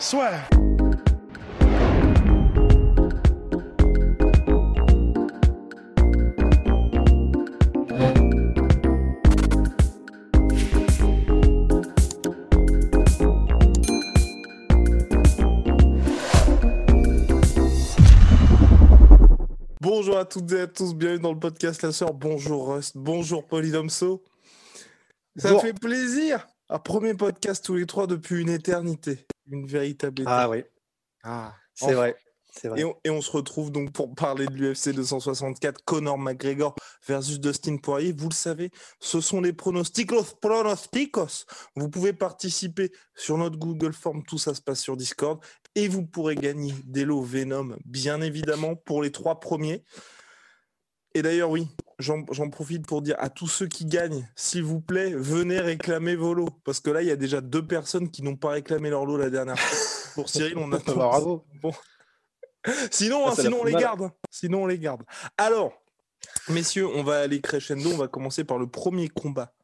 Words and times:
Soit. 0.00 0.30
Bonjour 19.82 20.16
à 20.16 20.24
toutes 20.24 20.50
et 20.52 20.60
à 20.60 20.66
tous, 20.66 20.94
bienvenue 20.94 21.20
dans 21.20 21.32
le 21.34 21.38
podcast 21.38 21.82
La 21.82 21.92
Sœur. 21.92 22.14
Bonjour 22.14 22.74
Rust, 22.74 22.96
bonjour 22.96 23.46
Polydomso. 23.46 24.24
Ça 25.36 25.58
fait 25.58 25.78
plaisir. 25.78 26.48
Un 26.70 26.78
premier 26.78 27.12
podcast 27.12 27.62
tous 27.62 27.74
les 27.74 27.84
trois 27.84 28.06
depuis 28.06 28.40
une 28.40 28.48
éternité. 28.48 29.26
Une 29.50 29.66
véritable 29.66 30.22
Ah 30.26 30.48
oui, 30.48 30.64
Ah, 31.22 31.54
c'est 31.74 31.86
enfin. 31.86 31.94
vrai. 31.94 32.16
Et 32.76 32.82
on, 32.84 32.96
et 33.04 33.10
on 33.10 33.22
se 33.22 33.30
retrouve 33.30 33.70
donc 33.70 33.92
pour 33.92 34.12
parler 34.14 34.44
de 34.46 34.52
l'UFC 34.54 34.92
264, 34.92 35.84
Conor 35.84 36.18
McGregor 36.18 36.74
versus 37.06 37.38
Dustin 37.38 37.76
Poirier. 37.76 38.12
Vous 38.12 38.28
le 38.28 38.34
savez, 38.34 38.70
ce 38.98 39.20
sont 39.20 39.40
les 39.40 39.52
pronostics, 39.52 40.10
los 40.10 40.24
pronosticos. 40.40 41.46
Vous 41.76 41.88
pouvez 41.88 42.12
participer 42.12 42.90
sur 43.14 43.38
notre 43.38 43.56
Google 43.56 43.92
Form, 43.92 44.24
tout 44.24 44.36
ça 44.36 44.52
se 44.54 44.60
passe 44.60 44.80
sur 44.80 44.96
Discord. 44.96 45.40
Et 45.76 45.86
vous 45.86 46.04
pourrez 46.04 46.34
gagner 46.34 46.74
des 46.84 47.04
lots 47.04 47.22
Venom, 47.22 47.76
bien 47.84 48.20
évidemment, 48.20 48.74
pour 48.74 49.00
les 49.00 49.12
trois 49.12 49.38
premiers. 49.38 49.84
Et 51.14 51.22
d'ailleurs, 51.22 51.50
oui, 51.50 51.68
j'en 52.00 52.50
profite 52.50 52.86
pour 52.86 53.02
dire 53.02 53.16
à 53.18 53.28
tous 53.30 53.46
ceux 53.48 53.66
qui 53.66 53.84
gagnent, 53.84 54.28
s'il 54.36 54.62
vous 54.64 54.80
plaît, 54.80 55.12
venez 55.14 55.60
réclamer 55.60 56.16
vos 56.16 56.34
lots. 56.34 56.48
Parce 56.64 56.80
que 56.80 56.90
là, 56.90 57.02
il 57.02 57.08
y 57.08 57.10
a 57.12 57.16
déjà 57.16 57.40
deux 57.40 57.66
personnes 57.66 58.10
qui 58.10 58.22
n'ont 58.22 58.36
pas 58.36 58.50
réclamé 58.50 58.90
leur 58.90 59.04
lot 59.06 59.16
la 59.16 59.30
dernière 59.30 59.58
fois. 59.58 60.12
Pour 60.14 60.28
Cyril, 60.28 60.58
on 60.58 60.72
a 60.72 60.78
Bah, 60.78 60.92
bravo. 60.94 61.44
Bon. 61.62 61.72
Sinon, 62.90 63.26
Ah, 63.26 63.30
hein, 63.30 63.34
sinon 63.40 63.58
on 63.60 63.64
les 63.64 63.72
mal. 63.72 63.80
garde. 63.82 64.10
Sinon 64.30 64.62
on 64.64 64.66
les 64.66 64.78
garde. 64.78 65.02
Alors, 65.38 65.72
messieurs, 66.48 66.86
on 66.86 67.02
va 67.02 67.20
aller 67.20 67.40
crescendo. 67.40 67.90
On 67.92 67.96
va 67.96 68.08
commencer 68.08 68.44
par 68.44 68.58
le 68.58 68.66
premier 68.66 69.08
combat 69.08 69.54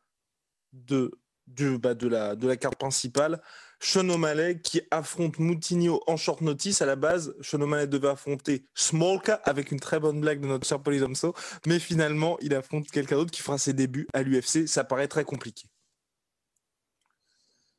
de, 0.73 1.11
de, 1.47 1.77
bah, 1.77 1.95
de, 1.95 2.09
la, 2.09 2.37
de 2.37 2.47
la 2.49 2.57
carte 2.57 2.77
principale. 2.79 3.43
Sean 3.79 4.09
O'Malley 4.09 4.61
qui 4.63 4.81
affronte 4.91 5.39
Moutinho 5.39 6.01
en 6.07 6.17
short 6.17 6.41
notice. 6.41 6.81
À 6.83 6.87
la 6.87 6.97
base, 6.97 7.35
Sean 7.41 7.61
O'Malley 7.61 7.87
devait 7.87 8.09
affronter 8.09 8.67
Smolka 8.75 9.35
avec 9.45 9.71
une 9.71 9.81
très 9.81 10.01
bonne 10.01 10.21
blague 10.21 10.41
de 10.41 10.47
notre 10.47 10.67
cher 10.67 10.83
Polydomso. 10.83 11.35
Mais 11.67 11.79
finalement, 11.79 12.39
il 12.41 12.55
affronte 12.55 12.91
quelqu'un 12.91 13.17
d'autre 13.17 13.31
qui 13.31 13.43
fera 13.43 13.59
ses 13.59 13.73
débuts 13.75 14.09
à 14.15 14.23
l'UFC. 14.23 14.67
Ça 14.67 14.83
paraît 14.85 15.09
très 15.09 15.25
compliqué. 15.25 15.69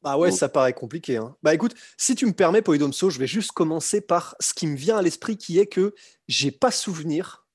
Ah 0.03 0.17
ouais, 0.17 0.29
Oh. 0.31 0.35
ça 0.35 0.47
paraît 0.47 0.73
compliqué. 0.73 1.17
hein. 1.17 1.35
Bah 1.43 1.53
écoute, 1.53 1.73
si 1.97 2.15
tu 2.15 2.25
me 2.27 2.31
permets, 2.31 2.61
Polydomso, 2.61 3.09
je 3.09 3.19
vais 3.19 3.27
juste 3.27 3.51
commencer 3.51 3.99
par 3.99 4.35
ce 4.39 4.53
qui 4.53 4.67
me 4.67 4.75
vient 4.75 4.97
à 4.97 5.01
l'esprit, 5.01 5.37
qui 5.37 5.59
est 5.59 5.65
que 5.67 5.95
j'ai 6.27 6.51
pas 6.51 6.71
souvenir 6.71 7.46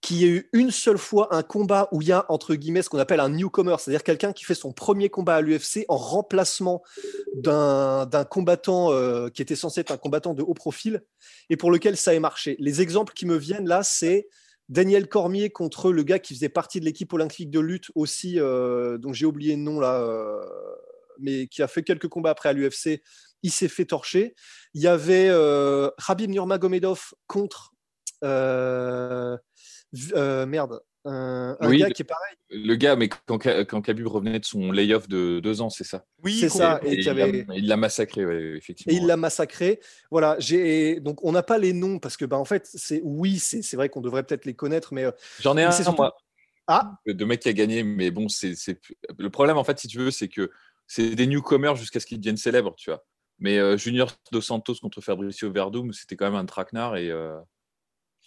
qu'il 0.00 0.18
y 0.18 0.24
ait 0.24 0.28
eu 0.28 0.48
une 0.52 0.70
seule 0.70 0.98
fois 0.98 1.34
un 1.34 1.42
combat 1.42 1.88
où 1.90 2.02
il 2.02 2.08
y 2.08 2.12
a, 2.12 2.26
entre 2.28 2.54
guillemets, 2.54 2.82
ce 2.82 2.90
qu'on 2.90 2.98
appelle 2.98 3.20
un 3.20 3.30
newcomer, 3.30 3.76
c'est-à-dire 3.78 4.04
quelqu'un 4.04 4.32
qui 4.32 4.44
fait 4.44 4.54
son 4.54 4.72
premier 4.72 5.08
combat 5.08 5.36
à 5.36 5.40
l'UFC 5.40 5.84
en 5.88 5.96
remplacement 5.96 6.82
d'un 7.34 8.06
combattant 8.30 8.92
euh, 8.92 9.28
qui 9.30 9.42
était 9.42 9.56
censé 9.56 9.80
être 9.80 9.90
un 9.90 9.96
combattant 9.96 10.34
de 10.34 10.42
haut 10.42 10.54
profil 10.54 11.02
et 11.50 11.56
pour 11.56 11.70
lequel 11.70 11.96
ça 11.96 12.14
ait 12.14 12.20
marché. 12.20 12.56
Les 12.58 12.82
exemples 12.82 13.14
qui 13.14 13.26
me 13.26 13.36
viennent 13.36 13.66
là, 13.66 13.82
c'est 13.82 14.28
Daniel 14.68 15.08
Cormier 15.08 15.50
contre 15.50 15.92
le 15.92 16.02
gars 16.02 16.18
qui 16.18 16.34
faisait 16.34 16.48
partie 16.48 16.80
de 16.80 16.84
l'équipe 16.84 17.12
olympique 17.12 17.50
de 17.50 17.60
lutte 17.60 17.90
aussi, 17.94 18.40
euh, 18.40 18.98
dont 18.98 19.12
j'ai 19.12 19.26
oublié 19.26 19.54
le 19.56 19.62
nom 19.62 19.78
là, 19.78 20.00
euh, 20.00 20.44
mais 21.18 21.46
qui 21.46 21.62
a 21.62 21.68
fait 21.68 21.82
quelques 21.82 22.08
combats 22.08 22.30
après 22.30 22.48
à 22.48 22.52
l'UFC. 22.52 23.02
Il 23.42 23.52
s'est 23.52 23.68
fait 23.68 23.84
torcher. 23.84 24.34
Il 24.74 24.82
y 24.82 24.88
avait 24.88 25.28
euh, 25.28 25.90
Khabib 26.04 26.30
Nurmagomedov 26.30 27.14
contre 27.26 27.72
euh, 30.14 30.46
merde, 30.46 30.80
un, 31.04 31.56
un 31.60 31.68
Oui, 31.68 31.78
gars 31.78 31.88
le- 31.88 31.92
qui 31.94 32.02
est 32.02 32.04
pareil. 32.04 32.34
Le 32.50 32.74
gars, 32.76 32.96
mais 32.96 33.08
quand, 33.08 33.38
quand 33.38 33.82
Khabib 33.82 34.06
revenait 34.06 34.38
de 34.40 34.44
son 34.44 34.72
layoff 34.72 35.08
de 35.08 35.40
deux 35.40 35.60
ans, 35.60 35.70
c'est 35.70 35.84
ça. 35.84 36.04
Oui, 36.24 36.38
C'est 36.38 36.48
ça, 36.48 36.80
et 36.84 36.94
il 37.00 37.04
l'a- 37.04 37.10
avait- 37.10 37.46
il 37.54 37.66
l'a 37.68 37.76
massacré, 37.76 38.24
ouais, 38.26 38.56
effectivement. 38.56 38.92
et 38.92 38.96
il 39.00 39.06
l'a 39.06 39.16
massacré. 39.16 39.80
Voilà, 40.10 40.36
j'ai 40.38 41.00
donc 41.00 41.24
on 41.24 41.32
n'a 41.32 41.42
pas 41.42 41.58
les 41.58 41.72
noms 41.72 41.98
parce 41.98 42.16
que 42.16 42.24
bah 42.24 42.38
en 42.38 42.44
fait 42.44 42.66
c'est 42.66 43.00
oui 43.04 43.38
c'est 43.38 43.62
c'est 43.62 43.76
vrai 43.76 43.88
qu'on 43.88 44.00
devrait 44.00 44.22
peut-être 44.24 44.44
les 44.46 44.54
connaître 44.54 44.94
mais 44.94 45.04
euh, 45.04 45.10
J'en 45.40 45.52
ai 45.52 45.56
mais 45.56 45.64
un, 45.64 45.70
c'est 45.72 45.82
surtout- 45.84 46.02
moi, 46.02 46.16
ah 46.68 46.92
de 47.06 47.24
mec 47.24 47.40
qui 47.40 47.48
a 47.48 47.52
gagné, 47.52 47.82
mais 47.84 48.10
bon, 48.10 48.28
c'est 48.28 48.54
c'est- 48.56 48.80
le 49.18 49.30
problème, 49.30 49.56
en 49.56 49.64
fait, 49.64 49.78
si 49.78 49.86
tu 49.88 49.98
veux, 49.98 50.10
c'est 50.10 50.28
que 50.28 50.50
c'est 50.88 51.14
des 51.14 51.26
newcomers 51.26 51.76
jusqu'à 51.76 52.00
ce 52.00 52.06
qu'ils 52.06 52.18
deviennent 52.18 52.36
célèbres, 52.36 52.74
tu 52.76 52.90
vois. 52.90 53.04
Mais 53.38 53.58
euh, 53.58 53.76
Junior 53.76 54.10
Dos 54.32 54.40
Santos 54.40 54.76
contre 54.80 55.00
Fabricio 55.00 55.52
Verdum, 55.52 55.92
c'était 55.92 56.16
quand 56.16 56.24
même 56.26 56.34
un 56.40 56.46
traquenard 56.46 56.96
et 56.96 57.10
euh, 57.10 57.36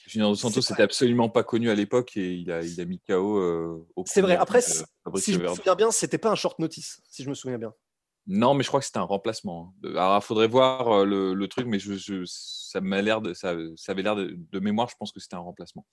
Junior 0.07 0.29
Dos 0.31 0.35
Santos 0.37 0.61
n'était 0.69 0.83
absolument 0.83 1.29
pas 1.29 1.43
connu 1.43 1.69
à 1.69 1.75
l'époque 1.75 2.17
et 2.17 2.33
il 2.33 2.51
a, 2.51 2.61
il 2.63 2.79
a 2.81 2.85
mis 2.85 2.99
KO. 2.99 3.37
euh, 3.37 3.87
C'est 4.05 4.21
vrai. 4.21 4.35
Après, 4.37 4.59
euh, 4.59 5.17
si 5.17 5.33
je 5.33 5.39
me 5.39 5.47
souviens 5.47 5.75
bien 5.75 5.91
c'était 5.91 6.17
pas 6.17 6.29
un 6.29 6.35
short 6.35 6.57
notice 6.59 7.01
si 7.09 7.23
je 7.23 7.29
me 7.29 7.35
souviens 7.35 7.57
bien. 7.57 7.73
Non, 8.31 8.53
mais 8.53 8.61
je 8.63 8.67
crois 8.67 8.79
que 8.79 8.85
c'était 8.85 8.99
un 8.99 9.03
remplacement. 9.03 9.73
hein. 9.83 9.89
Alors, 9.95 10.17
il 10.21 10.25
faudrait 10.25 10.47
voir 10.47 10.87
euh, 10.99 11.03
le, 11.05 11.33
le 11.33 11.47
truc, 11.47 11.65
mais 11.65 11.79
je, 11.79 11.95
je- 11.95 12.23
ça 12.25 12.79
m'a 12.79 13.01
l'air 13.01 13.21
de, 13.21 13.33
ça, 13.33 13.55
ça 13.75 13.91
avait 13.93 14.03
l'air 14.03 14.15
de, 14.15 14.37
de 14.51 14.59
mémoire. 14.59 14.87
Je 14.87 14.95
pense 14.97 15.11
que 15.11 15.19
c'était 15.19 15.35
un 15.35 15.39
remplacement. 15.39 15.83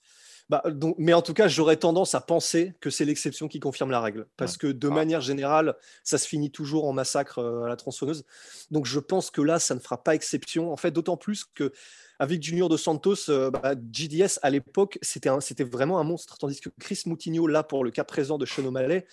Bah, 0.47 0.61
donc, 0.67 0.95
mais 0.99 1.13
en 1.13 1.23
tout 1.23 1.33
cas, 1.33 1.47
j'aurais 1.47 1.77
tendance 1.77 2.13
à 2.13 2.21
penser 2.21 2.75
que 2.79 2.91
c'est 2.91 3.05
l'exception 3.05 3.47
qui 3.47 3.59
confirme 3.59 3.89
la 3.89 3.99
règle. 3.99 4.27
Parce 4.37 4.55
que 4.55 4.67
de 4.67 4.87
Ah. 4.87 4.91
manière 4.91 5.19
générale, 5.21 5.75
ça 6.03 6.19
se 6.19 6.27
finit 6.27 6.51
toujours 6.51 6.87
en 6.87 6.93
massacre 6.93 7.39
euh, 7.39 7.63
à 7.63 7.69
la 7.69 7.75
tronçonneuse. 7.75 8.23
Donc 8.69 8.85
je 8.85 8.99
pense 8.99 9.31
que 9.31 9.41
là, 9.41 9.57
ça 9.57 9.73
ne 9.73 9.79
fera 9.79 10.03
pas 10.03 10.13
exception. 10.13 10.71
En 10.71 10.77
fait, 10.77 10.91
d'autant 10.91 11.17
plus 11.17 11.43
que 11.43 11.73
avec 12.19 12.43
Junior 12.43 12.69
de 12.69 12.77
Santos, 12.77 13.29
euh, 13.29 13.49
bah, 13.49 13.73
GDS 13.91 14.37
à 14.43 14.51
l'époque, 14.51 14.99
c'était 15.01 15.29
un- 15.29 15.39
c'était 15.41 15.63
vraiment 15.63 15.97
un 15.99 16.03
monstre. 16.03 16.37
Tandis 16.37 16.61
que 16.61 16.69
Chris 16.79 17.01
Moutinho, 17.07 17.47
là, 17.47 17.63
pour 17.63 17.83
le 17.83 17.89
cas 17.89 18.03
présent 18.03 18.37
de 18.37 18.45
Sean 18.45 18.63
O'Malley, 18.65 19.07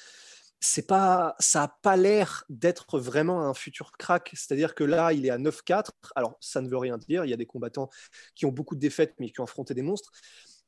c'est 0.64 0.86
pas, 0.86 1.36
ça 1.40 1.60
n'a 1.60 1.68
pas 1.82 1.94
l'air 1.94 2.44
d'être 2.48 2.98
vraiment 2.98 3.46
un 3.46 3.52
futur 3.52 3.92
crack. 3.92 4.30
C'est-à-dire 4.32 4.74
que 4.74 4.82
là, 4.82 5.12
il 5.12 5.26
est 5.26 5.30
à 5.30 5.36
9-4. 5.36 5.90
Alors, 6.16 6.38
ça 6.40 6.62
ne 6.62 6.68
veut 6.68 6.78
rien 6.78 6.96
dire. 6.96 7.26
Il 7.26 7.30
y 7.30 7.34
a 7.34 7.36
des 7.36 7.44
combattants 7.44 7.90
qui 8.34 8.46
ont 8.46 8.50
beaucoup 8.50 8.74
de 8.74 8.80
défaites, 8.80 9.14
mais 9.18 9.30
qui 9.30 9.40
ont 9.40 9.44
affronté 9.44 9.74
des 9.74 9.82
monstres. 9.82 10.10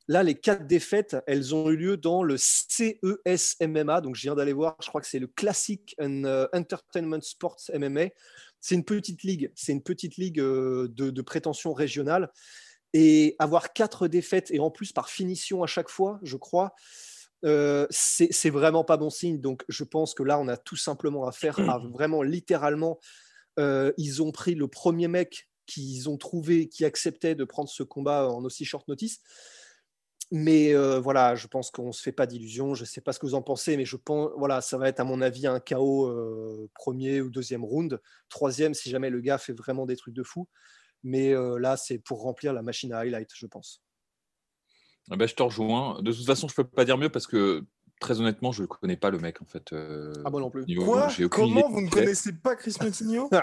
Là, 0.07 0.21
les 0.21 0.35
quatre 0.35 0.67
défaites, 0.67 1.17
elles 1.25 1.55
ont 1.55 1.69
eu 1.71 1.75
lieu 1.75 1.97
dans 1.97 2.21
le 2.21 2.37
CES 2.37 3.57
MMA. 3.59 4.01
Donc, 4.01 4.15
je 4.15 4.21
viens 4.21 4.35
d'aller 4.35 4.53
voir, 4.53 4.77
je 4.83 4.87
crois 4.87 5.01
que 5.01 5.07
c'est 5.07 5.19
le 5.19 5.27
Classic 5.27 5.95
and, 5.99 6.25
euh, 6.25 6.47
Entertainment 6.53 7.21
Sports 7.21 7.61
MMA. 7.73 8.09
C'est 8.61 8.75
une 8.75 8.85
petite 8.85 9.23
ligue, 9.23 9.51
c'est 9.55 9.71
une 9.71 9.83
petite 9.83 10.17
ligue 10.17 10.39
euh, 10.39 10.87
de, 10.89 11.09
de 11.09 11.21
prétention 11.23 11.73
régionale. 11.73 12.31
Et 12.93 13.35
avoir 13.39 13.73
quatre 13.73 14.07
défaites, 14.07 14.51
et 14.51 14.59
en 14.59 14.69
plus 14.69 14.91
par 14.91 15.09
finition 15.09 15.63
à 15.63 15.67
chaque 15.67 15.89
fois, 15.89 16.19
je 16.21 16.37
crois, 16.37 16.73
euh, 17.45 17.85
c'est 17.89 18.49
vraiment 18.49 18.83
pas 18.83 18.97
bon 18.97 19.09
signe. 19.09 19.39
Donc, 19.39 19.63
je 19.69 19.83
pense 19.83 20.13
que 20.13 20.23
là, 20.23 20.39
on 20.39 20.47
a 20.47 20.57
tout 20.57 20.75
simplement 20.75 21.27
affaire 21.27 21.59
à 21.69 21.77
vraiment 21.93 22.21
littéralement. 22.23 22.99
euh, 23.59 23.91
ils 23.97 24.21
ont 24.21 24.31
pris 24.31 24.55
le 24.55 24.67
premier 24.67 25.07
mec 25.07 25.49
qu'ils 25.65 26.09
ont 26.09 26.17
trouvé 26.17 26.69
qui 26.69 26.85
acceptait 26.85 27.35
de 27.35 27.43
prendre 27.43 27.69
ce 27.69 27.83
combat 27.83 28.29
en 28.29 28.43
aussi 28.45 28.65
short 28.65 28.87
notice. 28.87 29.19
Mais 30.31 30.73
euh, 30.73 30.99
voilà, 30.99 31.35
je 31.35 31.47
pense 31.47 31.71
qu'on 31.71 31.87
ne 31.87 31.91
se 31.91 32.01
fait 32.01 32.11
pas 32.11 32.27
d'illusions. 32.27 32.73
Je 32.75 32.83
ne 32.83 32.87
sais 32.87 33.01
pas 33.01 33.13
ce 33.13 33.19
que 33.19 33.25
vous 33.25 33.35
en 33.35 33.41
pensez, 33.41 33.77
mais 33.77 33.85
je 33.85 33.95
pense, 33.95 34.31
voilà, 34.37 34.61
ça 34.61 34.77
va 34.77 34.89
être 34.89 34.99
à 34.99 35.05
mon 35.05 35.21
avis 35.21 35.47
un 35.47 35.61
euh, 35.71 36.67
premier 36.73 37.21
ou 37.21 37.29
deuxième 37.29 37.63
round. 37.63 38.01
Troisième, 38.29 38.73
si 38.73 38.89
jamais 38.89 39.09
le 39.09 39.21
gars 39.21 39.37
fait 39.37 39.53
vraiment 39.53 39.85
des 39.85 39.95
trucs 39.95 40.15
de 40.15 40.23
fou. 40.23 40.47
Mais 41.03 41.33
là, 41.33 41.77
c'est 41.77 41.99
pour 41.99 42.21
remplir 42.23 42.53
la 42.53 42.61
machine 42.61 42.91
à 42.91 42.99
highlight, 42.99 43.29
je 43.33 43.45
pense. 43.45 43.81
Bah, 45.09 45.25
je 45.25 45.33
te 45.35 45.43
rejoins. 45.43 46.01
De 46.01 46.11
toute 46.11 46.25
façon, 46.25 46.47
je 46.47 46.55
peux 46.55 46.63
pas 46.65 46.83
dire 46.85 46.97
mieux 46.97 47.09
parce 47.09 47.27
que 47.27 47.63
très 47.99 48.19
honnêtement, 48.19 48.51
je 48.51 48.63
ne 48.63 48.67
connais 48.67 48.97
pas 48.97 49.09
le 49.09 49.19
mec 49.19 49.41
en 49.41 49.45
fait. 49.45 49.71
euh, 49.73 50.11
Ah, 50.25 50.29
moi 50.29 50.41
non 50.41 50.49
plus. 50.49 50.65
Quoi? 50.75 51.07
Comment 51.29 51.69
vous 51.69 51.81
ne 51.81 51.89
connaissez 51.89 52.33
pas 52.33 52.55
Chris 52.55 52.75
Moutinho 52.81 53.29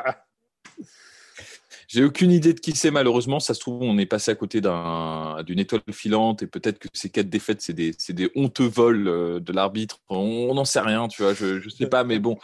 J'ai 1.88 2.04
aucune 2.04 2.30
idée 2.30 2.54
de 2.54 2.60
qui 2.60 2.72
c'est 2.72 2.90
malheureusement. 2.90 3.40
Ça 3.40 3.54
se 3.54 3.60
trouve, 3.60 3.82
on 3.82 3.98
est 3.98 4.06
passé 4.06 4.30
à 4.30 4.34
côté 4.34 4.60
d'une 4.60 5.58
étoile 5.58 5.82
filante 5.92 6.42
et 6.42 6.46
peut-être 6.46 6.78
que 6.78 6.88
ces 6.92 7.10
quatre 7.10 7.28
défaites, 7.28 7.60
c'est 7.60 7.72
des, 7.72 7.94
des, 8.10 8.30
honteux 8.34 8.66
vols 8.66 9.08
euh, 9.08 9.40
de 9.40 9.52
l'arbitre. 9.52 10.00
On 10.08 10.54
n'en 10.54 10.64
sait 10.64 10.80
rien, 10.80 11.08
tu 11.08 11.22
vois. 11.22 11.34
Je 11.34 11.64
ne 11.64 11.70
sais 11.70 11.86
pas, 11.86 12.04
mais 12.04 12.18
bon, 12.18 12.38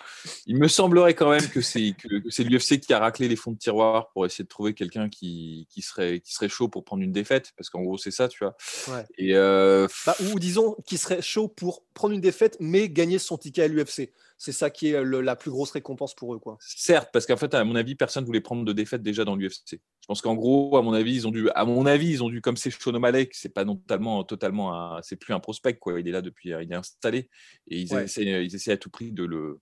il 0.46 0.56
me 0.56 0.68
semblerait 0.68 1.14
quand 1.14 1.30
même 1.30 1.48
que 1.48 1.60
c'est 1.60 1.94
l'UFC 2.38 2.80
qui 2.80 2.92
a 2.92 2.98
raclé 2.98 3.28
les 3.28 3.36
fonds 3.36 3.52
de 3.52 3.58
tiroir 3.58 4.10
pour 4.12 4.26
essayer 4.26 4.44
de 4.44 4.48
trouver 4.48 4.74
quelqu'un 4.74 5.08
qui, 5.08 5.66
qui, 5.70 5.82
serait, 5.82 6.20
qui 6.20 6.34
serait 6.34 6.48
chaud 6.48 6.68
pour 6.68 6.84
prendre 6.84 7.02
une 7.02 7.12
défaite, 7.12 7.52
parce 7.56 7.70
qu'en 7.70 7.82
gros, 7.82 7.98
c'est 7.98 8.10
ça, 8.10 8.28
tu 8.28 8.44
vois. 8.44 8.56
Et 9.18 9.34
euh, 9.34 9.86
bah, 10.06 10.16
ou 10.32 10.38
disons 10.38 10.76
qui 10.86 10.98
serait 10.98 11.22
chaud 11.22 11.48
pour 11.48 11.84
prendre 11.94 12.14
une 12.14 12.20
défaite, 12.20 12.56
mais 12.60 12.88
gagner 12.88 13.18
son 13.18 13.38
ticket 13.38 13.62
à 13.62 13.68
l'UFC 13.68 14.10
c'est 14.40 14.52
ça 14.52 14.70
qui 14.70 14.88
est 14.88 15.04
la 15.04 15.36
plus 15.36 15.50
grosse 15.50 15.70
récompense 15.72 16.14
pour 16.14 16.34
eux. 16.34 16.38
Quoi. 16.38 16.56
Certes, 16.60 17.10
parce 17.12 17.26
qu'en 17.26 17.36
fait, 17.36 17.52
à 17.52 17.62
mon 17.62 17.76
avis, 17.76 17.94
personne 17.94 18.22
ne 18.22 18.26
voulait 18.26 18.40
prendre 18.40 18.64
de 18.64 18.72
défaite 18.72 19.02
déjà 19.02 19.22
dans 19.22 19.36
l'UFC. 19.36 19.72
Je 19.72 20.06
pense 20.08 20.22
qu'en 20.22 20.34
gros, 20.34 20.78
à 20.78 20.82
mon 20.82 20.94
avis, 20.94 21.14
ils 21.14 21.28
ont 21.28 21.30
dû, 21.30 21.50
à 21.50 21.66
mon 21.66 21.84
avis, 21.84 22.08
ils 22.08 22.24
ont 22.24 22.30
dû, 22.30 22.40
comme 22.40 22.56
c'est 22.56 22.70
Sean 22.70 22.94
O'Malley, 22.94 23.28
c'est 23.32 23.52
pas 23.52 23.66
totalement, 23.66 24.24
totalement, 24.24 24.98
c'est 25.02 25.16
plus 25.16 25.34
un 25.34 25.40
prospect, 25.40 25.74
quoi. 25.74 26.00
Il 26.00 26.08
est 26.08 26.10
là 26.10 26.22
depuis, 26.22 26.52
il 26.58 26.72
est 26.72 26.74
installé, 26.74 27.28
et 27.68 27.80
ils, 27.80 27.94
essaient, 27.94 28.24
ils 28.24 28.54
essaient 28.54 28.72
à 28.72 28.78
tout 28.78 28.88
prix 28.88 29.12
de 29.12 29.24
le, 29.24 29.60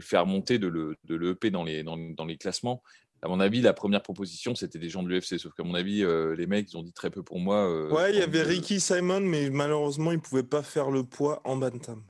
faire 0.00 0.24
monter, 0.24 0.58
de 0.58 0.68
le, 0.68 0.96
de 1.04 1.16
le 1.16 1.32
EP 1.32 1.50
dans 1.50 1.62
les, 1.62 1.82
dans, 1.82 2.24
les 2.24 2.38
classements. 2.38 2.82
À 3.20 3.28
mon 3.28 3.40
avis, 3.40 3.60
la 3.60 3.74
première 3.74 4.00
proposition, 4.00 4.54
c'était 4.54 4.78
des 4.78 4.88
gens 4.88 5.02
de 5.02 5.10
l'UFC. 5.10 5.38
Sauf 5.38 5.52
qu'à 5.52 5.64
mon 5.64 5.74
avis, 5.74 6.02
euh, 6.02 6.34
les 6.34 6.46
mecs, 6.46 6.72
ils 6.72 6.78
ont 6.78 6.82
dit 6.82 6.94
très 6.94 7.10
peu 7.10 7.22
pour 7.22 7.40
moi. 7.40 7.68
Euh, 7.68 7.90
ouais, 7.90 8.10
il 8.14 8.18
y 8.18 8.22
avait 8.22 8.42
Ricky 8.42 8.80
Simon, 8.80 9.20
mais 9.20 9.50
malheureusement, 9.50 10.12
il 10.12 10.16
ne 10.16 10.22
pouvait 10.22 10.42
pas 10.44 10.62
faire 10.62 10.90
le 10.90 11.04
poids 11.04 11.42
en 11.44 11.56
bantam. 11.56 12.02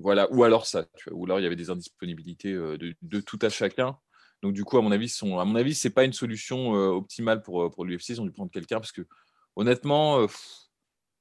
Voilà, 0.00 0.32
ou 0.32 0.44
alors 0.44 0.66
ça, 0.66 0.86
ou 1.10 1.24
alors 1.26 1.40
il 1.40 1.42
y 1.42 1.46
avait 1.46 1.56
des 1.56 1.68
indisponibilités 1.68 2.52
euh, 2.52 2.78
de, 3.02 3.20
tout 3.20 3.38
à 3.42 3.50
chacun. 3.50 3.98
Donc 4.42 4.54
du 4.54 4.64
coup, 4.64 4.78
à 4.78 4.82
mon 4.82 4.92
avis, 4.92 5.10
sont, 5.10 5.38
à 5.38 5.44
mon 5.44 5.56
avis, 5.56 5.74
c'est 5.74 5.90
pas 5.90 6.04
une 6.04 6.14
solution 6.14 6.74
euh, 6.74 6.88
optimale 6.88 7.42
pour, 7.42 7.62
euh, 7.62 7.70
pour 7.70 7.84
l'UFC. 7.84 8.10
Ils 8.10 8.20
ont 8.22 8.24
dû 8.24 8.32
prendre 8.32 8.50
quelqu'un 8.50 8.80
parce 8.80 8.92
que 8.92 9.02
honnêtement, 9.56 10.26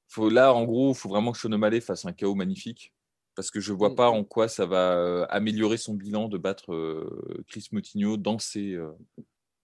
faut, 0.08 0.30
là, 0.30 0.54
en 0.54 0.64
gros, 0.64 0.94
il 0.94 0.98
faut 0.98 1.10
vraiment 1.10 1.34
que 1.34 1.38
Sean 1.38 1.52
O'Malley 1.52 1.82
fasse 1.82 2.06
un 2.06 2.14
chaos 2.14 2.36
magnifique 2.36 2.94
parce 3.36 3.52
que 3.52 3.60
je 3.60 3.74
vois 3.74 3.90
mm. 3.90 3.96
pas 3.96 4.10
en 4.10 4.24
quoi 4.24 4.48
ça 4.48 4.66
va 4.66 5.26
améliorer 5.26 5.78
son 5.78 5.94
bilan 5.94 6.30
de 6.30 6.38
battre 6.38 7.06
Chris 7.50 7.68
Moutinho 7.74 8.16
dans 8.16 8.40
ces, 8.40 8.78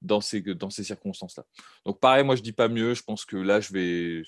dans 0.01 0.19
ces, 0.19 0.41
dans 0.41 0.69
ces 0.69 0.83
circonstances-là. 0.83 1.45
Donc 1.85 2.01
pareil, 2.01 2.25
moi 2.25 2.35
je 2.35 2.41
dis 2.41 2.51
pas 2.51 2.67
mieux. 2.67 2.93
Je 2.93 3.03
pense 3.03 3.23
que 3.23 3.37
là, 3.37 3.61
je 3.61 3.71
vais 3.71 4.23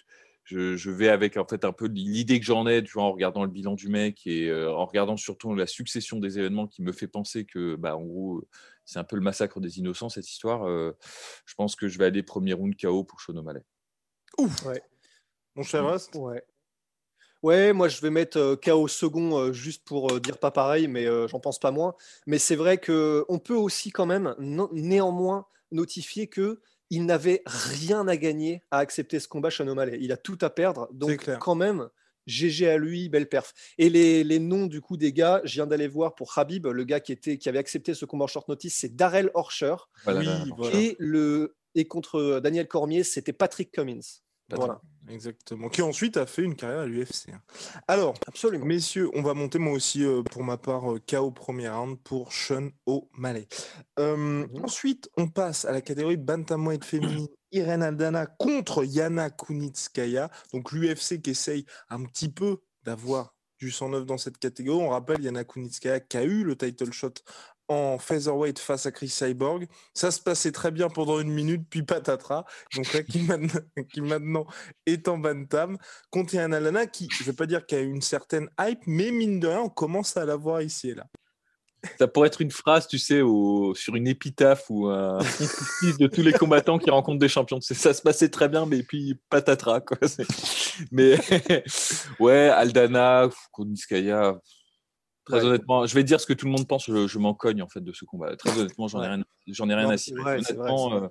je, 0.48 0.90
vais 0.90 1.10
avec 1.10 1.36
en 1.36 1.46
fait 1.46 1.66
un 1.66 1.74
peu 1.74 1.88
l'idée 1.88 2.40
que 2.40 2.46
j'en 2.46 2.68
ai, 2.68 2.84
tu 2.84 2.98
en 3.00 3.12
regardant 3.12 3.44
le 3.44 3.50
bilan 3.50 3.74
du 3.74 3.90
mec 3.90 4.26
et 4.26 4.50
euh, 4.50 4.74
en 4.74 4.86
regardant 4.86 5.18
surtout 5.18 5.54
la 5.54 5.68
succession 5.68 6.20
des 6.20 6.40
événements 6.40 6.68
qui 6.68 6.82
me 6.82 6.94
fait 6.94 7.08
penser 7.08 7.46
que, 7.46 7.76
bah, 7.76 7.98
en 7.98 8.04
gros, 8.04 8.44
c'est 8.86 9.00
un 9.00 9.04
peu 9.04 9.18
le 9.18 9.22
massacre 9.22 9.60
des 9.60 9.80
innocents 9.80 10.08
cette 10.08 10.30
histoire. 10.30 10.66
Euh, 10.66 10.96
je 11.46 11.54
pense 11.56 11.76
que 11.76 11.90
je 11.90 11.98
vais 11.98 12.06
aller 12.06 12.24
premier 12.24 12.54
round 12.54 12.74
KO 12.80 13.04
pour 13.04 13.20
Sean 13.20 13.36
O'Malley. 13.36 13.66
Ouf. 14.38 14.66
Ouais. 14.66 14.82
Mon 15.56 15.64
cher 15.64 15.86
Rust. 15.86 16.16
Ouais. 16.16 16.44
Ouais, 17.44 17.72
moi 17.72 17.88
je 17.88 18.02
vais 18.02 18.10
mettre 18.10 18.38
euh, 18.40 18.56
KO 18.56 18.88
second 18.88 19.52
juste 19.52 19.86
pour 19.86 20.20
dire 20.22 20.40
pas 20.40 20.52
pareil, 20.52 20.88
mais 20.88 21.06
j'en 21.28 21.42
pense 21.42 21.60
pas 21.60 21.72
moins. 21.72 21.94
Mais 22.26 22.40
c'est 22.40 22.56
vrai 22.56 22.78
que 22.78 23.26
on 23.28 23.40
peut 23.40 23.56
aussi 23.56 23.92
quand 23.92 24.06
même 24.06 24.34
néanmoins 24.72 25.46
notifier 25.72 26.28
que 26.28 26.62
il 26.90 27.06
n'avait 27.06 27.42
rien 27.46 28.08
à 28.08 28.18
gagner 28.18 28.64
à 28.72 28.80
accepter 28.80 29.20
ce 29.20 29.28
combat 29.28 29.50
Sean 29.50 29.68
O'Malley. 29.68 29.98
Il 30.02 30.12
a 30.12 30.18
tout 30.18 30.38
à 30.42 30.50
perdre. 30.50 30.88
Donc, 30.92 31.30
quand 31.40 31.56
même, 31.56 31.90
GG 32.28 32.68
à 32.68 32.78
lui, 32.78 33.10
belle 33.10 33.28
perf. 33.28 33.54
Et 33.78 33.90
les, 33.90 34.40
noms 34.40 34.68
du 34.68 34.82
coup 34.82 34.98
des 34.98 35.14
gars, 35.14 35.42
je 35.44 35.54
viens 35.54 35.68
d'aller 35.68 35.88
voir 35.88 36.16
pour 36.16 36.38
Habib, 36.38 36.68
le 36.68 36.84
gars 36.84 37.00
qui, 37.00 37.12
était, 37.12 37.38
qui 37.38 37.50
avait 37.50 37.60
accepté 37.60 37.94
ce 37.94 38.06
combat 38.06 38.26
en 38.26 38.28
short 38.28 38.48
notice, 38.48 38.78
c'est 38.78 38.96
Darrell 38.96 39.32
Horcher. 39.34 39.76
et, 40.74 40.96
le, 41.00 41.56
et 41.76 41.88
contre 41.88 42.40
Daniel 42.42 42.68
Cormier, 42.68 43.04
c'était 43.04 43.34
Patrick 43.34 43.72
Cummins. 43.72 44.22
Voilà. 44.56 44.82
Exactement. 45.10 45.70
Qui 45.70 45.82
ensuite 45.82 46.18
a 46.18 46.26
fait 46.26 46.44
une 46.44 46.56
carrière 46.56 46.82
à 46.82 46.86
l'UFC. 46.86 47.30
Hein. 47.34 47.42
Alors, 47.88 48.16
Absolument. 48.28 48.66
messieurs, 48.66 49.10
on 49.14 49.22
va 49.22 49.34
monter 49.34 49.58
moi 49.58 49.74
aussi 49.74 50.04
euh, 50.04 50.22
pour 50.22 50.44
ma 50.44 50.58
part 50.58 50.92
euh, 50.92 51.00
KO 51.00 51.32
premier 51.32 51.70
round 51.70 51.98
pour 52.04 52.34
Sean 52.34 52.70
O'Malley. 52.86 53.48
Euh, 54.00 54.18
mhm. 54.18 54.50
Ensuite, 54.64 55.10
on 55.18 55.28
passe 55.28 55.66
à 55.66 55.72
la 55.72 55.82
catégorie 55.82 56.18
bantamweight 56.18 56.84
féminine. 56.84 57.28
Irene 57.52 57.84
Aldana 57.84 58.26
contre 58.26 58.84
Yana 58.84 59.30
Kunitskaya. 59.30 60.30
Donc 60.54 60.74
l'UFC 60.74 61.22
qui 61.22 61.30
essaye 61.30 61.66
un 61.90 62.04
petit 62.04 62.30
peu 62.30 62.58
d'avoir 62.84 63.34
du 63.60 63.72
109 63.72 64.06
dans 64.06 64.18
cette 64.18 64.38
catégorie. 64.38 64.84
On 64.84 64.90
rappelle 64.90 65.22
Yana 65.22 65.46
Kunitskaya 65.46 66.02
qui 66.02 66.18
a 66.18 66.24
eu 66.24 66.44
le 66.44 66.58
title 66.58 66.92
shot 66.92 67.14
en 67.68 67.98
featherweight 67.98 68.60
face 68.60 68.86
à 68.86 68.92
Chris 68.92 69.10
Cyborg. 69.10 69.68
Ça 69.94 70.12
se 70.12 70.22
passait 70.22 70.52
très 70.52 70.72
bien 70.72 70.90
pendant 70.90 71.20
une 71.20 71.32
minute, 71.32 71.68
puis 71.70 71.84
patatras. 71.84 72.46
Donc 72.76 72.94
là, 72.94 73.04
qui, 73.04 73.20
maintenant, 74.02 74.46
est 74.86 75.08
en 75.08 75.18
bantam. 75.18 75.78
Contre 76.10 76.38
un 76.38 76.52
Alana 76.52 76.86
qui, 76.88 77.08
je 77.12 77.24
ne 77.24 77.28
vais 77.28 77.34
pas 77.34 77.46
dire 77.46 77.66
qu'il 77.66 77.78
a 77.78 77.82
une 77.82 78.02
certaine 78.02 78.50
hype, 78.60 78.82
mais 78.86 79.12
mine 79.12 79.40
de 79.40 79.48
rien, 79.48 79.62
on 79.62 79.70
commence 79.70 80.18
à 80.18 80.26
la 80.26 80.36
voir 80.36 80.62
ici 80.62 80.90
et 80.90 80.96
là. 80.96 81.08
Ça 82.00 82.08
pourrait 82.08 82.28
être 82.28 82.42
une 82.42 82.52
phrase, 82.52 82.88
tu 82.88 82.98
sais, 82.98 83.22
sur 83.76 83.96
une 83.96 84.08
épitaphe 84.08 84.66
ou 84.70 84.88
un 84.88 85.18
de 86.00 86.08
tous 86.08 86.22
les 86.22 86.34
combattants 86.34 86.80
qui 86.80 86.90
rencontrent 86.90 87.20
des 87.20 87.30
champions. 87.30 87.60
Ça 87.62 87.94
se 87.94 88.02
passait 88.02 88.30
très 88.30 88.50
bien, 88.50 88.66
mais 88.66 88.84
puis 88.84 89.20
patatras. 89.30 89.82
Mais 90.92 91.18
ouais, 92.20 92.50
Aldana, 92.50 93.30
Koniskaya, 93.52 94.38
Très 95.28 95.44
honnêtement, 95.44 95.86
je 95.86 95.94
vais 95.94 96.04
dire 96.04 96.22
ce 96.22 96.26
que 96.26 96.34
tout 96.34 96.46
le 96.46 96.52
monde 96.52 96.68
pense, 96.68 96.86
je, 96.86 97.18
m'en 97.18 97.34
cogne 97.34 97.62
en 97.62 97.68
fait 97.68 97.82
de 97.82 97.92
ce 97.92 98.06
combat. 98.06 98.36
Très 98.38 98.58
honnêtement, 98.58 98.88
j'en 98.88 99.04
ai 99.04 99.08
rien, 99.08 99.24
j'en 99.48 99.70
ai 99.70 99.76
rien 99.76 99.90
à 99.90 99.98
cirer. 99.98 100.22
Honnêtement, 100.22 101.10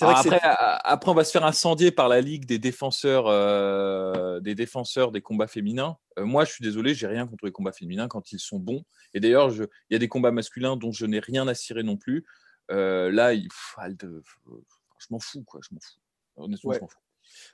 après, 0.00 0.40
après, 0.42 1.10
on 1.10 1.14
va 1.14 1.24
se 1.24 1.30
faire 1.30 1.44
incendier 1.44 1.90
par 1.90 2.08
la 2.08 2.20
ligue 2.20 2.44
des 2.44 2.58
défenseurs, 2.58 3.26
euh, 3.28 4.40
des 4.40 4.54
défenseurs 4.54 5.10
des 5.10 5.22
combats 5.22 5.46
féminins. 5.46 5.96
Euh, 6.18 6.24
moi, 6.24 6.44
je 6.44 6.52
suis 6.52 6.62
désolé, 6.62 6.94
j'ai 6.94 7.06
rien 7.06 7.26
contre 7.26 7.46
les 7.46 7.52
combats 7.52 7.72
féminins 7.72 8.08
quand 8.08 8.32
ils 8.32 8.38
sont 8.38 8.58
bons. 8.58 8.84
Et 9.14 9.20
d'ailleurs, 9.20 9.52
il 9.52 9.68
y 9.90 9.96
a 9.96 9.98
des 9.98 10.08
combats 10.08 10.32
masculins 10.32 10.76
dont 10.76 10.92
je 10.92 11.06
n'ai 11.06 11.20
rien 11.20 11.48
à 11.48 11.54
cirer 11.54 11.82
non 11.82 11.96
plus. 11.96 12.26
Euh, 12.70 13.10
là, 13.10 13.32
il, 13.32 13.48
je 13.88 15.06
m'en 15.10 15.18
fous, 15.18 15.44
quoi. 15.44 15.60
Je 15.62 15.74
m'en 15.74 15.80
fous. 15.80 15.98
Honnêtement, 16.36 16.72
je 16.72 16.80
m'en 16.80 16.88
fous. 16.88 16.98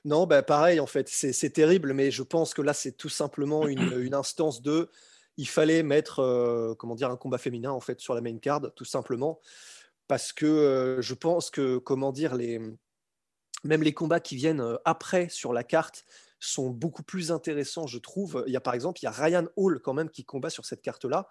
Non, 0.05 0.25
bah 0.25 0.43
pareil, 0.43 0.79
en 0.79 0.87
fait, 0.87 1.07
c'est 1.09 1.49
terrible, 1.51 1.93
mais 1.93 2.11
je 2.11 2.23
pense 2.23 2.53
que 2.53 2.61
là, 2.61 2.73
c'est 2.73 2.93
tout 2.93 3.09
simplement 3.09 3.67
une, 3.67 4.13
instance 4.13 4.61
de. 4.61 4.89
Il 5.37 5.47
fallait 5.47 5.81
mettre, 5.83 6.19
euh, 6.19 6.75
comment 6.75 6.95
dire, 6.95 7.09
un 7.09 7.17
combat 7.17 7.37
féminin, 7.37 7.71
en 7.71 7.79
fait, 7.79 7.99
sur 7.99 8.13
la 8.13 8.21
main 8.21 8.37
card, 8.37 8.61
tout 8.75 8.85
simplement. 8.85 9.39
Parce 10.07 10.31
que 10.33 10.45
euh, 10.45 11.01
je 11.01 11.13
pense 11.13 11.49
que, 11.49 11.77
comment 11.77 12.11
dire, 12.11 12.35
les, 12.35 12.59
même 13.63 13.81
les 13.81 13.93
combats 13.93 14.19
qui 14.19 14.35
viennent 14.35 14.61
euh, 14.61 14.77
après 14.85 15.29
sur 15.29 15.53
la 15.53 15.63
carte 15.63 16.05
sont 16.39 16.69
beaucoup 16.69 17.03
plus 17.03 17.31
intéressants, 17.31 17.87
je 17.87 17.97
trouve. 17.97 18.43
Il 18.47 18.53
y 18.53 18.57
a 18.57 18.61
par 18.61 18.73
exemple, 18.73 18.99
il 19.01 19.05
y 19.05 19.07
a 19.07 19.11
Ryan 19.11 19.45
Hall 19.55 19.79
quand 19.81 19.93
même 19.93 20.09
qui 20.09 20.25
combat 20.25 20.49
sur 20.49 20.65
cette 20.65 20.81
carte-là. 20.81 21.27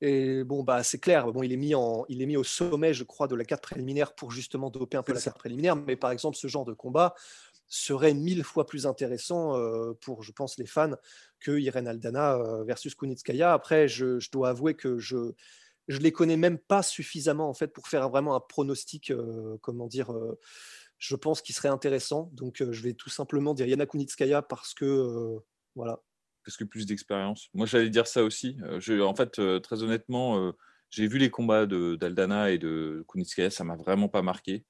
Et 0.00 0.42
bon, 0.42 0.64
bah, 0.64 0.82
c'est 0.82 0.98
clair, 0.98 1.30
bon, 1.32 1.42
il, 1.42 1.52
est 1.52 1.56
mis 1.56 1.74
en, 1.74 2.04
il 2.08 2.20
est 2.20 2.26
mis 2.26 2.36
au 2.36 2.44
sommet, 2.44 2.92
je 2.92 3.04
crois, 3.04 3.28
de 3.28 3.36
la 3.36 3.44
carte 3.44 3.62
préliminaire 3.62 4.14
pour 4.14 4.32
justement 4.32 4.68
doper 4.70 4.96
un 4.96 5.04
peu 5.04 5.12
la 5.12 5.20
carte 5.20 5.38
préliminaire. 5.38 5.76
Mais 5.76 5.94
par 5.94 6.10
exemple, 6.10 6.36
ce 6.36 6.48
genre 6.48 6.64
de 6.64 6.72
combat, 6.72 7.14
serait 7.68 8.14
mille 8.14 8.44
fois 8.44 8.66
plus 8.66 8.86
intéressant 8.86 9.56
euh, 9.56 9.92
pour, 10.00 10.22
je 10.22 10.32
pense, 10.32 10.58
les 10.58 10.66
fans 10.66 10.94
que 11.40 11.58
Irene 11.58 11.88
Aldana 11.88 12.36
euh, 12.36 12.64
versus 12.64 12.94
Kunitskaya. 12.94 13.52
Après, 13.52 13.88
je, 13.88 14.30
dois 14.30 14.50
avouer 14.50 14.74
que 14.74 14.98
je 14.98 15.32
je 15.88 15.98
les 15.98 16.10
connais 16.10 16.36
même 16.36 16.58
pas 16.58 16.82
suffisamment 16.82 17.48
en 17.48 17.54
fait 17.54 17.68
pour 17.68 17.86
faire 17.86 18.08
vraiment 18.08 18.34
un 18.34 18.40
pronostic, 18.40 19.12
euh, 19.12 19.56
comment 19.62 19.86
dire. 19.86 20.12
je 20.98 21.14
pense 21.14 21.42
qu'il 21.42 21.54
serait 21.54 21.68
intéressant. 21.68 22.28
Donc, 22.32 22.56
je 22.58 22.82
vais 22.82 22.94
tout 22.94 23.10
simplement 23.10 23.54
dire 23.54 23.68
Yana 23.68 23.86
Kunitskaya 23.86 24.42
parce 24.42 24.74
que 24.74 25.38
voilà. 25.76 26.00
Parce 26.44 26.56
que 26.56 26.64
plus 26.64 26.86
d'expérience. 26.86 27.48
Moi, 27.54 27.66
j'allais 27.66 27.90
dire 27.90 28.08
ça 28.08 28.24
aussi. 28.24 28.56
Je, 28.78 29.00
en 29.00 29.14
fait, 29.14 29.40
très 29.62 29.82
honnêtement, 29.84 30.52
j'ai 30.90 31.06
vu 31.06 31.18
les 31.18 31.30
combats 31.30 31.66
d'Aldana 31.66 32.50
et 32.50 32.58
de 32.58 33.04
Kunitskaya, 33.08 33.50
ça 33.50 33.62
m'a 33.62 33.76
vraiment 33.76 34.08
pas 34.08 34.22
marqué. 34.22 34.64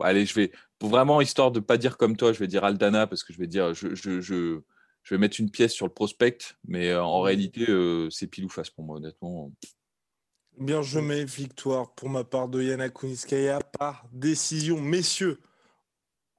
Allez, 0.00 0.26
je 0.26 0.34
vais 0.34 0.52
vraiment 0.80 1.20
histoire 1.20 1.50
de 1.50 1.60
pas 1.60 1.76
dire 1.76 1.96
comme 1.96 2.16
toi, 2.16 2.32
je 2.32 2.38
vais 2.38 2.46
dire 2.46 2.64
Aldana 2.64 3.06
parce 3.06 3.24
que 3.24 3.32
je 3.32 3.38
vais 3.38 3.46
dire, 3.46 3.74
je, 3.74 3.94
je, 3.94 4.20
je, 4.20 4.60
vais 5.10 5.18
mettre 5.18 5.40
une 5.40 5.50
pièce 5.50 5.72
sur 5.72 5.86
le 5.86 5.92
prospect, 5.92 6.38
mais 6.66 6.90
euh, 6.90 7.02
en 7.02 7.20
réalité, 7.20 7.66
euh, 7.68 8.08
c'est 8.10 8.26
pile 8.26 8.44
ou 8.46 8.48
face 8.48 8.70
pour 8.70 8.84
moi, 8.84 8.96
honnêtement. 8.96 9.52
Bien, 10.58 10.82
je 10.82 10.98
mets 10.98 11.24
victoire 11.24 11.94
pour 11.94 12.08
ma 12.08 12.24
part 12.24 12.48
de 12.48 12.62
Yana 12.62 12.88
Kuniskaya 12.88 13.60
par 13.78 14.04
décision. 14.12 14.80
Messieurs, 14.80 15.40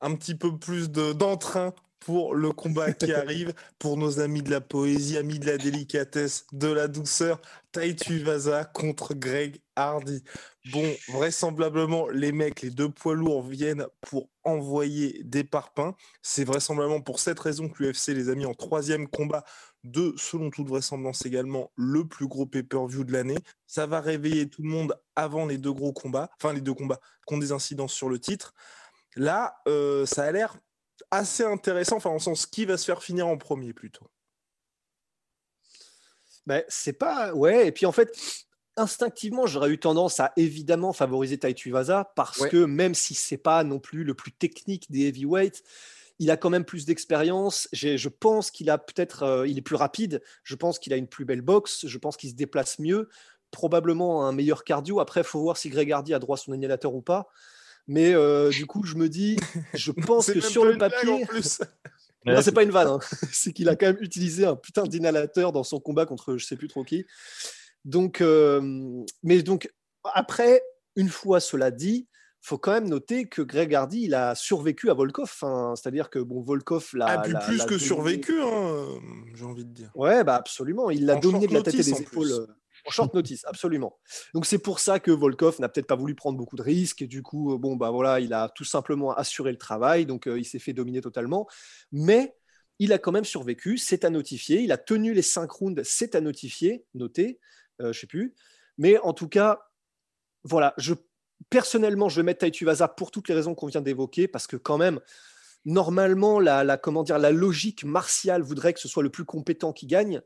un 0.02 0.16
petit 0.16 0.36
peu 0.36 0.58
plus 0.58 0.90
d'entrain 0.90 1.74
pour 2.06 2.36
le 2.36 2.52
combat 2.52 2.92
qui 2.92 3.14
arrive, 3.14 3.54
pour 3.80 3.98
nos 3.98 4.20
amis 4.20 4.42
de 4.42 4.52
la 4.52 4.62
poésie, 4.62 5.18
amis 5.18 5.40
de 5.40 5.46
la 5.46 5.58
délicatesse, 5.58 6.46
de 6.52 6.68
la 6.68 6.88
douceur. 6.88 7.40
Taitu 7.72 8.20
Vaza 8.20 8.66
contre 8.66 9.14
Greg 9.14 9.62
Hardy. 9.76 10.24
Bon, 10.72 10.86
vraisemblablement, 11.10 12.08
les 12.10 12.32
mecs, 12.32 12.62
les 12.62 12.70
deux 12.70 12.90
poids 12.90 13.16
lourds 13.16 13.42
viennent 13.42 13.88
pour 14.02 14.30
envoyer 14.44 15.22
des 15.24 15.44
parpaings. 15.44 15.96
C'est 16.22 16.44
vraisemblablement 16.44 17.02
pour 17.02 17.20
cette 17.20 17.40
raison 17.40 17.70
que 17.70 17.84
l'UFC 17.84 18.10
les 18.10 18.30
a 18.30 18.36
mis 18.36 18.46
en 18.46 18.54
troisième 18.54 19.08
combat 19.08 19.44
de, 19.84 20.14
selon 20.18 20.50
toute 20.50 20.68
vraisemblance 20.68 21.26
également, 21.26 21.72
le 21.76 22.06
plus 22.06 22.28
gros 22.28 22.46
pay-per-view 22.46 23.04
de 23.04 23.12
l'année. 23.12 23.38
Ça 23.66 23.86
va 23.86 24.02
réveiller 24.02 24.50
tout 24.50 24.62
le 24.62 24.70
monde 24.70 24.96
avant 25.16 25.46
les 25.46 25.58
deux 25.58 25.74
gros 25.74 25.94
combats, 25.94 26.30
enfin 26.36 26.54
les 26.54 26.62
deux 26.62 26.74
combats 26.74 27.00
qui 27.28 27.34
ont 27.34 27.40
des 27.40 27.52
incidences 27.52 27.94
sur 27.94 28.10
le 28.10 28.20
titre. 28.20 28.54
Là, 29.16 29.56
euh, 29.68 30.06
ça 30.06 30.24
a 30.24 30.32
l'air 30.32 30.58
assez 31.14 31.44
intéressant, 31.44 31.98
enfin 31.98 32.10
en 32.10 32.20
sens 32.20 32.46
qui 32.46 32.66
va 32.66 32.78
se 32.78 32.86
faire 32.86 33.04
finir 33.04 33.28
en 33.28 33.38
premier 33.38 33.74
plutôt. 33.74 34.10
Ben, 36.46 36.64
c'est 36.68 36.94
pas. 36.94 37.34
Ouais, 37.34 37.68
et 37.68 37.72
puis 37.72 37.86
en 37.86 37.92
fait, 37.92 38.12
instinctivement, 38.76 39.46
j'aurais 39.46 39.70
eu 39.70 39.80
tendance 39.80 40.20
à 40.20 40.34
évidemment 40.36 40.94
favoriser 40.94 41.38
Taito 41.38 41.72
Vaza 41.72 42.12
parce 42.16 42.48
que 42.48 42.66
même 42.66 42.96
si 42.96 43.14
c'est 43.14 43.38
pas 43.38 43.64
non 43.64 43.80
plus 43.80 44.04
le 44.04 44.14
plus 44.14 44.32
technique 44.32 44.92
des 44.92 45.08
heavyweights, 45.08 45.64
il 46.20 46.32
a 46.32 46.38
quand 46.38 46.50
même 46.50 46.66
plus 46.66 46.86
d'expérience. 46.86 47.68
Je 47.72 48.08
pense 48.10 48.52
qu'il 48.52 48.70
a 48.70 48.78
peut-être, 48.78 49.24
euh, 49.24 49.48
il 49.48 49.58
est 49.58 49.62
plus 49.62 49.76
rapide. 49.76 50.22
Je 50.44 50.56
pense 50.56 50.80
qu'il 50.80 50.94
a 50.94 50.98
une 50.98 51.08
plus 51.08 51.26
belle 51.26 51.42
boxe. 51.42 51.88
Je 51.88 51.98
pense 51.98 52.18
qu'il 52.18 52.30
se 52.30 52.36
déplace 52.36 52.80
mieux. 52.80 53.10
Probablement 53.52 54.28
un 54.28 54.32
meilleur 54.32 54.64
cardio. 54.64 55.00
Après, 55.00 55.22
il 55.22 55.26
faut 55.26 55.42
voir 55.42 55.58
si 55.58 55.70
Greg 55.70 55.92
Hardy 55.92 56.14
a 56.14 56.20
droit 56.20 56.38
à 56.38 56.40
son 56.40 56.54
inhalateur 56.54 56.94
ou 56.94 57.02
pas. 57.02 57.28
Mais 57.88 58.14
euh, 58.14 58.50
du 58.50 58.66
coup, 58.66 58.84
je 58.84 58.96
me 58.96 59.10
dis, 59.10 59.38
je 59.74 59.92
pense 60.08 60.32
que 60.32 60.40
sur 60.40 60.66
le 60.66 60.78
papier. 60.78 61.26
Non, 62.26 62.42
c'est 62.42 62.54
pas 62.54 62.64
une 62.64 62.72
vanne, 62.72 62.88
hein. 62.88 63.00
c'est 63.34 63.52
qu'il 63.52 63.68
a 63.68 63.76
quand 63.76 63.88
même 63.88 63.98
utilisé 64.00 64.46
un 64.46 64.56
putain 64.56 64.84
d'inhalateur 64.84 65.52
dans 65.52 65.66
son 65.66 65.82
combat 65.82 66.06
contre 66.06 66.38
je 66.38 66.46
sais 66.46 66.56
plus 66.56 66.70
trop 66.70 66.86
qui. 66.86 67.06
Donc, 67.84 68.22
euh, 68.22 69.04
mais 69.24 69.44
donc, 69.44 69.70
après, 70.14 70.62
une 70.96 71.10
fois 71.10 71.42
cela 71.42 71.70
dit, 71.70 72.08
faut 72.40 72.58
quand 72.58 72.72
même 72.72 72.88
noter 72.88 73.28
que 73.28 73.42
Greg 73.42 73.74
Hardy, 73.74 74.04
il 74.04 74.14
a 74.14 74.36
survécu 74.36 74.90
à 74.90 74.94
Volkov. 74.94 75.34
C'est-à-dire 75.76 76.10
que 76.10 76.20
bon, 76.20 76.42
Volkov 76.42 76.90
l'a. 76.94 77.08
A 77.08 77.22
plus, 77.22 77.36
plus 77.46 77.66
que 77.66 77.78
survécu, 77.78 78.42
hein, 78.42 78.86
j'ai 79.34 79.46
envie 79.46 79.66
de 79.66 79.74
dire. 79.74 79.92
Ouais, 79.96 80.24
bah 80.24 80.36
absolument. 80.36 80.90
Il 80.92 81.06
l'a 81.06 81.16
dominé 81.16 81.48
de 81.48 81.54
la 81.54 81.62
tête 81.62 81.76
et 81.76 81.78
des 81.78 82.02
épaules. 82.02 82.32
Euh, 82.32 82.48
en 82.86 82.92
short 82.92 83.14
notice, 83.14 83.46
absolument. 83.46 83.98
Donc 84.34 84.46
c'est 84.46 84.60
pour 84.60 84.80
ça 84.80 85.00
que 85.00 85.12
Volkov 85.12 85.60
n'a 85.60 85.70
peut-être 85.70 85.88
pas 85.88 85.96
voulu 85.96 86.16
prendre 86.16 86.38
beaucoup 86.38 86.56
de 86.56 86.62
risques. 86.62 87.02
Et 87.02 87.08
du 87.08 87.22
coup, 87.22 87.54
euh, 87.54 87.58
bon, 87.58 87.76
bah 87.76 87.92
voilà, 87.92 88.20
il 88.20 88.34
a 88.34 88.50
tout 88.50 88.66
simplement 88.66 89.14
assuré 89.14 89.52
le 89.52 89.58
travail. 89.58 90.06
Donc 90.06 90.28
il 90.28 90.46
s'est 90.46 90.60
fait 90.60 90.74
dominer 90.74 91.02
totalement. 91.02 91.48
Mais 91.92 92.36
il 92.80 92.92
a 92.94 92.98
quand 92.98 93.12
même 93.12 93.26
survécu. 93.26 93.78
C'est 93.78 94.04
à 94.04 94.10
notifier. 94.10 94.62
Il 94.62 94.72
a 94.72 94.78
tenu 94.78 95.14
les 95.14 95.22
cinq 95.22 95.52
rounds. 95.52 95.82
C'est 95.84 96.16
à 96.16 96.22
notifier, 96.22 96.86
noter. 96.94 97.40
Je 97.80 97.86
euh, 97.86 97.94
je 97.94 98.00
sais 98.00 98.08
plus. 98.08 98.36
Mais 98.78 98.98
en 99.00 99.14
tout 99.14 99.30
cas, 99.30 99.60
voilà, 100.44 100.74
je, 100.78 100.94
personnellement, 101.50 102.10
je 102.10 102.18
vais 102.18 102.24
mettre 102.24 102.40
Taitu 102.40 102.66
Vaza 102.66 102.88
pour 102.88 103.12
toutes 103.12 103.30
les 103.30 103.36
raisons 103.36 103.56
qu'on 103.56 103.68
vient 103.68 103.82
d'évoquer, 103.82 104.28
parce 104.28 104.48
que 104.48 104.56
quand 104.56 104.78
même, 104.78 105.00
normalement, 105.66 106.40
la, 106.40 106.78
comment 106.78 107.04
dire, 107.04 107.20
la 107.20 107.32
logique 107.32 107.84
martiale 107.84 108.42
voudrait 108.42 108.74
que 108.74 108.80
ce 108.80 108.88
soit 108.88 109.04
le 109.04 109.10
plus 109.10 109.26
compétent 109.26 109.74
qui 109.74 109.88
gagne. 109.88 110.22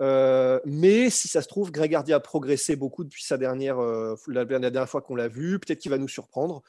Euh, 0.00 0.60
mais 0.64 1.10
si 1.10 1.28
ça 1.28 1.42
se 1.42 1.48
trouve, 1.48 1.70
Greg 1.70 1.94
Hardy 1.94 2.12
a 2.12 2.20
progressé 2.20 2.74
beaucoup 2.76 3.04
depuis 3.04 3.22
sa 3.22 3.36
dernière, 3.36 3.78
euh, 3.78 4.16
la, 4.28 4.44
dernière 4.44 4.88
fois 4.88 5.02
qu'on 5.02 5.14
l'a 5.14 5.28
vu. 5.28 5.58
Peut-être 5.58 5.78
qu'il 5.78 5.90
va 5.90 5.98
nous 5.98 6.08
surprendre. 6.08 6.62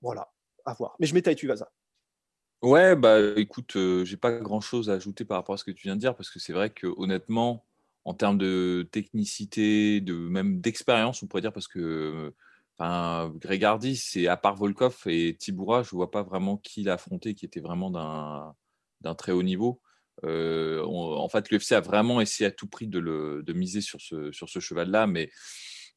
Voilà, 0.00 0.32
à 0.64 0.74
voir. 0.74 0.96
Mais 0.98 1.06
je 1.06 1.14
mets 1.14 1.22
Taitu 1.22 1.46
Vaza. 1.46 1.70
Ouais, 2.62 2.96
bah 2.96 3.20
écoute, 3.36 3.76
j'ai 4.04 4.16
pas 4.16 4.32
grand 4.32 4.62
chose 4.62 4.88
à 4.88 4.94
ajouter 4.94 5.26
par 5.26 5.36
rapport 5.36 5.54
à 5.54 5.58
ce 5.58 5.64
que 5.64 5.70
tu 5.70 5.86
viens 5.86 5.96
de 5.96 6.00
dire 6.00 6.16
parce 6.16 6.30
que 6.30 6.38
c'est 6.38 6.54
vrai 6.54 6.70
que 6.70 6.86
honnêtement, 6.96 7.66
en 8.06 8.14
termes 8.14 8.38
de 8.38 8.88
technicité, 8.90 10.00
de 10.00 10.14
même 10.14 10.60
d'expérience, 10.60 11.22
on 11.22 11.26
pourrait 11.26 11.42
dire, 11.42 11.52
parce 11.52 11.68
que 11.68 12.32
enfin, 12.78 13.32
Greg 13.36 13.64
Hardy, 13.64 13.96
c'est 13.96 14.28
à 14.28 14.38
part 14.38 14.56
Volkov 14.56 14.96
et 15.06 15.36
Tiboura, 15.36 15.82
je 15.82 15.94
ne 15.94 15.96
vois 15.98 16.10
pas 16.10 16.22
vraiment 16.22 16.56
qui 16.56 16.82
l'a 16.84 16.94
affronté 16.94 17.34
qui 17.34 17.44
était 17.44 17.60
vraiment 17.60 17.90
d'un 17.90 19.14
très 19.14 19.32
haut 19.32 19.42
niveau. 19.42 19.82
Euh, 20.24 20.82
en 20.84 21.28
fait, 21.28 21.50
l'UFC 21.50 21.72
a 21.72 21.80
vraiment 21.80 22.20
essayé 22.20 22.46
à 22.46 22.50
tout 22.50 22.66
prix 22.66 22.86
de, 22.86 22.98
le, 22.98 23.42
de 23.42 23.52
miser 23.52 23.80
sur 23.80 24.00
ce, 24.00 24.30
sur 24.32 24.48
ce 24.48 24.60
cheval-là, 24.60 25.06
mais 25.06 25.30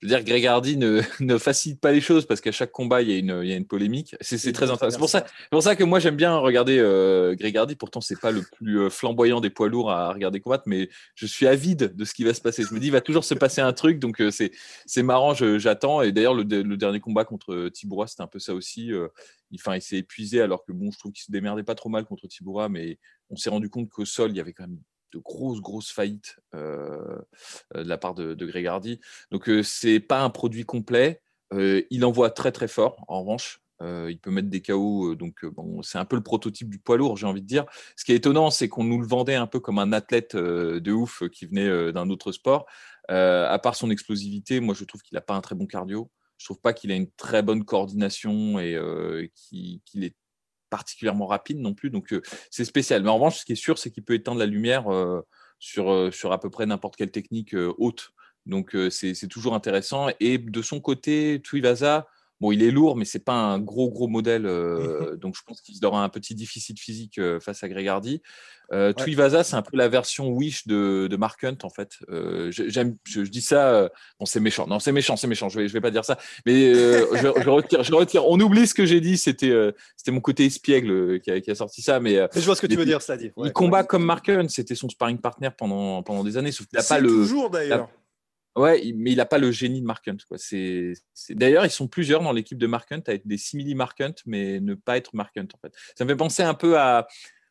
je 0.02 0.08
veux 0.08 0.16
dire, 0.16 0.24
Greg 0.24 0.46
Hardy 0.46 0.78
ne, 0.78 1.02
ne, 1.20 1.38
facilite 1.38 1.82
pas 1.82 1.92
les 1.92 2.02
choses 2.02 2.26
parce 2.26 2.40
qu'à 2.40 2.52
chaque 2.52 2.72
combat, 2.72 3.02
il 3.02 3.10
y 3.10 3.14
a 3.14 3.18
une, 3.18 3.40
il 3.44 3.50
y 3.50 3.54
a 3.54 3.56
une 3.56 3.66
polémique. 3.66 4.16
C'est 4.22 4.52
très 4.52 4.70
intéressant. 4.70 4.92
C'est 4.92 5.00
pour 5.00 5.10
ça, 5.10 5.26
pour 5.50 5.64
ça 5.64 5.76
que 5.76 5.84
moi, 5.84 6.00
j'aime 6.00 6.16
bien 6.16 6.38
regarder 6.38 6.78
euh, 6.78 7.36
Greg 7.36 7.58
Hardy. 7.58 7.76
Pourtant, 7.76 8.00
c'est 8.00 8.20
pas 8.20 8.32
le 8.32 8.44
plus 8.44 8.82
euh, 8.82 8.90
flamboyant 8.90 9.42
des 9.42 9.50
poids 9.50 9.70
lourds 9.70 9.92
à 9.92 10.14
regarder 10.14 10.40
combattre, 10.40 10.66
mais 10.68 10.90
je 11.16 11.26
suis 11.26 11.48
avide 11.48 11.96
de 11.96 12.06
ce 12.06 12.14
qui 12.14 12.24
va 12.24 12.34
se 12.34 12.42
passer. 12.42 12.64
Je 12.64 12.74
me 12.74 12.80
dis, 12.80 12.88
il 12.88 12.92
va 12.92 13.02
toujours 13.02 13.24
se 13.24 13.34
passer 13.34 13.62
un 13.62 13.74
truc, 13.74 13.98
donc 14.00 14.22
euh, 14.22 14.30
c'est 14.32 15.04
marrant, 15.04 15.34
j'attends. 15.34 16.02
Et 16.04 16.12
d'ailleurs, 16.12 16.36
le, 16.36 16.44
le, 16.44 16.78
dernier 16.78 17.00
combat 17.00 17.26
contre 17.26 17.70
Tiboura, 17.70 18.06
c'était 18.06 18.24
un 18.24 18.28
peu 18.28 18.40
ça 18.40 18.54
aussi. 18.54 18.92
Euh, 18.92 19.08
il, 19.50 19.60
il 19.74 19.82
s'est 19.82 19.98
épuisé 19.98 20.42
alors 20.42 20.64
que 20.64 20.72
bon, 20.74 20.92
je 20.92 21.00
trouve 21.00 21.12
qu'il 21.12 21.24
se 21.24 21.32
démerdait 21.32 21.64
pas 21.64 21.76
trop 21.76 21.90
mal 21.90 22.06
contre 22.06 22.28
Tiboura, 22.28 22.70
mais 22.70 23.00
on 23.30 23.36
s'est 23.36 23.50
rendu 23.50 23.70
compte 23.70 23.90
qu'au 23.90 24.06
sol, 24.06 24.30
il 24.32 24.38
y 24.38 24.40
avait 24.40 24.54
quand 24.54 24.68
même 24.68 24.80
de 25.14 25.20
grosses, 25.20 25.62
grosses 25.62 25.92
faillites 25.92 26.38
euh, 26.56 27.18
euh, 27.76 27.84
de 27.84 27.90
la 27.90 27.98
part 27.98 28.14
de, 28.14 28.66
Hardy. 28.68 29.00
Donc, 29.32 29.50
euh, 29.50 29.64
c'est 29.64 30.00
pas 30.00 30.22
un 30.22 30.30
produit 30.30 30.66
complet. 30.66 31.22
il 31.52 32.06
envoie 32.06 32.30
très, 32.30 32.52
très 32.52 32.68
fort, 32.68 32.98
en 33.08 33.22
revanche. 33.22 33.62
il 33.82 34.20
peut 34.22 34.32
mettre 34.32 34.50
des 34.50 34.62
KO, 34.62 35.16
donc 35.16 35.46
c'est 35.84 35.98
un 35.98 36.06
peu 36.06 36.16
le 36.16 36.24
prototype 36.24 36.70
du 36.70 36.80
poids 36.80 36.98
lourd, 36.98 37.16
j'ai 37.18 37.28
envie 37.28 37.42
de 37.42 37.48
dire. 37.48 37.66
Ce 37.96 38.04
qui 38.04 38.12
est 38.12 38.16
étonnant, 38.16 38.50
c'est 38.50 38.68
qu'on 38.68 38.84
nous 38.84 39.00
le 39.00 39.08
vendait 39.08 39.36
un 39.36 39.48
peu 39.48 39.60
comme 39.60 39.80
un 39.80 39.94
athlète 39.94 40.36
de 40.36 40.92
ouf 40.92 41.24
qui 41.30 41.46
venait 41.46 41.94
d'un 41.94 42.10
autre 42.10 42.32
sport. 42.32 42.66
à 43.08 43.60
part 43.60 43.76
son 43.76 43.90
explosivité, 43.90 44.60
moi 44.60 44.76
je 44.76 44.84
trouve 44.84 45.02
qu'il 45.04 45.16
n'a 45.16 45.22
pas 45.22 45.36
un 45.36 45.42
très 45.42 45.56
bon 45.56 45.68
cardio. 45.68 46.12
Je 46.38 46.46
trouve 46.46 46.60
pas 46.60 46.74
qu'il 46.74 46.92
a 46.92 46.96
une 46.96 47.10
très 47.12 47.42
bonne 47.42 47.64
coordination 47.64 48.60
et 48.60 49.32
qu'il 49.34 50.04
est 50.04 50.16
particulièrement 50.70 51.28
rapide 51.28 51.60
non 51.60 51.74
plus. 51.74 51.90
Donc, 51.90 52.14
euh, 52.14 52.22
c'est 52.50 52.66
spécial. 52.66 53.04
Mais 53.04 53.10
en 53.10 53.16
revanche, 53.16 53.40
ce 53.40 53.46
qui 53.46 53.54
est 53.54 53.56
sûr, 53.56 53.78
c'est 53.78 53.92
qu'il 53.92 54.04
peut 54.04 54.14
éteindre 54.14 54.40
la 54.40 54.46
lumière 54.46 54.92
euh, 54.92 55.22
sur, 55.60 55.92
euh, 55.92 56.12
sur 56.12 56.32
à 56.32 56.40
peu 56.40 56.50
près 56.50 56.66
n'importe 56.66 56.96
quelle 56.96 57.12
technique 57.12 57.56
haute. 57.78 58.12
Donc, 58.46 58.78
c'est 58.90 59.28
toujours 59.28 59.56
intéressant. 59.56 60.08
Et 60.22 60.38
de 60.38 60.62
son 60.62 60.80
côté, 60.80 61.42
Tuivasa, 61.44 62.08
Bon, 62.40 62.52
il 62.52 62.62
est 62.62 62.70
lourd, 62.70 62.96
mais 62.96 63.06
c'est 63.06 63.24
pas 63.24 63.34
un 63.34 63.60
gros 63.60 63.90
gros 63.90 64.08
modèle, 64.08 64.46
euh, 64.46 65.16
donc 65.22 65.36
je 65.36 65.42
pense 65.46 65.62
qu'il 65.62 65.84
aura 65.86 66.04
un 66.04 66.10
petit 66.10 66.36
déficit 66.36 66.80
physique 66.80 67.18
euh, 67.18 67.40
face 67.40 67.64
à 67.64 67.70
Gregardi. 67.70 68.22
Euh, 68.74 68.92
Tuivasa, 68.92 69.46
c'est 69.46 69.56
un 69.56 69.62
peu 69.62 69.78
la 69.78 69.88
version 69.88 70.28
Wish 70.28 70.68
de, 70.68 71.08
de 71.10 71.16
Mark 71.16 71.42
Hunt 71.44 71.58
en 71.64 71.70
fait. 71.70 71.94
Euh, 72.10 72.52
j'aime, 72.52 72.98
je, 73.06 73.22
dis 73.22 73.40
ça, 73.42 73.90
bon 74.20 74.26
c'est 74.26 74.42
méchant, 74.42 74.68
non 74.68 74.80
c'est 74.80 74.92
méchant, 74.92 75.16
c'est 75.16 75.28
méchant. 75.28 75.48
Je 75.48 75.60
vais, 75.60 75.68
je 75.70 75.74
vais 75.74 75.80
pas 75.80 75.90
dire 75.90 76.04
ça, 76.04 76.18
mais 76.46 76.74
je, 76.74 77.42
je, 77.44 77.50
retire, 77.50 77.84
je 77.84 77.94
retire. 77.94 78.28
On 78.28 78.38
oublie 78.40 78.68
ce 78.68 78.74
que 78.74 78.86
j'ai 78.86 79.00
dit. 79.00 79.18
C'était, 79.18 79.54
c'était 79.96 80.12
mon 80.12 80.20
côté 80.20 80.46
espiègle 80.46 81.22
qui 81.22 81.32
a, 81.32 81.40
qui 81.40 81.50
a 81.50 81.56
sorti 81.56 81.82
ça, 81.82 82.02
mais, 82.02 82.28
je 82.36 82.42
vois 82.42 82.56
ce 82.56 82.62
que 82.62 82.68
tu 82.68 82.76
veux 82.76 82.86
dire, 82.86 83.02
ça 83.02 83.16
dit. 83.16 83.32
il 83.44 83.54
combat 83.54 83.84
comme 83.84 84.04
Mark 84.04 84.28
Hunt, 84.28 84.50
c'était 84.50 84.76
son 84.76 84.90
sparring 84.90 85.20
partner 85.20 85.50
pendant 85.58 86.04
pendant 86.04 86.26
des 86.26 86.36
années, 86.36 86.52
sauf 86.52 86.68
qu'il 86.68 86.78
a 86.78 86.84
pas 86.84 87.00
le. 87.00 87.08
Toujours 87.08 87.50
d'ailleurs. 87.50 87.90
Ouais, 88.58 88.92
mais 88.96 89.12
il 89.12 89.18
n'a 89.18 89.26
pas 89.26 89.38
le 89.38 89.52
génie 89.52 89.82
de 89.82 89.86
Mark 89.86 90.08
Hunt. 90.08 90.18
Quoi. 90.28 90.38
C'est, 90.40 90.94
D'ailleurs, 91.30 91.66
ils 91.66 91.72
sont 91.72 91.88
plusieurs 91.88 92.24
dans 92.24 92.32
l'équipe 92.32 92.58
de 92.58 92.68
Mark 92.68 92.92
Hunt 92.92 93.04
à 93.08 93.14
être 93.14 93.28
des 93.28 93.38
simili 93.38 93.76
Mark 93.76 94.02
Hunt, 94.02 94.16
mais 94.26 94.60
ne 94.60 94.74
pas 94.74 94.98
être 94.98 95.16
Mark 95.16 95.38
Hunt. 95.38 95.48
En 95.54 95.60
fait. 95.60 95.74
Ça 95.96 96.06
me 96.06 96.10
fait 96.10 96.18
penser 96.18 96.44
un 96.44 96.56
peu 96.56 96.78
à. 96.78 97.08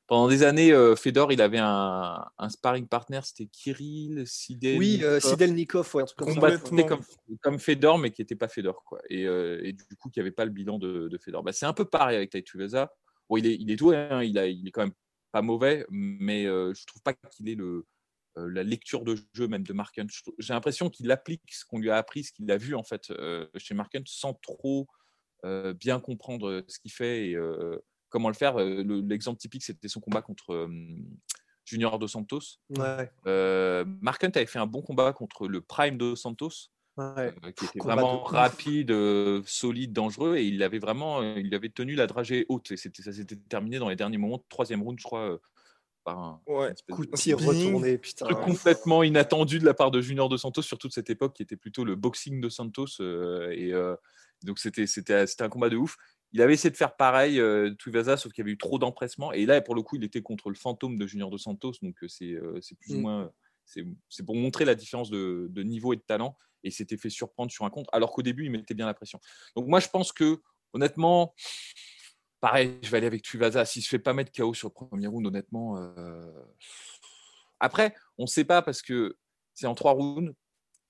Pendant 0.09 0.29
des 0.29 0.45
années, 0.45 0.73
euh, 0.73 0.95
Fedor, 0.95 1.33
il 1.33 1.43
avait 1.43 1.59
un, 1.59 2.25
un 2.39 2.49
sparring 2.49 2.87
partner, 2.87 3.19
c'était 3.25 3.47
Kirill, 3.47 4.25
Sidel. 4.25 4.79
Oui, 4.79 5.01
euh, 5.03 5.19
Sidelnikov, 5.19 5.93
ouais, 5.95 6.05
un 6.05 6.07
truc 6.07 6.19
comme 6.19 6.33
ça. 6.33 6.59
Comme, 6.59 7.03
comme, 7.43 7.59
Fedor, 7.59 7.99
mais 7.99 8.13
qui 8.13 8.23
n'était 8.23 8.37
pas 8.37 8.47
Fedor. 8.47 8.85
Quoi. 8.85 9.01
Et, 9.11 9.27
euh, 9.27 9.61
et, 9.65 9.73
du 9.73 9.97
coup, 9.99 10.09
qui 10.09 10.21
n'avait 10.21 10.31
pas 10.31 10.45
le 10.45 10.53
bilan 10.53 10.79
de, 10.79 11.09
de 11.09 11.19
Fedor. 11.19 11.43
Bah, 11.43 11.53
c'est 11.53 11.67
un 11.67 11.73
peu 11.73 11.85
pareil 11.85 12.17
avec 12.17 12.31
Taituveza. 12.31 12.95
Bon, 13.29 13.37
il 13.37 13.49
est, 13.49 13.57
il 13.59 13.69
est 13.69 13.75
doué, 13.75 13.97
hein, 13.97 14.23
il, 14.23 14.39
a, 14.39 14.47
il 14.47 14.69
est 14.69 14.71
quand 14.71 14.83
même 14.83 14.95
pas 15.33 15.43
mauvais, 15.43 15.85
mais 15.91 16.45
je 16.45 16.87
trouve 16.87 17.03
pas 17.03 17.13
qu'il 17.13 17.49
ait 17.49 17.57
le, 17.57 17.85
la 18.37 18.63
lecture 18.63 19.05
de 19.05 19.17
jeu 19.33 19.49
même 19.49 19.63
de 19.63 19.73
Mark 19.73 19.99
J'ai 20.39 20.53
l'impression 20.53 20.91
qu'il 20.91 21.11
applique 21.11 21.43
ce 21.51 21.65
qu'on 21.65 21.79
lui 21.79 21.91
a 21.91 21.97
appris, 21.97 22.25
ce 22.25 22.33
qu'il 22.33 22.51
a 22.51 22.57
vu 22.57 22.75
en 22.75 22.83
fait 22.83 23.11
euh, 23.11 23.47
chez 23.57 23.75
Mark 23.75 23.97
sans 24.07 24.35
trop 24.35 24.87
euh, 25.45 25.73
bien 25.73 26.01
comprendre 26.01 26.65
ce 26.69 26.79
qu'il 26.79 26.93
fait 26.93 27.31
et 27.31 27.39
comment 28.09 28.29
le 28.29 28.35
faire. 28.35 28.57
L'exemple 28.59 29.39
typique, 29.39 29.65
c'était 29.65 29.89
son 29.89 30.01
combat 30.01 30.23
contre 30.23 30.69
Junior 31.65 31.99
Dos 31.99 32.09
Santos. 32.09 32.59
Ouais. 32.71 33.11
Mark 34.01 34.23
Hunt 34.23 34.33
avait 34.35 34.47
fait 34.47 34.59
un 34.59 34.67
bon 34.67 34.83
combat 34.83 35.13
contre 35.13 35.49
le 35.49 35.61
Prime 35.61 35.97
Dos 35.97 36.17
Santos. 36.17 36.71
qui 37.57 37.65
était 37.65 37.79
vraiment 37.79 38.23
rapide, 38.23 38.95
solide, 39.47 39.93
dangereux, 39.93 40.37
et 40.37 40.45
il 40.45 40.63
avait 40.63 40.79
vraiment, 40.79 41.23
il 41.23 41.55
avait 41.55 41.69
tenu 41.69 41.95
la 41.95 42.07
dragée 42.07 42.47
haute, 42.49 42.71
et 42.71 42.77
ça 42.77 43.13
s'était 43.13 43.37
terminé 43.37 43.79
dans 43.79 43.89
les 43.89 43.97
derniers 43.97 44.19
moments, 44.19 44.45
troisième 44.49 44.83
round, 44.83 44.99
je 44.99 45.05
crois, 45.05 45.39
un 46.13 46.41
coup 46.93 47.07
de 47.07 47.35
retourné, 47.35 47.99
putain. 47.99 48.27
Truc 48.27 48.41
complètement 48.41 49.03
inattendu 49.03 49.59
de 49.59 49.65
la 49.65 49.75
part 49.75 49.91
de 49.91 50.01
Junior 50.01 50.29
de 50.29 50.37
Santos 50.37 50.63
sur 50.63 50.79
toute 50.79 50.93
cette 50.93 51.11
époque 51.11 51.35
qui 51.35 51.43
était 51.43 51.57
plutôt 51.57 51.85
le 51.85 51.97
boxing 51.97 52.41
de 52.41 52.49
Santos. 52.49 53.01
Euh, 53.01 53.51
et 53.51 53.73
euh, 53.73 53.95
donc 54.45 54.59
c'était, 54.59 54.87
c'était, 54.87 55.27
c'était 55.27 55.45
un 55.45 55.49
combat 55.49 55.69
de 55.69 55.77
ouf. 55.77 55.97
Il 56.33 56.43
avait 56.43 56.55
essayé 56.55 56.71
de 56.71 56.77
faire 56.77 56.97
pareil, 56.97 57.41
euh, 57.41 57.75
Tuivasa, 57.75 58.17
sauf 58.17 58.33
qu'il 58.33 58.43
y 58.43 58.45
avait 58.45 58.53
eu 58.53 58.59
trop 58.59 58.79
d'empressement. 58.79 59.33
Et 59.33 59.47
là, 59.47 59.61
pour 59.61 59.75
le 59.75 59.83
coup, 59.83 59.97
il 59.97 60.05
était 60.05 60.23
contre 60.23 60.51
le 60.51 60.57
fantôme 60.57 60.99
de 60.99 61.07
Junior 61.07 61.31
de 61.31 61.39
Santos. 61.39 61.73
Donc 61.83 61.97
c'est, 62.09 62.37
c'est 62.61 62.79
plus 62.79 62.95
ou 62.95 62.99
mm. 62.99 63.03
moins. 63.03 63.31
C'est, 63.65 63.85
c'est 64.09 64.25
pour 64.25 64.37
montrer 64.37 64.65
la 64.65 64.77
différence 64.77 65.11
de, 65.11 65.49
de, 65.51 65.63
niveau 65.63 65.93
et 65.93 65.97
de 65.97 66.03
talent. 66.03 66.37
Et 66.63 66.71
s'était 66.71 66.97
fait 66.97 67.11
surprendre 67.11 67.51
sur 67.51 67.65
un 67.65 67.71
compte, 67.71 67.87
alors 67.93 68.13
qu'au 68.13 68.23
début, 68.23 68.45
il 68.45 68.51
mettait 68.51 68.75
bien 68.75 68.87
la 68.87 68.95
pression. 68.95 69.21
Donc 69.55 69.69
moi, 69.69 69.79
je 69.79 69.89
pense 69.89 70.11
que, 70.11 70.41
honnêtement, 70.73 71.33
pareil, 72.41 72.79
je 72.83 72.91
vais 72.91 72.99
aller 72.99 73.07
avec 73.07 73.23
Tuivasa. 73.23 73.65
S'il 73.65 73.83
se 73.83 73.89
fait 73.89 73.99
pas 73.99 74.13
mettre 74.13 74.33
KO 74.33 74.55
sur 74.55 74.69
le 74.69 74.75
premier 74.75 75.07
round, 75.07 75.27
honnêtement, 75.27 75.77
euh, 75.79 76.33
Après, 77.61 77.95
on 78.19 78.23
ne 78.23 78.29
sait 78.29 78.45
pas 78.45 78.63
parce 78.63 78.83
que 78.83 79.17
c'est 79.55 79.67
en 79.67 79.75
trois 79.75 79.93
rounds. 79.93 80.35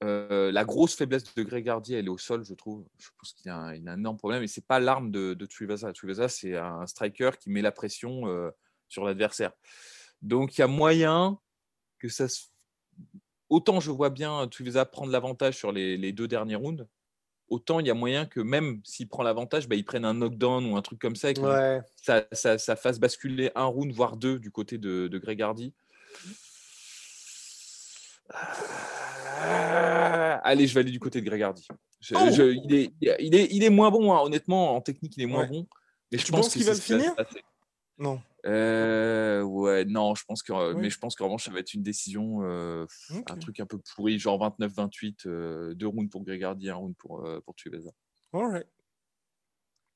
Euh, 0.04 0.52
la 0.52 0.64
grosse 0.64 0.94
faiblesse 0.94 1.34
de 1.34 1.42
Greg 1.42 1.68
Hardy, 1.68 1.94
elle 1.94 2.06
est 2.06 2.10
au 2.10 2.18
sol, 2.18 2.44
je 2.44 2.52
trouve. 2.54 2.86
Je 2.98 3.08
pense 3.18 3.32
qu'il 3.32 3.50
a, 3.50 3.56
a 3.56 3.60
un 3.60 3.98
énorme 3.98 4.18
problème 4.18 4.42
et 4.42 4.46
c'est 4.46 4.66
pas 4.66 4.78
l'arme 4.78 5.10
de, 5.10 5.32
de 5.34 5.46
Tuivasa. 5.46 5.92
C'est 6.28 6.56
un 6.56 6.86
striker 6.86 7.30
qui 7.40 7.50
met 7.50 7.62
la 7.62 7.72
pression 7.72 8.28
euh, 8.28 8.50
sur 8.88 9.04
l'adversaire. 9.04 9.52
Donc 10.22 10.56
il 10.56 10.60
y 10.60 10.64
a 10.64 10.66
moyen 10.66 11.38
que 11.98 12.08
ça 12.08 12.28
se... 12.28 12.46
Autant 13.48 13.80
je 13.80 13.90
vois 13.90 14.10
bien 14.10 14.48
Tuivasa 14.48 14.84
prendre 14.84 15.12
l'avantage 15.12 15.56
sur 15.56 15.72
les, 15.72 16.12
deux 16.12 16.28
derniers 16.28 16.56
rounds, 16.56 16.86
autant 17.48 17.80
il 17.80 17.86
y 17.86 17.90
a 17.90 17.94
moyen 17.94 18.26
que 18.26 18.40
même 18.40 18.80
s'il 18.84 19.08
prend 19.08 19.22
l'avantage, 19.22 19.68
bah, 19.68 19.76
il 19.76 19.84
prenne 19.84 20.04
un 20.04 20.14
knockdown 20.14 20.66
ou 20.66 20.76
un 20.76 20.82
truc 20.82 20.98
comme 20.98 21.16
ça 21.16 21.30
et 21.30 21.34
que 21.34 21.40
Ouais. 21.40 21.80
ça, 22.02 22.24
ça, 22.32 22.58
ça 22.58 22.76
fasse 22.76 22.98
basculer 22.98 23.50
un 23.54 23.64
round, 23.64 23.92
voire 23.92 24.16
deux 24.16 24.38
du 24.38 24.50
côté 24.50 24.78
de, 24.78 25.08
de 25.08 25.18
Greg 25.18 25.40
Hardy. 25.42 25.72
Euh, 29.38 30.36
Allez, 30.42 30.66
je 30.66 30.74
vais 30.74 30.80
aller 30.80 30.90
du 30.90 31.00
côté 31.00 31.20
de 31.20 31.26
Greg 31.26 31.42
Hardy. 31.42 31.66
Je- 32.00 32.14
Oh 32.14 32.28
je- 32.30 32.42
il, 32.64 32.74
est, 32.74 32.92
il, 33.20 33.34
est, 33.34 33.48
il 33.50 33.64
est 33.64 33.70
moins 33.70 33.90
bon, 33.90 34.12
hein, 34.12 34.20
honnêtement, 34.22 34.74
en 34.76 34.80
technique, 34.80 35.14
il 35.16 35.22
est 35.22 35.26
moins 35.26 35.42
Ouais. 35.42 35.48
bon. 35.48 35.66
Mais 36.12 36.18
je 36.18 36.24
Tu 36.24 36.32
pense 36.32 36.42
penses 36.46 36.52
qu'il 36.52 36.64
va 36.64 36.72
le 36.72 36.78
finir. 36.78 37.14
Non. 37.98 38.20
Euh, 38.46 39.42
ouais, 39.42 39.84
non, 39.84 40.14
je 40.14 40.24
pense 40.24 40.42
que, 40.42 40.52
Ouais. 40.52 40.80
mais 40.80 40.90
je 40.90 40.98
pense 40.98 41.14
qu'en 41.16 41.24
revanche, 41.24 41.44
ça 41.44 41.50
va 41.50 41.58
être 41.58 41.74
une 41.74 41.82
décision, 41.82 42.42
euh, 42.42 42.86
un 43.28 43.36
truc 43.36 43.60
un 43.60 43.66
peu 43.66 43.78
pourri, 43.94 44.18
genre 44.18 44.38
29-28, 44.38 45.26
euh, 45.26 45.74
deux 45.74 45.86
rounds 45.86 46.10
pour 46.10 46.24
Greg 46.24 46.42
Hardy, 46.44 46.70
un 46.70 46.76
round 46.76 46.94
pour, 46.96 47.26
euh, 47.26 47.40
pour 47.40 47.54
Tuivasa. 47.54 47.90
All 48.32 48.46
right. 48.50 48.66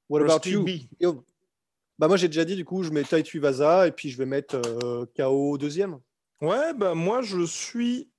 What 0.09 0.23
about 0.23 0.49
you? 0.49 0.67
Bah 1.99 2.09
moi 2.09 2.17
j'ai 2.17 2.29
déjà 2.29 2.47
dit 2.47 2.57
du 2.57 2.65
coup 2.65 2.83
je 2.83 2.91
mets 2.91 3.03
Tai 3.05 3.23
Tuivasa 3.23 3.87
et 3.87 3.93
puis 3.93 4.09
je 4.09 4.17
vais 4.17 4.25
mettre 4.25 4.57
euh, 4.57 5.05
KO 5.17 5.59
deuxième. 5.59 6.01
Ouais, 6.41 6.73
bah 6.73 6.95
moi 6.95 7.21
je 7.21 7.45
suis. 7.45 8.10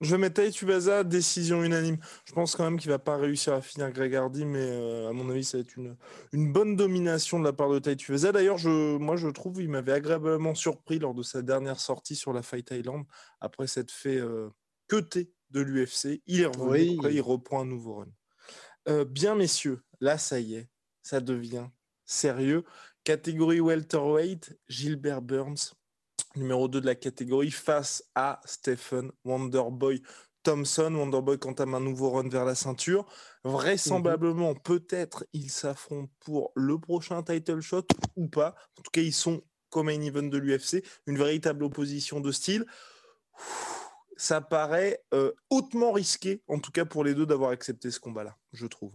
Je 0.00 0.12
vais 0.12 0.18
mettre 0.18 0.46
Tuivasa, 0.50 1.02
décision 1.02 1.64
unanime. 1.64 1.98
Je 2.24 2.32
pense 2.32 2.54
quand 2.54 2.64
même 2.64 2.78
qu'il 2.78 2.90
va 2.90 3.00
pas 3.00 3.16
réussir 3.16 3.52
à 3.54 3.60
finir 3.60 3.90
Greg 3.90 4.14
Hardy, 4.14 4.44
mais 4.44 4.60
euh, 4.60 5.08
à 5.08 5.12
mon 5.12 5.28
avis, 5.28 5.42
ça 5.42 5.58
va 5.58 5.62
être 5.62 5.76
une, 5.76 5.96
une 6.32 6.52
bonne 6.52 6.76
domination 6.76 7.40
de 7.40 7.44
la 7.44 7.52
part 7.52 7.68
de 7.70 7.80
Tai. 7.80 7.96
D'ailleurs, 8.32 8.58
je, 8.58 8.96
moi 8.96 9.16
je 9.16 9.28
trouve 9.28 9.56
qu'il 9.56 9.68
m'avait 9.68 9.92
agréablement 9.92 10.54
surpris 10.54 11.00
lors 11.00 11.14
de 11.14 11.22
sa 11.24 11.42
dernière 11.42 11.80
sortie 11.80 12.14
sur 12.14 12.32
la 12.32 12.42
Fight 12.42 12.70
Island, 12.70 13.04
après 13.40 13.66
s'être 13.66 13.90
fait 13.90 14.18
euh, 14.18 14.50
queuter 14.86 15.32
de 15.50 15.60
l'UFC. 15.60 16.22
Il 16.26 16.42
est 16.42 16.46
revenu, 16.46 16.70
Oui. 16.70 16.98
il 17.10 17.20
reprend 17.20 17.62
un 17.62 17.66
nouveau 17.66 17.96
run. 17.96 18.08
Euh, 18.88 19.04
bien, 19.04 19.34
messieurs, 19.34 19.82
là, 20.00 20.16
ça 20.16 20.38
y 20.38 20.54
est, 20.54 20.68
ça 21.02 21.20
devient 21.20 21.66
sérieux. 22.04 22.64
Catégorie 23.04 23.60
welterweight, 23.60 24.58
Gilbert 24.68 25.22
Burns, 25.22 25.74
numéro 26.38 26.68
2 26.68 26.80
de 26.80 26.86
la 26.86 26.94
catégorie, 26.94 27.50
face 27.50 28.04
à 28.14 28.40
Stephen 28.44 29.10
Wonderboy 29.24 30.02
Thompson. 30.42 30.94
Wonderboy 30.94 31.38
entame 31.44 31.74
un 31.74 31.80
nouveau 31.80 32.10
run 32.10 32.28
vers 32.28 32.44
la 32.44 32.54
ceinture. 32.54 33.04
Vraisemblablement, 33.44 34.54
peut-être, 34.54 35.26
ils 35.32 35.50
s'affrontent 35.50 36.12
pour 36.20 36.52
le 36.54 36.78
prochain 36.78 37.22
title 37.22 37.60
shot 37.60 37.86
ou 38.16 38.28
pas. 38.28 38.54
En 38.78 38.82
tout 38.82 38.90
cas, 38.90 39.02
ils 39.02 39.12
sont 39.12 39.42
comme 39.70 39.86
main 39.86 40.00
event 40.00 40.22
de 40.22 40.38
l'UFC, 40.38 40.84
une 41.06 41.18
véritable 41.18 41.64
opposition 41.64 42.20
de 42.20 42.32
style. 42.32 42.64
Ça 44.16 44.40
paraît 44.40 45.04
euh, 45.14 45.32
hautement 45.50 45.92
risqué, 45.92 46.42
en 46.48 46.58
tout 46.58 46.72
cas 46.72 46.84
pour 46.84 47.04
les 47.04 47.14
deux, 47.14 47.26
d'avoir 47.26 47.50
accepté 47.50 47.90
ce 47.90 48.00
combat-là, 48.00 48.36
je 48.52 48.66
trouve. 48.66 48.92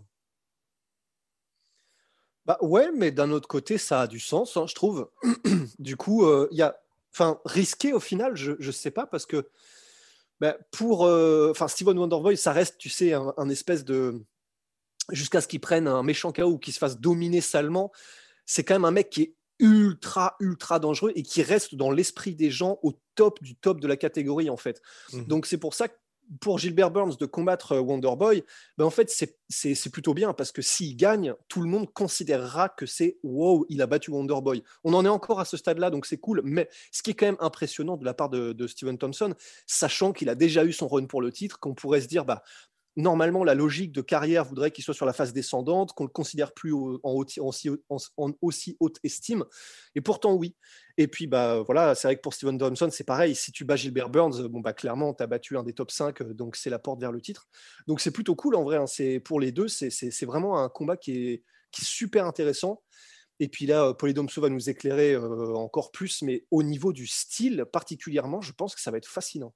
Bah 2.45 2.57
ouais, 2.61 2.91
mais 2.91 3.11
d'un 3.11 3.31
autre 3.31 3.47
côté, 3.47 3.77
ça 3.77 4.01
a 4.01 4.07
du 4.07 4.19
sens, 4.19 4.57
hein, 4.57 4.65
je 4.67 4.75
trouve. 4.75 5.09
du 5.79 5.95
coup, 5.95 6.25
euh, 6.25 6.49
il 6.51 6.57
y 6.57 6.61
a, 6.61 6.77
enfin, 7.13 7.39
risqué 7.45 7.93
au 7.93 7.99
final, 7.99 8.35
je 8.35 8.53
je 8.59 8.71
sais 8.71 8.91
pas 8.91 9.05
parce 9.05 9.25
que 9.25 9.49
bah, 10.39 10.57
pour, 10.71 11.05
euh, 11.05 11.51
enfin, 11.51 11.67
Steven 11.67 11.97
Wonderboy, 11.97 12.35
ça 12.35 12.51
reste, 12.51 12.77
tu 12.77 12.89
sais, 12.89 13.13
un, 13.13 13.33
un 13.37 13.49
espèce 13.49 13.85
de 13.85 14.21
jusqu'à 15.11 15.41
ce 15.41 15.47
qu'il 15.47 15.59
prenne 15.59 15.87
un 15.87 16.03
méchant 16.03 16.31
KO 16.31 16.43
ou 16.43 16.57
qu'il 16.57 16.73
se 16.73 16.79
fasse 16.79 16.99
dominer 16.99 17.41
salement. 17.41 17.91
C'est 18.45 18.63
quand 18.63 18.75
même 18.75 18.85
un 18.85 18.91
mec 18.91 19.09
qui 19.09 19.21
est 19.21 19.35
ultra 19.59 20.35
ultra 20.39 20.79
dangereux 20.79 21.11
et 21.15 21.23
qui 21.23 21.43
reste 21.43 21.75
dans 21.75 21.91
l'esprit 21.91 22.35
des 22.35 22.51
gens 22.51 22.79
au 22.81 22.99
top 23.15 23.41
du 23.41 23.55
top 23.55 23.79
de 23.79 23.87
la 23.87 23.95
catégorie 23.95 24.49
en 24.49 24.57
fait. 24.57 24.81
Mhm. 25.13 25.25
Donc 25.27 25.45
c'est 25.45 25.57
pour 25.57 25.73
ça 25.73 25.87
que 25.87 25.95
pour 26.41 26.59
Gilbert 26.59 26.91
Burns 26.91 27.15
de 27.19 27.25
combattre 27.25 27.73
euh, 27.73 27.79
Wonderboy, 27.79 28.43
ben 28.77 28.85
en 28.85 28.89
fait 28.89 29.09
c'est- 29.09 29.37
plutôt 29.91 30.13
bien 30.13 30.33
parce 30.33 30.51
que 30.51 30.61
s'il 30.61 30.95
gagne, 30.97 31.33
tout 31.47 31.61
le 31.61 31.69
monde 31.69 31.91
considérera 31.93 32.69
que 32.69 32.85
c'est 32.85 33.17
wow, 33.23 33.65
il 33.69 33.81
a 33.81 33.87
battu 33.87 34.09
Wonderboy. 34.11 34.63
On 34.83 34.93
en 34.93 35.05
est 35.05 35.09
encore 35.09 35.39
à 35.39 35.45
ce 35.45 35.57
stade-là, 35.57 35.89
donc 35.91 36.05
c'est 36.07 36.17
cool. 36.17 36.41
Mais 36.43 36.69
ce 36.91 37.03
qui 37.03 37.11
est 37.11 37.13
quand 37.13 37.27
même 37.27 37.37
impressionnant 37.39 37.97
de 37.97 38.05
la 38.05 38.13
part 38.13 38.29
de, 38.29 38.53
de 38.53 38.67
Steven 38.67 38.97
Thompson, 38.97 39.33
sachant 39.67 40.11
qu'il 40.11 40.29
a 40.29 40.35
déjà 40.35 40.65
eu 40.65 40.73
son 40.73 40.87
run 40.87 41.05
pour 41.05 41.21
le 41.21 41.31
titre, 41.31 41.59
qu'on 41.59 41.75
pourrait 41.75 42.01
se 42.01 42.07
dire 42.07 42.25
bah 42.25 42.41
normalement 42.95 43.43
la 43.43 43.55
logique 43.55 43.91
de 43.91 44.01
carrière 44.01 44.45
voudrait 44.45 44.71
qu'il 44.71 44.83
soit 44.83 44.93
sur 44.93 45.05
la 45.05 45.13
phase 45.13 45.33
descendante, 45.33 45.93
qu'on 45.93 46.03
le 46.03 46.09
considère 46.09 46.53
plus 46.53 46.73
en, 46.73 47.23
aussi 48.41 48.77
haute 48.79 48.97
estime. 49.03 49.45
Et 49.95 50.01
pourtant 50.01 50.33
oui. 50.33 50.55
Et 50.97 51.07
puis 51.07 51.27
bah 51.27 51.61
voilà, 51.61 51.95
c'est 51.95 52.07
vrai 52.07 52.15
que 52.15 52.21
pour 52.21 52.33
Steven 52.33 52.57
Thompson, 52.57 52.89
c'est 52.91 53.03
pareil. 53.03 53.35
Si 53.35 53.51
tu 53.51 53.65
bats 53.65 53.75
Gilbert 53.75 54.09
Burns, 54.09 54.47
bon 54.47 54.59
bah 54.59 54.73
clairement, 54.73 55.13
tu 55.13 55.23
as 55.23 55.27
battu 55.27 55.57
un 55.57 55.63
des 55.63 55.73
top 55.73 55.91
5, 55.91 56.21
euh, 56.21 56.33
donc 56.33 56.55
c'est 56.55 56.69
la 56.69 56.79
porte 56.79 56.99
vers 57.01 57.11
le 57.11 57.21
titre. 57.21 57.47
Donc 57.87 57.99
c'est 58.01 58.11
plutôt 58.11 58.35
cool 58.35 58.55
en 58.55 58.63
vrai. 58.63 58.77
hein. 58.77 58.87
C'est 58.87 59.19
pour 59.19 59.39
les 59.39 59.51
deux, 59.51 59.67
c'est- 59.67 59.89
c'est 59.89 60.11
c'est 60.11 60.25
vraiment 60.25 60.59
un 60.63 60.69
combat 60.69 60.97
qui 60.97 61.11
est, 61.29 61.43
qui 61.71 61.81
est 61.81 61.85
super 61.85 62.25
intéressant. 62.27 62.81
Et 63.39 63.49
puis 63.49 63.65
là, 63.65 63.85
euh, 63.89 63.93
Polydomso 63.93 64.41
va 64.41 64.49
nous 64.49 64.69
éclairer 64.69 65.13
euh, 65.15 65.55
encore 65.55 65.91
plus, 65.91 66.21
mais 66.21 66.45
au 66.51 66.63
niveau 66.63 66.93
du 66.93 67.07
style 67.07 67.65
particulièrement, 67.71 68.41
je 68.41 68.53
pense 68.53 68.75
que 68.75 68.81
ça 68.81 68.91
va 68.91 68.97
être 68.97 69.07
fascinant. 69.09 69.53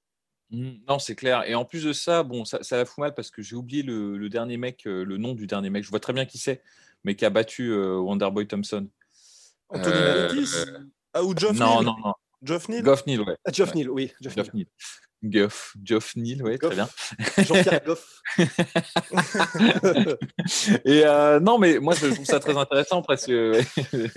Mm, 0.50 0.70
Non, 0.88 0.98
c'est 0.98 1.14
clair. 1.14 1.44
Et 1.46 1.54
en 1.54 1.64
plus 1.64 1.84
de 1.84 1.92
ça, 1.92 2.22
bon, 2.22 2.44
ça, 2.44 2.62
ça 2.62 2.76
la 2.76 2.84
fout 2.84 2.98
mal 2.98 3.14
parce 3.14 3.30
que 3.30 3.42
j'ai 3.42 3.56
oublié 3.56 3.82
le, 3.82 4.16
le 4.16 4.28
dernier 4.28 4.56
mec, 4.56 4.86
euh, 4.86 5.04
le 5.04 5.16
nom 5.16 5.34
du 5.34 5.46
dernier 5.46 5.70
mec. 5.70 5.84
Je 5.84 5.90
vois 5.90 6.00
très 6.00 6.12
bien 6.12 6.24
qui 6.24 6.38
c'est, 6.38 6.62
mais 7.04 7.14
qui 7.16 7.24
a 7.24 7.30
battu 7.30 7.70
euh, 7.72 7.98
Wonderboy 7.98 8.46
Thompson. 8.46 8.88
Anthony 9.68 9.94
Euh, 9.94 10.28
Ah, 11.12 11.22
ou 11.22 11.36
Geoff 11.36 11.58
non, 11.58 11.82
non, 11.82 11.96
non. 11.98 12.14
Geoff 12.42 12.68
Neal? 12.68 12.82
Goff 12.82 13.06
Neal, 13.06 13.20
ouais. 13.22 13.36
Ah, 13.44 13.50
Geoff. 13.52 13.74
Neal, 13.74 13.90
oui, 13.90 14.12
Geoff 14.20 14.34
Geoff 14.34 14.54
Neal. 14.54 14.66
Goff, 15.24 15.74
Geoff 15.82 16.14
Neal, 16.14 16.44
ouais, 16.44 16.58
très 16.58 16.76
bien. 16.76 16.88
Jean-Pierre 17.38 17.82
Goff. 17.84 18.20
Et 20.84 21.04
euh, 21.04 21.40
non, 21.40 21.58
mais 21.58 21.80
moi, 21.80 21.94
je 21.94 22.06
trouve 22.06 22.24
ça 22.24 22.38
très 22.38 22.56
intéressant 22.56 23.02
parce 23.02 23.26
que 23.26 23.60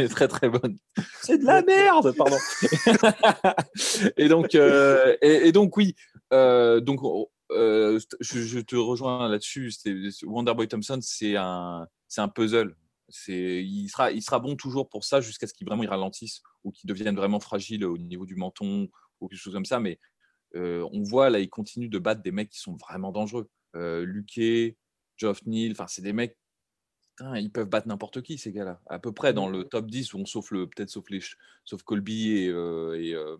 très 0.09 0.27
très 0.27 0.49
bonne. 0.49 0.77
C'est 1.21 1.39
de 1.39 1.45
la 1.45 1.63
merde, 1.63 2.13
pardon. 2.15 2.37
et 4.17 4.27
donc, 4.27 4.53
euh, 4.53 5.15
et, 5.23 5.47
et 5.47 5.51
donc 5.51 5.75
oui, 5.75 5.95
euh, 6.33 6.79
donc 6.79 6.99
euh, 7.51 7.99
je, 8.19 8.41
je 8.41 8.59
te 8.59 8.75
rejoins 8.75 9.27
là-dessus. 9.27 9.71
Wonderboy 10.23 10.67
Thompson, 10.67 10.99
c'est 11.01 11.35
un, 11.35 11.87
c'est 12.07 12.21
un 12.21 12.27
puzzle. 12.27 12.75
C'est, 13.11 13.63
il 13.63 13.87
sera, 13.89 14.11
il 14.11 14.21
sera 14.21 14.39
bon 14.39 14.55
toujours 14.55 14.89
pour 14.89 15.03
ça 15.03 15.21
jusqu'à 15.21 15.47
ce 15.47 15.53
qu'il 15.53 15.67
vraiment 15.67 15.83
il 15.83 15.89
ralentisse 15.89 16.41
ou 16.63 16.71
qu'il 16.71 16.87
devienne 16.87 17.15
vraiment 17.15 17.39
fragile 17.39 17.85
au 17.85 17.97
niveau 17.97 18.25
du 18.25 18.35
menton 18.35 18.89
ou 19.19 19.27
quelque 19.27 19.39
chose 19.39 19.53
comme 19.53 19.65
ça. 19.65 19.79
Mais 19.79 19.99
euh, 20.55 20.87
on 20.91 21.03
voit 21.03 21.29
là, 21.29 21.39
il 21.39 21.49
continue 21.49 21.89
de 21.89 21.99
battre 21.99 22.21
des 22.21 22.31
mecs 22.31 22.49
qui 22.49 22.59
sont 22.59 22.75
vraiment 22.75 23.11
dangereux. 23.11 23.49
Euh, 23.75 24.03
Luque, 24.05 24.75
Geoff 25.17 25.45
Neal, 25.45 25.71
enfin 25.71 25.87
c'est 25.87 26.01
des 26.01 26.13
mecs, 26.13 26.37
putain, 27.17 27.37
ils 27.37 27.51
peuvent 27.51 27.69
battre 27.69 27.87
n'importe 27.87 28.21
qui 28.21 28.37
ces 28.37 28.51
gars-là. 28.51 28.81
À 28.87 28.99
peu 28.99 29.11
près 29.13 29.33
dans 29.33 29.47
le 29.47 29.63
top 29.65 29.89
10, 29.89 30.13
on, 30.13 30.25
sauf 30.25 30.51
le, 30.51 30.67
peut-être 30.67 30.89
sauf 30.89 31.09
les, 31.09 31.19
sauf 31.63 31.83
Colby 31.83 32.31
et, 32.31 32.47
euh, 32.49 32.99
et, 32.99 33.13
euh, 33.13 33.37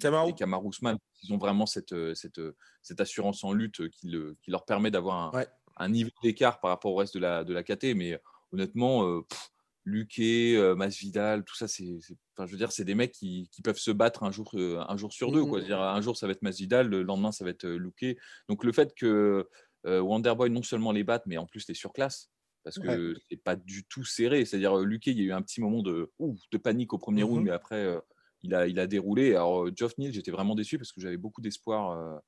Kamaru. 0.00 0.30
et 0.30 0.34
Kamaru 0.34 0.68
Usman, 0.68 0.98
ils 1.22 1.32
ont 1.32 1.38
vraiment 1.38 1.66
cette, 1.66 1.92
euh, 1.92 2.14
cette, 2.14 2.40
cette 2.82 3.00
assurance 3.00 3.44
en 3.44 3.52
lutte 3.52 3.88
qui, 3.90 4.08
le- 4.08 4.36
qui 4.42 4.50
leur 4.50 4.64
permet 4.64 4.90
d'avoir 4.90 5.34
un, 5.34 5.38
Ouais. 5.38 5.46
un 5.76 5.88
niveau 5.88 6.10
d'écart 6.22 6.60
par 6.60 6.70
rapport 6.70 6.92
au 6.92 6.96
reste 6.96 7.14
de 7.14 7.20
la, 7.20 7.44
de 7.44 7.52
la 7.54 7.62
KT. 7.62 7.94
Mais 7.94 8.20
honnêtement, 8.52 9.04
euh, 9.06 9.22
pff, 9.28 9.50
Luque, 9.84 10.18
euh, 10.20 10.74
Masvidal, 10.76 11.42
tout 11.44 11.56
ça, 11.56 11.66
c'est, 11.66 11.98
enfin, 12.36 12.46
je 12.46 12.52
veux 12.52 12.58
dire, 12.58 12.70
c'est 12.70 12.84
des 12.84 12.94
mecs 12.94 13.12
qui, 13.12 13.48
qui 13.50 13.62
peuvent 13.62 13.78
se 13.78 13.90
battre 13.90 14.22
un 14.24 14.30
jour, 14.30 14.50
euh, 14.54 14.78
un 14.86 14.96
jour 14.96 15.12
sur 15.12 15.32
deux. 15.32 15.44
Quoi. 15.44 15.58
Mhm. 15.60 15.66
C'est-à-dire, 15.66 15.82
un 15.82 16.00
jour, 16.00 16.16
ça 16.16 16.26
va 16.26 16.32
être 16.32 16.42
Masvidal, 16.42 16.88
le 16.88 17.02
lendemain, 17.02 17.32
ça 17.32 17.44
va 17.44 17.50
être 17.50 17.64
euh, 17.64 17.78
Luque. 17.78 18.18
Donc 18.48 18.62
le 18.64 18.72
fait 18.72 18.94
que 18.94 19.48
euh, 19.86 20.00
Wonderboy 20.00 20.50
non 20.50 20.62
seulement 20.62 20.92
les 20.92 21.02
batte, 21.04 21.22
mais 21.26 21.38
en 21.38 21.46
plus 21.46 21.66
les 21.66 21.74
surclasse, 21.74 22.30
parce 22.62 22.78
que 22.78 23.16
c'est 23.30 23.42
pas 23.42 23.56
du 23.56 23.84
tout 23.84 24.04
serré. 24.04 24.44
C'est-à-dire, 24.44 24.78
euh, 24.78 24.84
Luque, 24.84 25.06
il 25.06 25.18
y 25.18 25.22
a 25.22 25.24
eu 25.24 25.32
un 25.32 25.40
petit 25.42 25.62
moment 25.62 25.82
de, 25.82 26.12
ouf, 26.18 26.38
de 26.52 26.58
panique 26.58 26.92
au 26.92 26.98
premier 26.98 27.22
round, 27.22 27.38
Mhm. 27.40 27.44
mais 27.46 27.50
après, 27.52 27.82
euh, 27.86 28.00
il, 28.42 28.54
a, 28.54 28.66
il 28.68 28.78
a 28.78 28.86
déroulé. 28.86 29.30
Alors, 29.30 29.74
Geoff 29.74 29.96
Neal, 29.96 30.12
j'étais 30.12 30.30
vraiment 30.30 30.54
déçu 30.54 30.76
parce 30.76 30.92
que 30.92 31.00
j'avais 31.00 31.16
beaucoup 31.16 31.40
d'espoir 31.40 31.92
euh, 31.92 32.18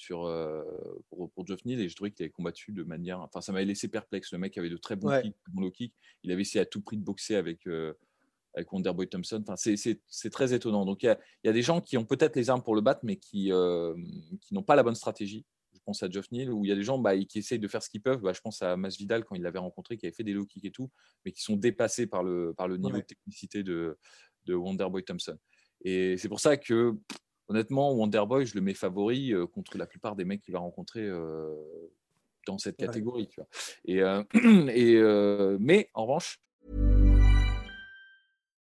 sur, 0.00 0.24
euh, 0.24 0.62
pour, 1.08 1.30
pour 1.30 1.46
Geoff 1.46 1.64
Neal 1.64 1.80
et 1.80 1.88
je 1.88 1.94
trouvais 1.94 2.10
qu'il 2.10 2.24
avait 2.24 2.30
combattu 2.32 2.72
de 2.72 2.82
manière. 2.82 3.20
Enfin, 3.20 3.40
ça 3.40 3.52
m'avait 3.52 3.66
laissé 3.66 3.88
perplexe. 3.88 4.32
Le 4.32 4.38
mec 4.38 4.56
avait 4.56 4.70
de 4.70 4.76
très 4.76 4.96
bons 4.96 5.08
Ouais. 5.08 5.22
kicks, 5.22 5.36
de 5.48 5.52
bons 5.52 5.60
low 5.60 5.70
kicks. 5.70 5.94
Il 6.22 6.32
avait 6.32 6.42
essayé 6.42 6.60
à 6.60 6.66
tout 6.66 6.80
prix 6.80 6.96
de 6.96 7.02
boxer 7.04 7.34
avec. 7.36 7.66
euh, 7.66 7.92
avec 8.54 8.72
Wonderboy 8.72 9.08
Thompson. 9.08 9.44
Enfin, 9.46 9.54
c'est- 9.56 10.30
très 10.30 10.52
étonnant. 10.52 10.84
Donc, 10.84 11.04
il 11.04 11.06
y 11.06 11.08
a, 11.08 11.20
il 11.44 11.46
y 11.46 11.50
a 11.50 11.52
des 11.52 11.62
gens 11.62 11.80
qui 11.80 11.96
ont 11.96 12.04
peut-être 12.04 12.34
les 12.34 12.50
armes 12.50 12.62
pour 12.64 12.74
le 12.74 12.80
battre, 12.80 12.98
mais 13.04 13.14
qui, 13.16 13.52
euh, 13.52 13.94
qui 14.40 14.54
n'ont 14.54 14.64
pas 14.64 14.74
la 14.74 14.82
bonne 14.82 14.96
stratégie. 14.96 15.44
Je 15.72 15.78
pense 15.84 16.02
à 16.02 16.10
Geoff 16.10 16.32
Neal, 16.32 16.50
où 16.52 16.64
il 16.64 16.68
y 16.68 16.72
a 16.72 16.74
des 16.74 16.82
gens 16.82 16.98
bah, 16.98 17.16
qui 17.16 17.38
essayent 17.38 17.60
de 17.60 17.68
faire 17.68 17.80
ce 17.80 17.88
qu'ils 17.88 18.02
peuvent. 18.02 18.20
Bah, 18.22 18.32
je 18.32 18.40
pense 18.40 18.60
à 18.60 18.76
Masvidal 18.76 19.24
quand 19.24 19.36
il 19.36 19.42
l'avait 19.42 19.60
rencontré, 19.60 19.96
qui 19.96 20.06
avait 20.06 20.12
fait 20.14 20.24
des 20.24 20.32
low 20.32 20.46
kicks 20.46 20.64
et 20.64 20.72
tout, 20.72 20.90
mais 21.24 21.30
qui 21.30 21.42
sont 21.42 21.54
dépassés 21.56 22.08
par 22.08 22.24
le, 22.24 22.52
par 22.56 22.66
le 22.66 22.76
niveau 22.76 22.94
Ouais. 22.96 23.02
de 23.02 23.06
technicité 23.06 23.62
de, 23.62 23.96
de 24.46 24.54
Wonderboy 24.56 25.04
Thompson. 25.04 25.38
Et 25.84 26.16
c'est 26.18 26.28
pour 26.28 26.40
ça 26.40 26.56
que 26.56 26.96
honnêtement, 27.50 27.92
Wonderboy, 27.92 28.46
je 28.46 28.54
le 28.54 28.60
mets 28.60 28.74
favori 28.74 29.32
euh, 29.32 29.46
contre 29.46 29.76
la 29.76 29.86
plupart 29.86 30.16
des 30.16 30.24
mecs 30.24 30.40
qu'il 30.40 30.52
va 30.52 30.60
rencontrer 30.60 31.02
euh, 31.02 31.52
dans 32.46 32.58
cette 32.58 32.76
catégorie. 32.76 33.28
Tu 33.28 33.40
vois. 33.40 33.48
Et, 33.84 34.00
euh, 34.00 34.22
et, 34.72 34.94
euh, 34.94 35.58
mais 35.60 35.90
en 35.94 36.06
revanche, 36.06 36.40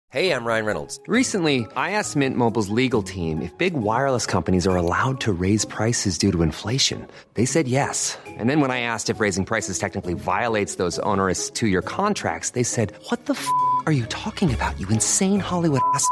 Hey, 0.09 0.31
I'm 0.31 0.45
Ryan 0.45 0.65
Reynolds. 0.65 1.01
Recently, 1.05 1.67
I 1.75 1.91
asked 1.91 2.15
Mint 2.15 2.37
Mobile's 2.37 2.69
legal 2.69 3.03
team 3.03 3.41
if 3.41 3.55
big 3.57 3.73
wireless 3.73 4.25
companies 4.25 4.65
are 4.65 4.77
allowed 4.77 5.19
to 5.19 5.33
raise 5.33 5.65
prices 5.65 6.17
due 6.17 6.31
to 6.31 6.43
inflation. 6.43 7.05
They 7.33 7.43
said 7.43 7.67
yes. 7.67 8.17
And 8.25 8.49
then 8.49 8.61
when 8.61 8.71
I 8.71 8.79
asked 8.79 9.09
if 9.09 9.19
raising 9.19 9.43
prices 9.43 9.77
technically 9.77 10.13
violates 10.13 10.75
those 10.75 10.97
onerous 10.99 11.49
two 11.49 11.67
year 11.67 11.81
contracts, 11.81 12.51
they 12.51 12.63
said, 12.63 12.93
What 13.09 13.25
the 13.25 13.33
f 13.33 13.45
are 13.85 13.91
you 13.91 14.05
talking 14.05 14.53
about, 14.53 14.79
you 14.79 14.87
insane 14.87 15.41
Hollywood 15.41 15.81
ass? 15.93 16.07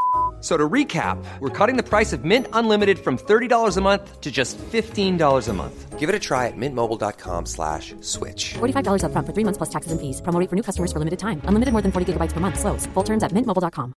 So 0.46 0.56
to 0.58 0.70
recap, 0.70 1.18
we're 1.40 1.50
cutting 1.50 1.76
the 1.76 1.82
price 1.82 2.14
of 2.14 2.24
Mint 2.24 2.48
Unlimited 2.54 3.00
from 3.00 3.18
$30 3.18 3.78
a 3.78 3.82
month 3.82 4.22
to 4.22 4.32
just 4.32 4.60
$15 4.60 5.50
a 5.50 5.54
month. 5.54 6.00
Give 6.00 6.08
it 6.08 6.14
a 6.14 6.20
try 6.20 6.46
at 6.46 6.54
mintmobile.com 6.56 7.48
slash 7.48 7.96
switch. 8.02 8.54
$45 8.54 9.02
upfront 9.06 9.26
for 9.26 9.34
three 9.34 9.44
months 9.44 9.58
plus 9.58 9.72
taxes 9.72 9.92
and 9.92 10.00
fees. 10.00 10.22
Promo 10.22 10.40
rate 10.40 10.48
for 10.48 10.56
new 10.56 10.62
customers 10.62 10.92
for 10.94 11.00
limited 11.00 11.18
time. 11.18 11.42
Unlimited 11.50 11.74
more 11.74 11.82
than 11.82 11.92
40 11.92 12.14
gigabytes 12.14 12.32
per 12.32 12.40
month. 12.40 12.60
Slows. 12.60 12.86
Full 12.94 13.04
terms 13.04 13.24
at 13.24 13.32
mintmobile.com. 13.34 13.96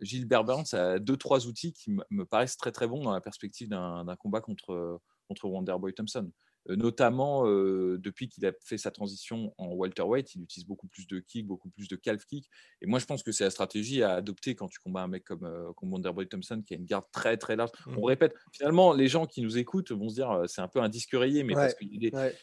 Gilbert 0.00 0.44
Burns 0.44 0.72
a 0.74 1.00
deux, 1.00 1.16
trois 1.16 1.40
outils 1.48 1.72
qui 1.72 1.90
me 1.90 2.24
paraissent 2.24 2.56
très 2.56 2.70
très 2.70 2.86
bons 2.86 3.02
dans 3.02 3.12
la 3.12 3.20
perspective 3.20 3.68
d'un 3.68 4.04
d'un 4.04 4.16
combat 4.16 4.42
contre, 4.42 5.00
contre 5.26 5.48
Wonderboy 5.48 5.92
Thompson. 5.92 6.30
Euh, 6.70 6.76
notamment, 6.76 7.46
euh, 7.46 7.98
depuis 7.98 8.28
qu'il 8.28 8.46
a 8.46 8.52
fait 8.64 8.78
sa 8.78 8.90
transition 8.90 9.54
en 9.58 9.74
welterweight, 9.74 10.34
il 10.34 10.42
utilise 10.42 10.66
beaucoup 10.66 10.86
plus 10.86 11.06
de 11.06 11.20
kick, 11.20 11.46
beaucoup 11.46 11.68
plus 11.68 11.88
de 11.88 11.96
calf 11.96 12.24
kick. 12.24 12.48
Et 12.80 12.86
moi, 12.86 12.98
je 12.98 13.04
pense 13.06 13.22
que 13.22 13.32
c'est 13.32 13.44
la 13.44 13.50
stratégie 13.50 14.02
à 14.02 14.14
adopter 14.14 14.54
quand 14.54 14.68
tu 14.68 14.78
combats 14.78 15.02
un 15.02 15.08
mec 15.08 15.24
comme, 15.24 15.44
euh, 15.44 15.72
comme 15.74 15.92
Wonderboy 15.92 16.26
Thompson 16.28 16.62
qui 16.66 16.74
a 16.74 16.76
une 16.76 16.86
garde 16.86 17.04
très 17.12 17.36
très 17.36 17.56
large. 17.56 17.70
Mhm. 17.86 17.98
On 17.98 18.04
répète, 18.04 18.34
finalement, 18.52 18.92
les 18.94 19.08
gens 19.08 19.26
qui 19.26 19.42
nous 19.42 19.58
écoutent 19.58 19.92
vont 19.92 20.08
se 20.08 20.14
dire 20.14 20.30
euh, 20.30 20.46
c'est 20.46 20.62
un 20.62 20.68
peu 20.68 20.80
un 20.80 20.88
disque 20.88 21.12
rayé, 21.12 21.42
mais 21.44 21.54
Ouais, 21.54 21.62
parce 21.62 21.74
qu'il 21.74 22.02
y 22.02 22.10
ouais. 22.14 22.34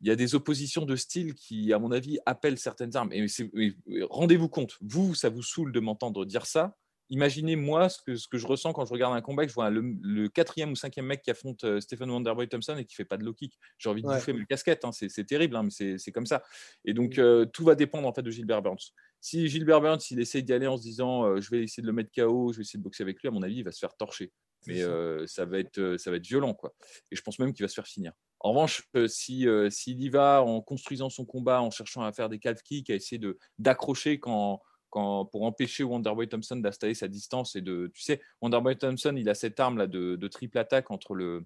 y 0.00 0.10
a 0.10 0.16
des 0.16 0.34
oppositions 0.34 0.86
de 0.86 0.96
style 0.96 1.34
qui, 1.34 1.72
à 1.72 1.78
mon 1.78 1.92
avis, 1.92 2.18
appellent 2.24 2.58
certaines 2.58 2.96
armes. 2.96 3.12
Et 3.12 3.26
et 3.56 3.74
rendez-vous 4.08 4.48
compte, 4.48 4.78
vous, 4.80 5.14
ça 5.14 5.28
vous 5.28 5.42
saoule 5.42 5.72
de 5.72 5.80
m'entendre 5.80 6.24
dire 6.24 6.46
ça. 6.46 6.76
Imaginez 7.10 7.56
moi 7.56 7.88
ce 7.88 8.02
que, 8.02 8.16
ce 8.16 8.28
que 8.28 8.36
je 8.38 8.46
ressens 8.46 8.72
quand 8.74 8.84
je 8.84 8.92
regarde 8.92 9.16
un 9.16 9.20
combat, 9.22 9.44
que 9.44 9.48
je 9.50 9.54
vois 9.54 9.70
le, 9.70 9.82
le 10.02 10.28
quatrième 10.28 10.72
ou 10.72 10.76
cinquième 10.76 11.06
mec 11.06 11.22
qui 11.22 11.30
affronte 11.30 11.64
euh, 11.64 11.80
Stephen 11.80 12.10
Wonderboy 12.10 12.48
Thompson 12.48 12.76
et 12.76 12.84
qui 12.84 12.94
fait 12.94 13.04
pas 13.06 13.16
de 13.16 13.24
low 13.24 13.32
kick. 13.34 13.58
J'ai 13.78 13.88
envie 13.88 14.02
de 14.02 14.08
Ouais. 14.08 14.14
bouffer 14.14 14.32
ma 14.34 14.44
casquette, 14.44 14.84
hein, 14.84 14.90
c'est 14.92 15.24
terrible, 15.24 15.56
hein, 15.56 15.62
mais 15.64 15.98
c'est 15.98 16.12
comme 16.12 16.26
ça. 16.26 16.42
Et 16.84 16.92
donc 16.94 17.16
Mm. 17.16 17.20
euh, 17.20 17.46
tout 17.46 17.64
va 17.64 17.74
dépendre 17.74 18.06
en 18.06 18.12
fait 18.12 18.22
de 18.22 18.30
Gilbert 18.30 18.60
Burns. 18.62 18.92
Si 19.20 19.48
Gilbert 19.48 19.80
Burns 19.80 20.00
il 20.10 20.20
essaye 20.20 20.42
d'y 20.42 20.52
aller 20.52 20.66
en 20.66 20.76
se 20.76 20.82
disant 20.82 21.24
euh, 21.24 21.40
je 21.40 21.50
vais 21.50 21.62
essayer 21.62 21.82
de 21.82 21.86
le 21.88 21.92
mettre 21.94 22.10
KO, 22.14 22.52
je 22.52 22.58
vais 22.58 22.62
essayer 22.62 22.78
de 22.78 22.84
boxer 22.84 23.02
avec 23.02 23.20
lui, 23.22 23.28
à 23.28 23.30
mon 23.30 23.42
avis 23.42 23.56
il 23.56 23.64
va 23.64 23.72
se 23.72 23.78
faire 23.78 23.94
torcher. 23.96 24.32
Mais 24.66 24.82
ça. 24.82 25.26
ça 25.26 25.44
va 25.46 25.58
être 25.60 25.96
ça 25.98 26.10
va 26.10 26.16
être 26.18 26.26
violent 26.26 26.52
quoi. 26.52 26.74
Et 27.10 27.16
je 27.16 27.22
pense 27.22 27.38
même 27.38 27.52
qu'il 27.54 27.64
va 27.64 27.68
se 27.68 27.74
faire 27.74 27.86
finir. 27.86 28.12
En 28.40 28.50
revanche, 28.50 28.82
si 29.06 29.46
s'il 29.70 30.02
y 30.02 30.08
va 30.10 30.42
en 30.42 30.60
construisant 30.60 31.10
son 31.10 31.24
combat, 31.24 31.62
en 31.62 31.70
cherchant 31.70 32.02
à 32.02 32.12
faire 32.12 32.28
des 32.28 32.38
calf 32.38 32.62
kicks, 32.62 32.90
à 32.90 32.94
essayer 32.94 33.18
de 33.18 33.38
d'accrocher 33.58 34.18
quand, 34.20 34.60
quand 34.90 35.26
pour 35.26 35.42
empêcher 35.44 35.84
Wonderboy 35.84 36.28
Thompson 36.28 36.56
d'installer 36.56 36.94
sa 36.94 37.08
distance 37.08 37.56
et 37.56 37.60
de, 37.60 37.90
tu 37.94 38.02
sais, 38.02 38.20
Wonderboy 38.42 38.76
Thompson, 38.76 39.14
il 39.16 39.28
a 39.28 39.34
cette 39.34 39.58
arme 39.60 39.78
là 39.78 39.86
de, 39.86 40.16
de 40.16 40.28
triple 40.28 40.58
attaque 40.58 40.90
entre 40.90 41.14
le 41.14 41.44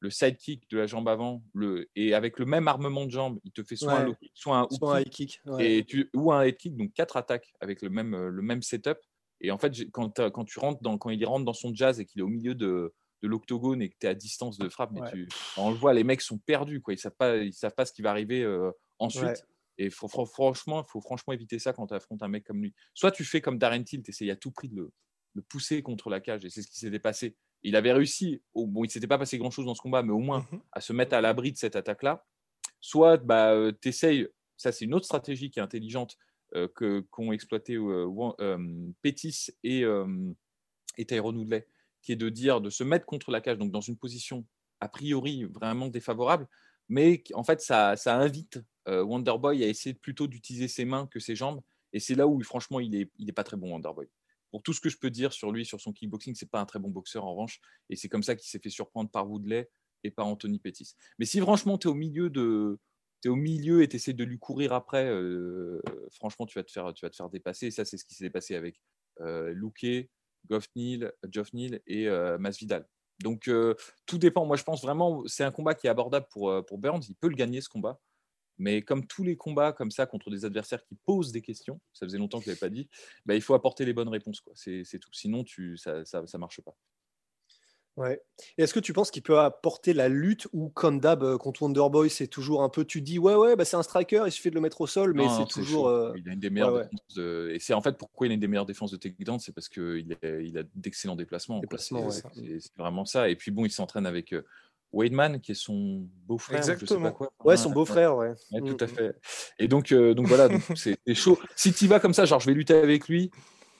le 0.00 0.10
sidekick 0.10 0.68
de 0.68 0.78
la 0.78 0.86
jambe 0.88 1.08
avant, 1.08 1.44
le 1.54 1.88
et 1.94 2.12
avec 2.12 2.40
le 2.40 2.44
même 2.44 2.66
armement 2.66 3.06
de 3.06 3.12
jambe, 3.12 3.38
il 3.44 3.52
te 3.52 3.62
fait 3.62 3.76
soit 3.76 3.92
un 3.92 4.04
low 4.06 4.14
kick, 4.16 4.32
soit 4.34 4.56
un 4.58 4.62
hook 4.64 4.72
Soit 4.72 4.96
un 4.96 5.02
kick, 5.04 5.06
high 5.06 5.28
kick. 5.28 5.40
ouais. 5.46 5.72
et 5.76 5.84
tu, 5.84 6.10
ou 6.16 6.32
un 6.32 6.42
head 6.42 6.56
kick, 6.56 6.76
donc 6.76 6.92
quatre 6.92 7.16
attaques 7.16 7.52
avec 7.60 7.82
le 7.82 7.88
même, 7.88 8.12
euh, 8.14 8.28
le 8.28 8.42
même 8.42 8.62
setup. 8.62 8.98
Et 9.40 9.52
en 9.52 9.58
fait, 9.58 9.72
quand, 9.92 10.28
quand 10.32 10.44
tu 10.44 10.58
rentres 10.58 10.82
dans, 10.82 10.98
quand 10.98 11.10
il 11.10 11.24
rentre 11.24 11.44
dans 11.44 11.52
son 11.52 11.72
jazz 11.72 12.00
et 12.00 12.04
qu'il 12.04 12.18
est 12.20 12.24
au 12.24 12.28
milieu 12.28 12.56
de, 12.56 12.92
de 13.22 13.28
l'octogone 13.28 13.80
et 13.80 13.90
que 13.90 13.94
tu 14.00 14.06
es 14.08 14.10
à 14.10 14.14
distance 14.14 14.58
de 14.58 14.68
frappe, 14.68 14.90
mais 14.90 15.02
Ouais. 15.02 15.10
tu, 15.12 15.28
on 15.56 15.70
le 15.70 15.76
voit, 15.76 15.94
les 15.94 16.02
mecs 16.02 16.20
sont 16.20 16.38
perdus, 16.38 16.80
quoi. 16.80 16.94
Ils 16.94 16.98
savent 16.98 17.14
pas, 17.16 17.36
ils 17.36 17.52
savent 17.52 17.74
pas 17.74 17.84
ce 17.86 17.92
qui 17.92 18.02
va 18.02 18.10
arriver 18.10 18.42
euh, 18.42 18.72
ensuite. 18.98 19.46
Et 19.78 19.90
faut, 19.90 20.08
franchement, 20.08 20.84
il 20.86 20.90
faut 20.90 21.00
franchement 21.00 21.32
éviter 21.32 21.58
ça 21.58 21.72
quand 21.72 21.86
tu 21.86 21.94
affrontes 21.94 22.22
un 22.22 22.28
mec 22.28 22.44
comme 22.44 22.62
lui. 22.62 22.74
Soit 22.94 23.10
tu 23.12 23.24
fais 23.24 23.40
comme 23.40 23.58
Darren 23.58 23.82
Till, 23.84 24.02
tu 24.02 24.10
essayes 24.10 24.30
à 24.30 24.36
tout 24.36 24.50
prix 24.50 24.68
de 24.68 24.76
le, 24.76 24.92
de 25.34 25.40
pousser 25.40 25.82
contre 25.82 26.10
la 26.10 26.20
cage, 26.20 26.44
et 26.44 26.50
c'est 26.50 26.62
ce 26.62 26.68
qui 26.68 26.78
s'était 26.78 26.98
passé. 26.98 27.36
Il 27.62 27.76
avait 27.76 27.92
réussi, 27.92 28.42
au, 28.54 28.66
bon, 28.66 28.84
il 28.84 28.90
s'était 28.90 29.06
pas 29.06 29.18
passé 29.18 29.38
grand-chose 29.38 29.64
dans 29.66 29.74
ce 29.74 29.80
combat, 29.80 30.02
mais 30.02 30.12
au 30.12 30.18
moins 30.18 30.46
Mhm. 30.52 30.60
à 30.72 30.80
se 30.80 30.92
mettre 30.92 31.14
à 31.14 31.20
l'abri 31.20 31.52
de 31.52 31.56
cette 31.56 31.76
attaque-là. 31.76 32.26
Soit 32.80 33.16
bah, 33.18 33.54
tu 33.80 33.88
essayes, 33.88 34.28
ça 34.56 34.72
c'est 34.72 34.84
une 34.84 34.94
autre 34.94 35.06
stratégie 35.06 35.50
qui 35.50 35.58
est 35.58 35.62
intelligente, 35.62 36.16
euh, 36.54 36.68
que, 36.74 37.00
qu'ont 37.10 37.32
exploité 37.32 37.76
euh, 37.76 38.06
euh, 38.40 38.88
Pettis 39.00 39.46
et, 39.62 39.84
euh, 39.84 40.06
et 40.98 41.06
Tyrone 41.06 41.36
Woodley, 41.38 41.66
qui 42.02 42.12
est 42.12 42.16
de 42.16 42.28
dire, 42.28 42.60
de 42.60 42.68
se 42.68 42.84
mettre 42.84 43.06
contre 43.06 43.30
la 43.30 43.40
cage, 43.40 43.56
donc 43.58 43.70
dans 43.70 43.80
une 43.80 43.96
position 43.96 44.44
a 44.80 44.88
priori 44.88 45.44
vraiment 45.44 45.86
défavorable, 45.88 46.48
mais 46.88 47.22
en 47.34 47.44
fait 47.44 47.60
ça, 47.60 47.94
ça 47.96 48.16
invite 48.18 48.56
euh, 48.56 48.62
Wonderboy 48.86 49.62
à 49.62 49.68
essayer 49.68 49.94
plutôt 49.94 50.26
d'utiliser 50.26 50.68
ses 50.68 50.84
mains 50.84 51.06
que 51.06 51.20
ses 51.20 51.36
jambes, 51.36 51.60
et 51.92 52.00
c'est 52.00 52.14
là 52.14 52.26
où 52.26 52.42
franchement 52.42 52.80
il 52.80 52.94
est, 52.94 53.10
il 53.18 53.28
est 53.28 53.32
pas 53.32 53.44
très 53.44 53.56
bon 53.56 53.70
Wonderboy. 53.72 54.08
Pour 54.50 54.62
tout 54.62 54.72
ce 54.72 54.80
que 54.80 54.88
je 54.88 54.98
peux 54.98 55.10
dire 55.10 55.32
sur 55.32 55.52
lui, 55.52 55.64
sur 55.64 55.80
son 55.80 55.92
kickboxing, 55.92 56.34
c'est 56.34 56.50
pas 56.50 56.60
un 56.60 56.66
très 56.66 56.78
bon 56.78 56.90
boxeur 56.90 57.24
en 57.24 57.32
revanche, 57.32 57.60
et 57.90 57.96
c'est 57.96 58.08
comme 58.08 58.22
ça 58.22 58.34
qu'il 58.34 58.48
s'est 58.48 58.58
fait 58.58 58.70
surprendre 58.70 59.10
par 59.10 59.30
Woodley 59.30 59.70
et 60.04 60.10
par 60.10 60.26
Anthony 60.26 60.58
Pettis. 60.58 60.94
Mais 61.18 61.24
si 61.24 61.40
franchement 61.40 61.78
tu 61.78 61.88
es 61.88 61.90
au 61.90 61.94
milieu 61.94 62.28
de 62.28 62.78
au 63.28 63.36
milieu 63.36 63.82
et 63.82 63.88
tu 63.88 63.96
essaies 63.96 64.12
de 64.12 64.24
lui 64.24 64.38
courir 64.38 64.72
après, 64.72 65.06
euh, 65.06 65.80
franchement, 66.10 66.46
tu 66.46 66.58
vas, 66.58 66.64
te 66.64 66.72
faire, 66.72 66.92
tu 66.92 67.04
vas 67.04 67.10
te 67.10 67.16
faire 67.16 67.30
dépasser. 67.30 67.66
Et 67.66 67.70
ça, 67.70 67.84
c'est 67.84 67.96
ce 67.96 68.04
qui 68.04 68.14
s'est 68.14 68.30
passé 68.30 68.54
avec 68.54 68.80
euh, 69.20 69.52
Luque, 69.52 70.08
Goff 70.48 70.66
Neal, 70.74 71.12
Geoff 71.28 71.52
Neal 71.52 71.80
et 71.86 72.08
euh, 72.08 72.38
Masvidal. 72.38 72.86
Donc, 73.22 73.48
euh, 73.48 73.74
tout 74.06 74.18
dépend. 74.18 74.44
Moi, 74.46 74.56
je 74.56 74.64
pense 74.64 74.82
vraiment 74.82 75.22
c'est 75.26 75.44
un 75.44 75.52
combat 75.52 75.74
qui 75.74 75.86
est 75.86 75.90
abordable 75.90 76.26
pour, 76.30 76.50
euh, 76.50 76.62
pour 76.62 76.78
Burns. 76.78 77.02
Il 77.08 77.14
peut 77.14 77.28
le 77.28 77.36
gagner, 77.36 77.60
ce 77.60 77.68
combat. 77.68 78.00
Mais 78.62 78.82
comme 78.82 79.06
tous 79.06 79.24
les 79.24 79.36
combats 79.36 79.72
comme 79.72 79.90
ça 79.90 80.06
contre 80.06 80.30
des 80.30 80.44
adversaires 80.44 80.84
qui 80.84 80.94
posent 81.04 81.32
des 81.32 81.42
questions, 81.42 81.80
ça 81.92 82.06
faisait 82.06 82.18
longtemps 82.18 82.38
que 82.38 82.44
je 82.44 82.50
l'avais 82.50 82.60
pas 82.60 82.68
dit, 82.68 82.88
bah, 83.26 83.34
il 83.34 83.42
faut 83.42 83.54
apporter 83.54 83.84
les 83.84 83.92
bonnes 83.92 84.08
réponses. 84.08 84.40
quoi. 84.40 84.52
C'est 84.56 84.84
c'est 84.84 84.98
tout. 85.00 85.12
Sinon, 85.12 85.42
tu, 85.44 85.76
ça 85.76 85.98
ne 85.98 86.04
ça, 86.04 86.26
ça 86.26 86.38
marche 86.38 86.60
pas. 86.60 86.76
Ouais. 87.96 88.22
Et 88.56 88.62
est-ce 88.62 88.72
que 88.72 88.80
tu 88.80 88.94
penses 88.94 89.10
qu'il 89.10 89.22
peut 89.22 89.38
apporter 89.38 89.92
la 89.92 90.08
lutte 90.08 90.48
ou 90.54 90.70
comme 90.70 90.98
d'hab 90.98 91.22
euh, 91.22 91.36
contre 91.36 91.60
Wonderboy, 91.62 92.08
c'est 92.08 92.26
toujours 92.26 92.62
un 92.62 92.70
peu, 92.70 92.86
tu 92.86 93.02
dis 93.02 93.18
ouais 93.18 93.34
ouais, 93.34 93.54
bah, 93.54 93.66
c'est 93.66 93.76
un 93.76 93.82
striker, 93.82 94.22
il 94.24 94.32
suffit 94.32 94.48
de 94.48 94.54
le 94.54 94.62
mettre 94.62 94.80
au 94.80 94.86
sol, 94.86 95.12
mais 95.12 95.24
Non, 95.24 95.30
c'est 95.30 95.38
non, 95.40 95.46
toujours. 95.46 95.88
euh, 95.88 96.14
Il 96.16 96.26
a 96.26 96.32
une 96.32 96.40
des 96.40 96.48
meilleures 96.48 96.72
ouais. 96.72 96.84
défenses 96.84 97.14
de- 97.16 97.50
Et 97.52 97.58
c'est 97.58 97.74
en 97.74 97.82
fait 97.82 97.98
pourquoi 97.98 98.26
il 98.26 98.30
a 98.30 98.34
une 98.34 98.40
des 98.40 98.48
meilleures 98.48 98.64
défenses 98.64 98.92
de 98.92 98.96
takedown, 98.96 99.38
c'est 99.40 99.52
parce 99.52 99.68
qu'il 99.68 100.16
il 100.22 100.56
a 100.58 100.62
d'excellents 100.74 101.16
déplacements. 101.16 101.56
quoi. 101.56 101.62
Déplacements, 101.62 102.10
C'est 102.10 102.24
ouais. 102.24 102.30
c'est- 102.34 102.60
c'est 102.60 102.76
vraiment 102.78 103.04
ça. 103.04 103.28
Et 103.28 103.36
puis 103.36 103.50
bon, 103.50 103.66
il 103.66 103.70
s'entraîne 103.70 104.06
avec 104.06 104.32
euh, 104.32 104.42
Weidman, 104.92 105.40
qui 105.40 105.52
est 105.52 105.54
son 105.54 106.06
beau-frère. 106.26 106.60
ou 106.60 106.62
je 106.62 106.66
sais 106.66 106.72
pas 106.72 106.80
Exactement. 106.82 107.12
quoi. 107.12 107.32
Ouais, 107.44 107.56
son 107.56 107.70
beau-frère, 107.70 108.16
ouais. 108.16 108.32
Ouais, 108.52 108.60
Mm, 108.60 108.74
tout 108.76 108.84
à 108.84 108.86
mm. 108.86 108.90
fait. 108.90 109.16
Et 109.58 109.68
donc, 109.68 109.92
euh, 109.92 110.14
donc 110.14 110.26
voilà, 110.28 110.48
c'est 110.74 110.96
chaud. 111.14 111.38
Si 111.56 111.72
tu 111.72 111.86
vas 111.86 112.00
comme 112.00 112.14
ça, 112.14 112.24
genre 112.24 112.40
je 112.40 112.46
vais 112.46 112.54
lutter 112.54 112.74
avec 112.74 113.08
lui. 113.08 113.30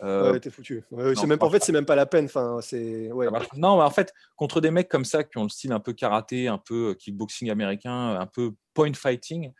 euh, 0.02 0.32
Ouais, 0.32 0.40
t'es 0.40 0.50
foutu. 0.50 0.82
Ouais, 0.90 1.12
non, 1.12 1.26
même, 1.26 1.38
en 1.40 1.50
fait, 1.50 1.62
c'est 1.62 1.72
même 1.72 1.86
pas 1.86 1.94
la 1.94 2.06
peine. 2.06 2.24
Enfin, 2.24 2.58
c'est 2.60 3.12
ouais. 3.12 3.28
Non, 3.56 3.76
mais 3.76 3.84
en 3.84 3.90
fait, 3.90 4.12
contre 4.36 4.60
des 4.60 4.70
mecs 4.70 4.88
comme 4.88 5.04
ça 5.04 5.22
qui 5.22 5.38
ont 5.38 5.44
le 5.44 5.48
style 5.48 5.72
un 5.72 5.80
peu 5.80 5.92
karaté, 5.92 6.48
un 6.48 6.58
peu 6.58 6.90
euh, 6.90 6.94
kickboxing 6.94 7.50
américain, 7.50 8.16
un 8.18 8.26
peu 8.26 8.52
point 8.74 8.92
fighting, 8.94 9.52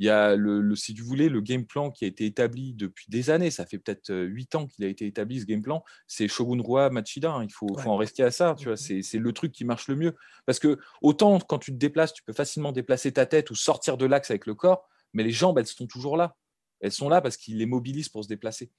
il 0.00 0.06
y 0.06 0.08
a 0.08 0.34
le, 0.34 0.60
le- 0.62 0.74
si 0.76 0.94
tu 0.94 1.02
voulais, 1.02 1.28
le 1.28 1.40
game 1.42 1.64
plan 1.66 1.90
qui 1.90 2.04
a 2.04 2.08
été 2.08 2.24
établi 2.24 2.72
depuis 2.72 3.04
des 3.10 3.28
années. 3.30 3.50
Ça 3.50 3.66
fait 3.66 3.78
peut-être 3.78 4.10
8 4.12 4.54
ans 4.54 4.66
qu'il 4.66 4.84
a 4.84 4.88
été 4.88 5.06
établi 5.06 5.38
ce 5.40 5.44
game 5.44 5.60
plan. 5.62 5.84
C'est 6.06 6.26
Shogun 6.26 6.60
Rua 6.62 6.88
Machida. 6.90 7.30
hein. 7.32 7.44
Il 7.44 7.52
faut, 7.52 7.66
Ouais. 7.70 7.82
faut 7.82 7.90
en 7.90 7.96
rester 7.98 8.22
à 8.22 8.30
ça. 8.30 8.56
Tu 8.58 8.64
vois, 8.64 8.76
c'est 8.78 9.02
c'est 9.02 9.18
le 9.18 9.32
truc 9.32 9.52
qui 9.52 9.64
marche 9.64 9.86
le 9.88 9.96
mieux. 9.96 10.16
Parce 10.46 10.58
que 10.58 10.78
autant 11.02 11.38
quand 11.38 11.58
tu 11.58 11.70
te 11.70 11.76
déplaces, 11.76 12.14
tu 12.14 12.22
peux 12.24 12.32
facilement 12.32 12.72
déplacer 12.72 13.12
ta 13.12 13.26
tête 13.26 13.50
ou 13.50 13.54
sortir 13.54 13.96
de 13.98 14.06
l'axe 14.06 14.30
avec 14.30 14.46
le 14.46 14.54
corps, 14.54 14.88
mais 15.12 15.22
les 15.22 15.32
jambes, 15.32 15.58
elles 15.58 15.66
sont 15.66 15.86
toujours 15.86 16.16
là. 16.16 16.34
Elles 16.80 16.92
sont 16.92 17.10
là 17.10 17.20
parce 17.20 17.36
qu'il 17.36 17.58
les 17.58 17.66
mobilise 17.66 18.08
pour 18.08 18.24
se 18.24 18.28
déplacer. 18.28 18.70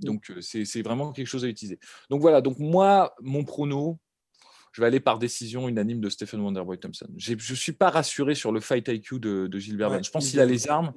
Donc, 0.00 0.30
euh, 0.30 0.40
c'est 0.40 0.64
c'est 0.64 0.80
vraiment 0.82 1.12
quelque 1.12 1.26
chose 1.28 1.44
à 1.44 1.48
utiliser. 1.48 1.78
Donc 2.08 2.20
voilà, 2.22 2.40
donc 2.40 2.58
moi, 2.58 3.14
mon 3.20 3.44
prono, 3.44 3.98
je 4.74 4.80
vais 4.80 4.88
aller 4.88 4.98
par 4.98 5.20
décision 5.20 5.68
unanime 5.68 6.00
de 6.00 6.08
Stephen 6.10 6.40
Wonderboy 6.40 6.78
Thompson. 6.80 7.06
Je 7.16 7.34
ne 7.34 7.38
suis 7.38 7.70
pas 7.72 7.90
rassuré 7.90 8.34
sur 8.34 8.50
le 8.50 8.58
fight 8.60 8.88
IQ 8.88 9.20
de, 9.20 9.46
de 9.46 9.58
Gilbert 9.60 9.92
Ouais. 9.92 10.02
Je 10.02 10.10
pense 10.10 10.26
il 10.26 10.30
qu'il 10.32 10.40
a 10.40 10.46
les 10.46 10.68
armes, 10.68 10.92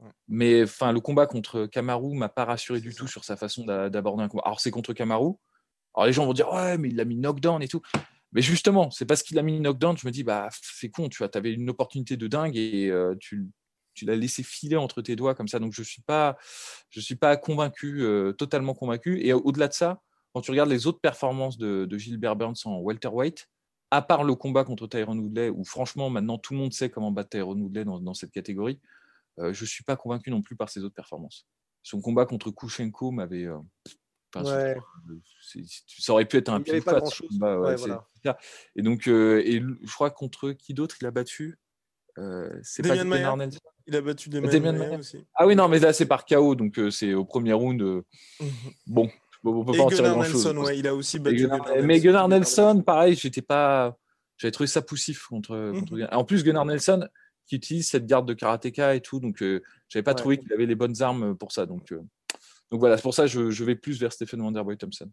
Ouais. 0.00 0.08
mais 0.28 0.62
enfin, 0.64 0.90
le 0.92 0.98
combat 1.00 1.26
contre 1.26 1.66
Kamaru 1.66 2.16
m'a 2.16 2.28
pas 2.30 2.44
rassuré 2.46 2.80
du 2.80 2.92
tout 2.94 3.06
sur 3.06 3.22
sa 3.22 3.36
façon 3.36 3.64
d'a- 3.64 3.88
d'aborder 3.90 4.24
un 4.24 4.28
combat. 4.28 4.42
Alors, 4.46 4.58
c'est 4.58 4.70
contre 4.72 4.92
Kamaru. 4.94 5.34
Alors, 5.94 6.06
les 6.06 6.12
gens 6.12 6.24
vont 6.26 6.32
dire, 6.32 6.50
ouais, 6.52 6.76
mais 6.78 6.88
il 6.88 6.96
l'a 6.96 7.04
mis 7.04 7.16
knockdown 7.16 7.62
et 7.62 7.68
tout. 7.68 7.82
Mais 8.32 8.42
justement, 8.42 8.90
c'est 8.90 9.04
parce 9.06 9.22
qu'il 9.22 9.38
a 9.38 9.42
mis 9.42 9.60
knockdown, 9.60 9.96
je 9.98 10.06
me 10.06 10.10
dis, 10.10 10.24
bah, 10.24 10.48
c'est 10.62 10.88
con, 10.90 11.08
tu 11.08 11.18
vois, 11.18 11.28
avais 11.36 11.52
une 11.52 11.68
opportunité 11.70 12.16
de 12.16 12.26
dingue 12.28 12.56
et 12.56 12.88
euh, 12.90 13.14
tu, 13.20 13.46
tu 13.94 14.06
l'as 14.06 14.16
laissé 14.16 14.42
filer 14.42 14.76
entre 14.76 15.02
tes 15.02 15.14
doigts 15.16 15.34
comme 15.34 15.48
ça. 15.48 15.58
Donc, 15.60 15.72
je 15.74 15.82
ne 15.82 15.86
suis 15.86 16.02
pas, 16.02 16.36
je 16.88 16.98
suis 17.00 17.16
pas 17.16 17.36
convaincu, 17.36 18.02
euh, 18.02 18.32
totalement 18.32 18.72
convaincu. 18.74 19.20
Et 19.24 19.32
au-delà 19.34 19.68
de 19.68 19.74
ça, 19.74 20.00
quand 20.32 20.40
tu 20.40 20.50
regardes 20.50 20.70
les 20.70 20.86
autres 20.86 21.00
performances 21.00 21.58
de, 21.58 21.84
de 21.86 21.98
Gilbert 21.98 22.36
Burns 22.36 22.54
en 22.64 22.78
welterweight, 22.80 23.48
à 23.90 24.02
part 24.02 24.22
le 24.24 24.34
combat 24.34 24.64
contre 24.64 24.86
Tyrone 24.86 25.18
Woodley, 25.18 25.48
où 25.50 25.64
franchement, 25.64 26.10
maintenant, 26.10 26.38
tout 26.38 26.52
le 26.54 26.60
monde 26.60 26.72
sait 26.72 26.90
comment 26.90 27.10
battre 27.10 27.30
Tyrone 27.30 27.60
Woodley 27.62 27.84
dans, 27.84 27.98
dans 28.00 28.14
cette 28.14 28.30
catégorie, 28.30 28.80
euh, 29.40 29.52
je 29.52 29.64
ne 29.64 29.66
suis 29.68 29.82
pas 29.84 29.96
convaincu 29.96 30.30
non 30.30 30.42
plus 30.42 30.54
par 30.56 30.68
ses 30.68 30.84
autres 30.84 30.94
performances. 30.94 31.46
Son 31.82 32.00
combat 32.00 32.26
contre 32.26 32.50
Kushenko 32.50 33.10
m'avait 33.10 33.46
euh, 33.46 33.58
Ouais. 34.36 34.76
c'est- 35.42 35.64
ça 35.98 36.12
aurait 36.12 36.24
pu 36.24 36.36
être 36.36 36.50
un 36.50 36.60
pile 36.60 36.82
pas 36.84 37.00
combat, 37.00 37.58
ouais, 37.58 37.66
Ouais, 37.70 37.76
voilà. 37.76 38.06
Et 38.76 38.82
donc, 38.82 39.08
euh, 39.08 39.42
et 39.44 39.60
je 39.60 39.92
crois 39.92 40.10
contre 40.10 40.52
qui 40.52 40.72
d'autre 40.74 40.96
il 41.00 41.06
a 41.06 41.10
battu 41.10 41.58
Euh, 42.18 42.50
C'est 42.62 42.82
pas 42.82 42.94
Il 43.86 43.96
a 43.96 44.00
battu 44.00 44.28
Damian 44.30 44.72
Maia. 44.78 44.98
aussi. 44.98 45.24
Ah 45.34 45.46
oui, 45.46 45.56
non, 45.56 45.68
mais 45.68 45.78
là 45.80 45.92
c'est 45.92 46.06
par 46.06 46.26
KO, 46.26 46.54
donc 46.54 46.78
euh, 46.78 46.90
c'est 46.90 47.14
au 47.14 47.24
premier 47.24 47.52
round. 47.52 47.80
euh, 47.82 48.02
bon, 48.86 49.10
on 49.44 49.64
peut 49.64 49.74
Et 49.74 49.76
pas 49.78 49.82
en 49.84 49.88
tirer 49.88 50.02
Gunnar 50.02 50.14
grand 50.14 50.24
chose. 50.24 50.46
Nelson, 50.46 50.60
ouais, 50.64 50.78
il 50.78 50.86
a 50.86 50.94
aussi 50.94 51.18
battu 51.18 51.36
Gunnar- 51.36 51.64
Gunnar 51.64 51.82
mais. 51.84 52.00
Gunnar 52.00 52.28
Nelson, 52.28 52.82
pareil, 52.84 53.14
j'étais 53.14 53.42
pas. 53.42 53.96
J'avais 54.36 54.52
trouvé 54.52 54.66
ça 54.68 54.82
poussif 54.82 55.26
contre. 55.26 55.72
Gunnar- 55.90 56.08
En 56.12 56.24
plus, 56.24 56.44
Gunnar 56.44 56.64
Nelson 56.64 57.08
qui 57.46 57.56
utilise 57.56 57.88
cette 57.90 58.06
garde 58.06 58.28
de 58.28 58.34
karatéka 58.34 58.94
et 58.94 59.00
tout, 59.00 59.18
donc 59.18 59.42
euh, 59.42 59.60
j'avais 59.88 60.02
pas 60.04 60.12
Ouais. 60.12 60.16
trouvé 60.16 60.38
qu'il 60.38 60.52
avait 60.52 60.66
les 60.66 60.76
bonnes 60.76 61.02
armes 61.02 61.36
pour 61.36 61.50
ça. 61.52 61.66
Donc, 61.66 61.90
euh, 61.90 62.00
donc 62.70 62.78
voilà, 62.80 62.96
c'est 62.96 63.02
pour 63.02 63.14
ça 63.14 63.22
que 63.24 63.28
je, 63.28 63.50
je 63.50 63.64
vais 63.64 63.74
plus 63.74 63.98
vers 63.98 64.12
Stephen 64.12 64.40
Wonderboy 64.40 64.76
Thompson. 64.76 65.10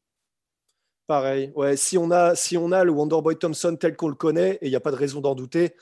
Pareil. 1.08 1.52
Ouais, 1.56 1.78
si 1.78 1.98
on 1.98 2.12
a, 2.12 2.36
si 2.36 2.58
on 2.58 2.72
a 2.72 2.84
le 2.84 2.92
Wonderboy 2.92 3.38
Thompson 3.38 3.76
tel 3.80 3.96
qu'on 3.96 4.10
le 4.10 4.16
connaît, 4.16 4.60
et 4.62 4.68
il 4.68 4.70
n'y 4.70 4.76
a 4.76 4.80
pas 4.82 4.92
de 4.92 4.98
raison 4.98 5.22
d'en 5.22 5.34
douter, 5.36 5.74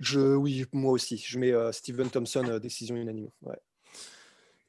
je, 0.00 0.18
oui, 0.34 0.64
moi 0.72 0.90
aussi, 0.92 1.18
je 1.24 1.38
mets 1.38 1.52
euh, 1.52 1.70
Steven 1.70 2.08
Thompson 2.10 2.44
euh, 2.48 2.58
décision 2.58 2.96
unanime. 2.96 3.28
Ouais. 3.42 3.58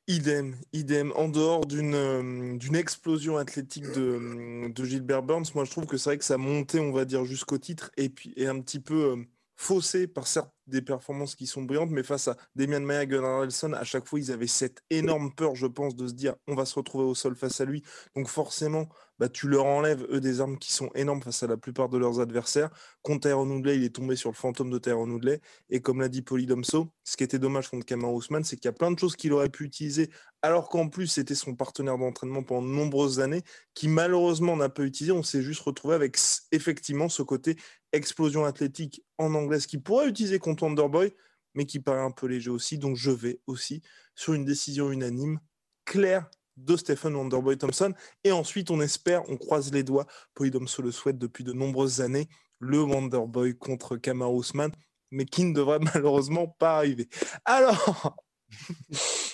Idem, 0.07 0.55
idem. 0.71 1.11
En 1.15 1.29
dehors 1.29 1.65
d'une 1.65 1.95
euh, 1.95 2.59
explosion 2.73 3.37
athlétique 3.37 3.85
de, 3.91 4.71
de 4.71 4.85
Gilbert 4.85 5.23
Burns, 5.23 5.45
moi 5.55 5.65
je 5.65 5.71
trouve 5.71 5.87
que 5.87 5.97
c'est 5.97 6.11
vrai 6.11 6.17
que 6.19 6.23
sa 6.23 6.37
montée, 6.37 6.79
on 6.79 6.91
va 6.91 7.05
dire, 7.05 7.25
jusqu'au 7.25 7.57
titre 7.57 7.91
et 7.97 8.11
est 8.35 8.45
un 8.45 8.59
petit 8.61 8.79
peu 8.79 9.13
euh, 9.13 9.25
faussée 9.55 10.05
par 10.07 10.27
certes 10.27 10.54
des 10.67 10.82
performances 10.82 11.36
qui 11.36 11.47
sont 11.47 11.63
brillantes, 11.63 11.91
mais 11.91 12.04
face 12.04 12.28
à 12.28 12.38
Damian 12.56 12.82
Maia, 12.82 13.06
Gunnar 13.06 13.41
Nelson, 13.41 13.73
à 13.73 13.84
chaque 13.84 14.08
fois 14.08 14.19
ils 14.19 14.32
avaient 14.32 14.47
cette 14.47 14.84
énorme 14.89 15.34
peur, 15.34 15.56
je 15.56 15.67
pense, 15.67 15.95
de 15.95 16.08
se 16.08 16.13
dire 16.13 16.36
on 16.47 16.56
va 16.56 16.65
se 16.65 16.75
retrouver 16.75 17.06
au 17.06 17.15
sol 17.15 17.36
face 17.36 17.62
à 17.62 17.65
lui. 17.65 17.84
Donc 18.15 18.28
forcément, 18.28 18.88
bah, 19.17 19.30
tu 19.30 19.47
leur 19.47 19.65
enlèves 19.65 20.06
eux 20.12 20.19
des 20.19 20.41
armes 20.41 20.58
qui 20.58 20.73
sont 20.73 20.89
énormes 20.93 21.21
face 21.21 21.41
à 21.43 21.47
la 21.47 21.56
plupart 21.56 21.88
de 21.88 21.97
leurs 21.97 22.19
adversaires. 22.19 22.69
Contre 23.01 23.30
Tyron 23.30 23.49
Woodley, 23.49 23.78
il 23.78 23.84
est 23.84 23.95
tombé 23.95 24.15
sur 24.15 24.30
le 24.30 24.36
fantôme 24.36 24.69
de 24.69 24.78
Tyron 24.78 25.10
Woodley. 25.10 25.39
Et 25.69 25.82
comme 25.82 26.01
l'a 26.01 26.10
dit 26.10 26.21
Polydomso, 26.21 26.91
ce 27.04 27.15
qui 27.15 27.23
était 27.23 27.39
dommage 27.39 27.69
contre 27.69 27.86
Kamar 27.86 28.13
Ousmane, 28.13 28.43
c'est 28.43 28.58
qu'il 28.58 28.65
y 28.65 28.69
a 28.69 28.73
plein 28.73 28.91
de 28.91 28.99
choses 28.99 29.15
qu'il 29.15 29.32
aurait 29.32 29.49
pu 29.49 29.63
utiliser, 29.63 30.10
alors 30.41 30.67
qu'en 30.69 30.89
plus 30.89 31.08
c'était 31.08 31.36
son 31.36 31.56
partenaire 31.56 31.97
d'entraînement 31.97 32.43
pendant 32.43 32.67
de 32.67 32.73
nombreuses 32.73 33.19
années, 33.19 33.43
qui 33.73 33.88
malheureusement 33.88 34.58
n'a 34.58 34.69
pas 34.69 34.84
utilisé. 34.84 35.13
On 35.13 35.23
s'est 35.23 35.41
juste 35.41 35.62
retrouvé 35.62 35.95
avec 35.95 36.17
effectivement 36.51 37.08
ce 37.08 37.21
côté 37.21 37.56
explosion 37.93 38.43
athlétique 38.43 39.04
en 39.17 39.34
anglaise 39.34 39.65
qui 39.65 39.78
pourrait 39.78 40.10
utiliser 40.10 40.39
contre 40.39 40.54
Wonderboy, 40.61 41.13
mais 41.53 41.65
qui 41.65 41.79
paraît 41.79 42.01
un 42.01 42.11
peu 42.11 42.27
léger 42.27 42.49
aussi. 42.49 42.77
Donc 42.77 42.95
je 42.95 43.11
vais 43.11 43.39
aussi 43.47 43.81
sur 44.15 44.33
une 44.33 44.45
décision 44.45 44.91
unanime 44.91 45.39
claire 45.85 46.29
de 46.57 46.77
Stephen 46.77 47.15
Wonderboy 47.15 47.57
Thompson. 47.57 47.93
Et 48.23 48.31
ensuite, 48.31 48.71
on 48.71 48.81
espère, 48.81 49.29
on 49.29 49.37
croise 49.37 49.71
les 49.71 49.83
doigts, 49.83 50.05
Polydomso 50.33 50.81
le 50.81 50.91
souhaite 50.91 51.17
depuis 51.17 51.43
de 51.43 51.53
nombreuses 51.53 52.01
années, 52.01 52.29
le 52.59 52.81
Wonderboy 52.81 53.57
contre 53.57 53.97
Kamaru 53.97 54.39
Usman, 54.39 54.71
mais 55.11 55.25
qui 55.25 55.43
ne 55.43 55.53
devrait 55.53 55.79
malheureusement 55.93 56.47
pas 56.47 56.77
arriver. 56.77 57.09
Alors, 57.43 58.17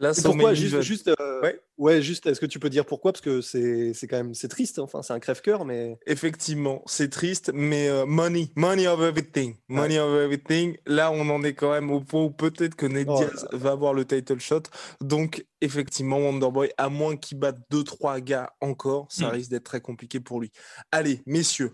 là, 0.00 0.12
pourquoi 0.22 0.54
juste, 0.54 0.80
juste, 0.82 1.08
euh, 1.08 1.40
Ouais. 1.42 1.60
ouais. 1.78 2.02
juste. 2.02 2.26
Est-ce 2.26 2.40
que 2.40 2.46
tu 2.46 2.58
peux 2.58 2.70
dire 2.70 2.84
pourquoi? 2.86 3.12
Parce 3.12 3.20
que 3.20 3.40
c'est, 3.40 3.92
quand 4.08 4.16
même, 4.16 4.34
c'est 4.34 4.48
triste. 4.48 4.78
Enfin, 4.78 5.02
c'est 5.02 5.12
un 5.12 5.20
crève-cœur, 5.20 5.64
mais 5.64 5.98
Effectivement, 6.06 6.82
c'est 6.86 7.10
triste, 7.10 7.50
mais 7.54 7.88
euh, 7.88 8.06
money, 8.06 8.50
money 8.56 8.86
of 8.86 9.00
everything, 9.00 9.56
money 9.68 9.98
of 9.98 10.14
everything. 10.20 10.76
Là, 10.86 11.10
on 11.12 11.28
en 11.30 11.42
est 11.42 11.54
quand 11.54 11.70
même 11.72 11.90
au 11.90 12.00
point 12.00 12.24
où 12.24 12.30
peut-être 12.30 12.74
que 12.74 12.86
Ned 12.86 13.06
Oh 13.08 13.16
Diaz 13.18 13.46
va 13.52 13.70
avoir 13.72 13.94
le 13.94 14.04
title 14.04 14.40
shot. 14.40 14.62
Donc, 15.00 15.44
effectivement, 15.60 16.18
Wonderboy, 16.18 16.70
à 16.78 16.88
moins 16.88 17.16
qu'il 17.16 17.38
batte 17.38 17.58
2-3 17.70 18.20
gars 18.20 18.52
encore, 18.60 19.06
ça 19.10 19.26
Mm. 19.28 19.30
risque 19.30 19.50
d'être 19.50 19.64
très 19.64 19.80
compliqué 19.80 20.20
pour 20.20 20.40
lui. 20.40 20.50
Allez, 20.92 21.20
messieurs, 21.26 21.72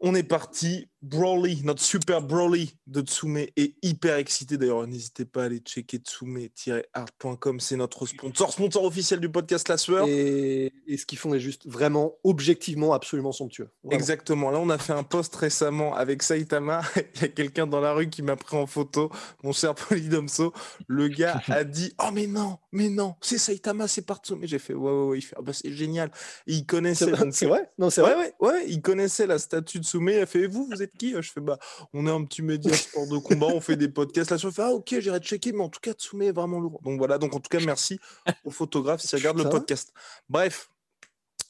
on 0.00 0.14
est 0.14 0.22
parti. 0.22 0.88
Broly, 1.02 1.60
notre 1.62 1.82
super 1.82 2.22
Broly 2.22 2.76
de 2.86 3.00
Tsume 3.02 3.36
est 3.36 3.74
hyper 3.82 4.16
excité. 4.16 4.56
D'ailleurs, 4.56 4.86
n'hésitez 4.86 5.24
pas 5.24 5.42
à 5.42 5.44
aller 5.46 5.58
checker 5.58 5.98
tsume-art.com. 5.98 7.60
C'est 7.60 7.76
notre 7.76 8.06
sponsor, 8.06 8.52
sponsor 8.52 8.84
officiel 8.84 9.20
du 9.20 9.28
podcast 9.28 9.68
La 9.68 9.76
Sueur. 9.76 10.06
et, 10.08 10.72
et 10.86 10.96
ce 10.96 11.06
qu'ils 11.06 11.18
font 11.18 11.34
est 11.34 11.40
juste 11.40 11.66
vraiment 11.66 12.14
objectivement 12.24 12.92
absolument 12.92 13.32
somptueux. 13.32 13.68
Vraiment. 13.84 13.98
Exactement. 13.98 14.50
Là, 14.50 14.58
on 14.58 14.70
a 14.70 14.78
fait 14.78 14.92
un 14.92 15.02
post 15.02 15.34
récemment 15.36 15.94
avec 15.94 16.22
Saitama. 16.22 16.82
Il 17.16 17.20
y 17.22 17.24
a 17.24 17.28
quelqu'un 17.28 17.66
dans 17.66 17.80
la 17.80 17.92
rue 17.92 18.08
qui 18.10 18.22
m'a 18.22 18.36
pris 18.36 18.56
en 18.56 18.66
photo, 18.66 19.10
mon 19.42 19.52
cher 19.52 19.74
Polydomso. 19.74 20.52
Le 20.88 21.08
gars 21.08 21.42
a 21.48 21.64
dit 21.64 21.92
Oh, 22.02 22.10
mais 22.12 22.26
non, 22.26 22.58
mais 22.72 22.88
non, 22.88 23.14
c'est 23.20 23.38
Saitama, 23.38 23.86
c'est 23.88 24.06
partout. 24.06 24.36
Mais 24.36 24.46
j'ai 24.46 24.58
fait 24.58 24.74
Ouais, 24.74 24.90
ouais, 24.90 25.06
ouais. 25.08 25.18
Il 25.18 25.22
fait 25.22 25.36
Ah, 25.38 25.42
bah, 25.42 25.52
c'est 25.52 25.72
génial. 25.72 26.10
Et 26.46 26.52
il 26.54 26.58
C'est 26.60 26.66
connaissait. 26.66 27.10
vrai, 27.10 27.24
donc- 27.24 27.34
c'est 27.34 27.46
vrai 27.46 27.68
Non, 27.78 27.90
c'est 27.90 28.02
Ouais, 28.02 28.14
vrai. 28.14 28.34
ouais, 28.40 28.48
ouais, 28.52 28.64
il 28.68 28.80
connaissait 28.82 29.26
la 29.26 29.38
statue 29.38 29.78
de 29.80 29.84
Soumé. 29.84 30.14
Il 30.16 30.20
a 30.20 30.26
fait 30.26 30.46
Vous, 30.46 30.66
vous 30.70 30.82
êtes 30.82 30.85
qui 30.86 31.14
Je 31.14 31.32
fais 31.32 31.40
Bah, 31.40 31.58
on 31.92 32.06
est 32.06 32.10
un 32.10 32.24
petit 32.24 32.42
média 32.42 32.74
sport 32.74 33.06
de 33.06 33.18
combat, 33.18 33.46
on 33.46 33.60
fait 33.60 33.76
des 33.76 33.88
podcasts 33.88 34.30
là. 34.30 34.36
Je 34.36 34.50
fais 34.50 34.62
Ah, 34.62 34.72
ok, 34.72 34.96
j'irai 34.98 35.20
checker, 35.20 35.52
mais 35.52 35.62
en 35.62 35.68
tout 35.68 35.80
cas, 35.80 35.92
Tsoumé 35.92 36.26
est 36.26 36.32
vraiment 36.32 36.60
lourd. 36.60 36.80
Donc 36.84 36.98
voilà, 36.98 37.18
donc 37.18 37.34
en 37.34 37.40
tout 37.40 37.48
cas, 37.48 37.64
merci 37.64 37.98
au 38.44 38.50
photographe 38.50 39.00
s'il 39.00 39.18
regarde 39.18 39.38
le 39.38 39.48
podcast. 39.48 39.92
Bref, 40.28 40.70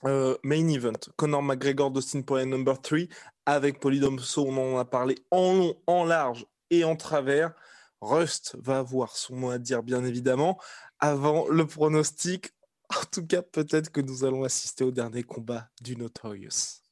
euh, 0.05 0.37
main 0.43 0.69
event 0.69 0.93
Conor 1.17 1.43
McGregor, 1.43 1.91
Dustin 1.91 2.23
Poirier 2.23 2.47
number 2.47 2.81
3 2.81 3.01
avec 3.47 3.81
Polydomso. 3.81 4.47
On 4.47 4.75
en 4.75 4.79
a 4.79 4.85
parlé 4.85 5.17
en 5.31 5.55
long, 5.55 5.75
en 5.87 6.05
large 6.05 6.47
et 6.71 6.85
en 6.85 6.97
travers. 6.97 7.53
Rust 8.01 8.57
va 8.61 8.79
avoir 8.79 9.17
son 9.17 9.37
mot 9.37 9.51
à 9.51 9.59
dire, 9.59 9.83
bien 9.83 10.05
évidemment. 10.05 10.61
Avant 11.01 11.49
le 11.49 11.67
pronostic, 11.67 12.51
en 12.91 13.05
tout 13.11 13.27
cas, 13.27 13.43
peut-être 13.43 13.91
que 13.91 14.01
nous 14.01 14.25
allons 14.25 14.45
assister 14.45 14.85
au 14.85 14.91
dernier 14.91 15.23
combat 15.23 15.69
du 15.81 15.97
Notorious. 15.97 16.86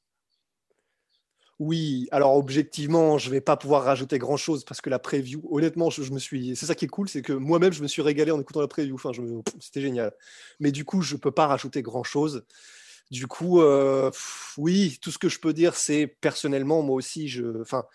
Oui, 1.59 2.09
alors 2.11 2.35
objectivement, 2.35 3.17
je 3.17 3.29
vais 3.29 3.39
pas 3.39 3.55
pouvoir 3.55 3.83
rajouter 3.83 4.17
grand-chose 4.17 4.65
parce 4.65 4.81
que 4.81 4.89
la 4.89 4.99
preview, 4.99 5.41
honnêtement, 5.49 5.89
je, 5.89 6.11
me 6.11 6.19
suis. 6.19 6.55
C'est 6.55 6.65
ça 6.65 6.75
qui 6.75 6.85
est 6.85 6.89
cool, 6.89 7.07
c'est 7.07 7.21
que 7.21 7.31
moi-même, 7.31 7.71
je 7.71 7.81
me 7.81 7.87
suis 7.87 8.01
régalé 8.01 8.31
en 8.31 8.41
écoutant 8.41 8.59
la 8.59 8.67
preview. 8.67 8.95
Enfin, 8.95 9.11
c'était 9.61 9.79
génial. 9.79 10.11
Mais 10.59 10.73
du 10.73 10.83
coup, 10.83 11.01
je 11.01 11.15
peux 11.15 11.31
pas 11.31 11.47
rajouter 11.47 11.81
grand-chose. 11.81 12.45
Du 13.09 13.27
coup, 13.27 13.61
euh, 13.61 14.11
oui, 14.57 14.97
tout 15.01 15.11
ce 15.11 15.17
que 15.17 15.29
je 15.29 15.39
peux 15.39 15.53
dire, 15.53 15.75
c'est 15.75 16.07
personnellement, 16.07 16.81
moi 16.81 16.95
aussi, 16.95 17.29
je, 17.29 17.61
enfin, 17.61 17.85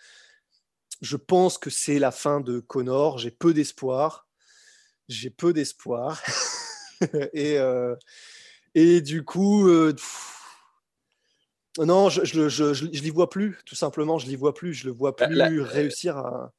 je 1.01 1.17
pense 1.17 1.59
que 1.59 1.69
c'est 1.69 1.99
la 1.99 2.11
fin 2.11 2.41
de 2.41 2.59
Connor. 2.61 3.19
J'ai 3.19 3.31
peu 3.31 3.53
d'espoir. 3.53 4.27
J'ai 5.07 5.29
peu 5.29 5.53
d'espoir. 5.53 6.19
et, 7.33 7.59
euh, 7.59 7.95
et 8.73 9.01
du 9.01 9.23
coup, 9.23 9.67
euh, 9.67 9.93
non, 11.79 12.09
je, 12.09 12.23
je, 12.25 12.49
je, 12.49 12.73
je, 12.73 12.85
je 12.91 13.01
l'y 13.01 13.09
vois 13.09 13.29
plus, 13.29 13.57
tout 13.65 13.75
simplement. 13.75 14.17
Je 14.17 14.27
l'y 14.27 14.35
vois 14.35 14.53
plus. 14.53 14.73
Je 14.73 14.85
le 14.87 14.93
vois 14.93 15.15
plus 15.15 15.33
la- 15.33 15.49
réussir 15.49 16.17
à. 16.17 16.51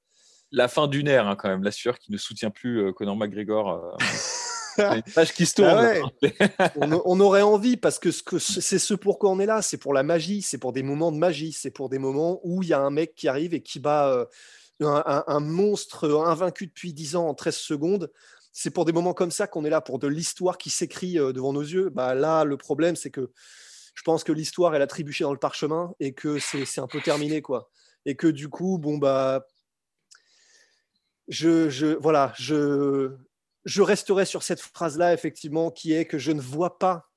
La 0.55 0.68
fin 0.68 0.87
d'une 0.87 1.09
ère, 1.09 1.27
hein, 1.29 1.37
quand 1.37 1.48
même, 1.48 1.62
la 1.62 1.70
sueur 1.70 1.98
qui 1.98 2.12
ne 2.12 2.18
soutient 2.18 2.51
plus 2.51 2.81
euh, 2.83 2.92
Conor 2.92 3.16
McGregor. 3.16 3.96
c'est 4.77 4.83
une 4.96 5.03
page 5.14 5.33
qui 5.33 5.46
se 5.46 5.55
tourne. 5.55 5.70
Ah 5.70 5.83
ouais. 5.83 6.03
on, 6.77 7.01
on 7.07 7.20
aurait 7.20 7.40
envie 7.42 7.79
parce 7.79 7.98
que 7.98 8.11
ce 8.11 8.38
c'est 8.38 8.79
ce 8.79 8.92
pourquoi 8.92 9.31
on 9.31 9.40
est 9.40 9.46
là, 9.46 9.62
c'est 9.62 9.79
pour 9.79 9.94
la 9.94 10.03
magie, 10.03 10.42
c'est 10.42 10.59
pour 10.59 10.72
des 10.75 10.83
moments 10.83 11.11
de 11.11 11.16
magie, 11.16 11.53
c'est 11.53 11.70
pour 11.70 11.88
des 11.88 11.98
moments 11.98 12.40
où 12.44 12.62
il 12.62 12.68
y 12.68 12.75
a 12.75 12.81
un 12.81 12.90
mec 12.90 13.14
qui 13.14 13.29
arrive 13.29 13.55
et 13.55 13.62
qui 13.62 13.81
bat 13.81 14.09
euh, 14.09 14.27
un, 14.81 15.03
un- 15.07 15.25
un 15.27 15.40
monstre 15.40 16.11
invaincu 16.27 16.66
depuis 16.66 16.92
10 16.92 17.16
ans 17.16 17.29
en 17.29 17.35
13 17.35 17.57
secondes. 17.57 18.11
C'est 18.53 18.70
pour 18.70 18.85
des 18.85 18.92
moments 18.92 19.14
comme 19.14 19.31
ça 19.31 19.46
qu'on 19.46 19.64
est 19.64 19.70
là, 19.70 19.81
pour 19.81 19.98
de 19.98 20.07
l'histoire 20.09 20.59
qui 20.59 20.68
s'écrit 20.68 21.18
euh, 21.18 21.33
devant 21.33 21.55
nos 21.55 21.62
yeux. 21.62 21.88
Bah, 21.88 22.14
là, 22.14 22.44
le 22.44 22.59
problème, 22.59 22.94
c'est 22.96 23.11
que 23.11 23.31
je 23.94 24.02
pense 24.02 24.24
que 24.24 24.33
l'histoire, 24.33 24.74
elle 24.74 24.83
a 24.83 24.87
trébuché 24.87 25.24
dans 25.24 25.33
le 25.33 25.38
parchemin 25.38 25.94
et 26.00 26.14
que 26.14 26.38
c'est 26.38 26.81
un 26.81 26.87
peu 26.87 27.00
terminé, 27.00 27.42
quoi. 27.42 27.70
Et 28.05 28.16
que 28.16 28.26
du 28.26 28.48
coup, 28.48 28.78
bon, 28.78 28.98
bah, 28.98 29.46
je, 31.28 31.96
voilà, 31.96 32.33
je, 32.37 33.16
resterai 33.81 34.24
sur 34.24 34.42
cette 34.42 34.61
phrase-là, 34.61 35.12
effectivement, 35.12 35.70
qui 35.70 35.92
est 35.92 36.07
que 36.07 36.18
je 36.18 36.33
ne 36.33 36.40
vois 36.40 36.78
pas 36.78 37.11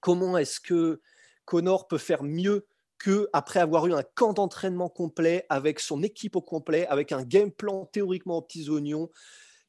comment 0.00 0.38
est-ce 0.38 0.60
que 0.60 1.00
Connor 1.44 1.88
peut 1.88 1.98
faire 1.98 2.22
mieux 2.22 2.66
que 2.98 3.28
après 3.32 3.60
avoir 3.60 3.86
eu 3.86 3.94
un 3.94 4.02
camp 4.02 4.32
d'entraînement 4.32 4.88
complet 4.88 5.46
avec 5.48 5.78
son 5.78 6.02
équipe 6.02 6.36
au 6.36 6.42
complet, 6.42 6.86
avec 6.88 7.12
un 7.12 7.22
game 7.22 7.52
plan 7.52 7.86
théoriquement 7.86 8.38
aux 8.38 8.42
petits 8.42 8.68
oignons. 8.70 9.10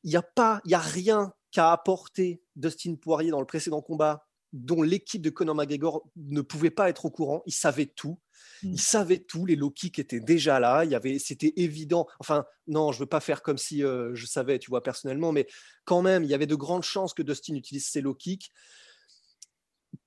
Il 0.03 0.09
n'y 0.09 0.15
a 0.15 0.23
pas, 0.23 0.61
il 0.65 0.71
y 0.71 0.75
a 0.75 0.79
rien 0.79 1.33
qu'a 1.51 1.71
apporté 1.71 2.41
Dustin 2.55 2.95
Poirier 2.95 3.31
dans 3.31 3.39
le 3.39 3.45
précédent 3.45 3.81
combat 3.81 4.28
dont 4.53 4.81
l'équipe 4.81 5.21
de 5.21 5.29
Conor 5.29 5.55
McGregor 5.55 6.07
ne 6.15 6.41
pouvait 6.41 6.71
pas 6.71 6.89
être 6.89 7.05
au 7.05 7.11
courant. 7.11 7.43
Il 7.45 7.53
savait 7.53 7.85
tout. 7.85 8.19
Mm. 8.63 8.71
Il 8.73 8.79
savait 8.79 9.19
tout. 9.19 9.45
Les 9.45 9.55
low 9.55 9.69
kicks 9.69 9.99
étaient 9.99 10.19
déjà 10.19 10.59
là. 10.59 10.85
Il 10.85 10.91
y 10.91 10.95
avait, 10.95 11.19
c'était 11.19 11.53
évident. 11.55 12.07
Enfin, 12.19 12.45
non, 12.67 12.91
je 12.91 12.99
veux 12.99 13.05
pas 13.05 13.19
faire 13.19 13.41
comme 13.41 13.57
si 13.57 13.83
euh, 13.83 14.13
je 14.15 14.25
savais, 14.25 14.59
tu 14.59 14.69
vois, 14.69 14.83
personnellement, 14.83 15.31
mais 15.31 15.47
quand 15.85 16.01
même, 16.01 16.23
il 16.23 16.29
y 16.29 16.33
avait 16.33 16.47
de 16.47 16.55
grandes 16.55 16.83
chances 16.83 17.13
que 17.13 17.21
Dustin 17.21 17.55
utilise 17.55 17.87
ses 17.87 18.01
low 18.01 18.15
kicks. 18.15 18.51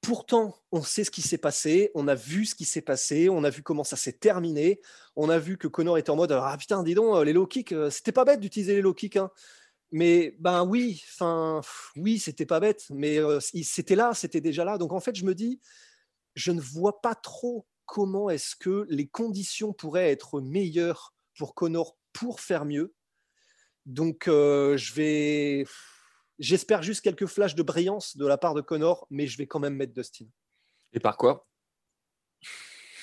Pourtant, 0.01 0.57
on 0.73 0.83
sait 0.83 1.05
ce 1.05 1.13
qui 1.13 1.23
s'est 1.23 1.39
passé, 1.39 1.91
on 1.95 2.09
a 2.09 2.15
vu 2.17 2.45
ce 2.45 2.57
qui 2.57 2.65
s'est 2.65 2.83
passé, 2.83 3.29
on 3.29 3.45
a 3.45 3.51
vu 3.51 3.63
comment 3.63 3.85
ça 3.85 3.97
s'est 3.97 4.13
terminé, 4.13 4.81
on 5.15 5.29
a 5.29 5.39
vu 5.39 5.59
que 5.59 5.69
Connor 5.69 5.97
était 5.99 6.11
en 6.11 6.17
mode 6.17 6.33
ah 6.33 6.57
putain, 6.59 6.83
dis 6.83 6.95
donc, 6.95 7.15
euh, 7.17 7.25
les 7.25 7.33
low 7.33 7.47
kicks, 7.47 7.73
euh, 7.73 7.89
c'était 7.91 8.13
pas 8.13 8.25
bête 8.25 8.41
d'utiliser 8.41 8.75
les 8.75 8.81
low 8.81 8.95
kicks. 8.95 9.17
hein. 9.17 9.31
Mais 9.93 10.35
ben 10.39 10.65
oui, 10.65 11.03
enfin 11.11 11.61
oui, 11.97 12.19
c'était 12.19 12.47
pas 12.47 12.61
bête, 12.61 12.87
mais 12.91 13.19
euh, 13.19 13.41
c'était 13.41 13.95
là, 13.95 14.13
c'était 14.15 14.41
déjà 14.41 14.65
là. 14.65 14.79
Donc 14.79 14.93
en 14.93 15.01
fait, 15.01 15.15
je 15.15 15.25
me 15.25 15.35
dis, 15.35 15.61
je 16.35 16.51
ne 16.51 16.61
vois 16.61 17.03
pas 17.03 17.15
trop 17.15 17.67
comment 17.85 18.31
est-ce 18.31 18.57
que 18.57 18.87
les 18.89 19.07
conditions 19.07 19.75
pourraient 19.75 20.11
être 20.11 20.41
meilleures 20.41 21.13
pour 21.37 21.55
Connor 21.55 21.99
pour 22.15 22.41
faire 22.41 22.65
mieux. 22.65 22.95
Donc 23.85 24.29
euh, 24.29 24.79
je 24.79 24.95
vais, 24.95 25.67
j'espère 26.39 26.83
juste 26.83 27.03
quelques 27.03 27.27
flashs 27.27 27.55
de 27.55 27.63
brillance 27.63 28.17
de 28.17 28.27
la 28.27 28.39
part 28.39 28.55
de 28.55 28.63
Connor, 28.63 29.07
mais 29.11 29.27
je 29.27 29.37
vais 29.37 29.47
quand 29.47 29.61
même 29.61 29.75
mettre 29.75 29.93
Dustin. 29.93 30.27
Et 30.95 31.01
par 31.01 31.19
quoi? 31.19 31.47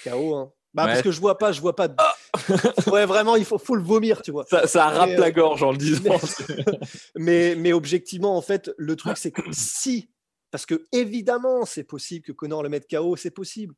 KO, 0.04 0.36
hein. 0.36 0.54
Bah, 0.74 0.86
Ouais. 0.86 0.92
parce 0.92 1.02
que 1.04 1.12
je 1.12 1.20
vois 1.20 1.38
pas, 1.38 1.52
je 1.52 1.62
vois 1.62 1.76
pas. 1.76 1.88
de- 1.88 1.96
ouais, 2.92 3.06
vraiment, 3.06 3.36
il 3.36 3.46
faut, 3.46 3.58
faut 3.58 3.76
le 3.76 3.84
vomir, 3.84 4.22
tu 4.22 4.32
vois. 4.32 4.46
ça, 4.50 4.68
ça 4.68 4.88
râpe 4.90 5.10
Mais, 5.10 5.18
la 5.18 5.28
euh, 5.28 5.32
gorge 5.32 5.64
en 5.64 5.72
le 5.72 5.78
disant. 5.78 6.18
mais, 7.16 7.56
mais 7.56 7.74
objectivement, 7.74 8.38
en 8.38 8.42
fait, 8.42 8.72
le 8.78 8.96
truc, 8.96 9.18
c'est 9.18 9.32
que 9.32 9.42
si, 9.52 10.10
parce 10.52 10.66
que 10.66 10.86
évidemment, 10.92 11.66
c'est 11.66 11.84
possible 11.84 12.26
que 12.26 12.32
Connor 12.32 12.64
le 12.64 12.70
mette 12.70 12.90
KO, 12.90 13.16
c'est 13.16 13.32
possible. 13.32 13.74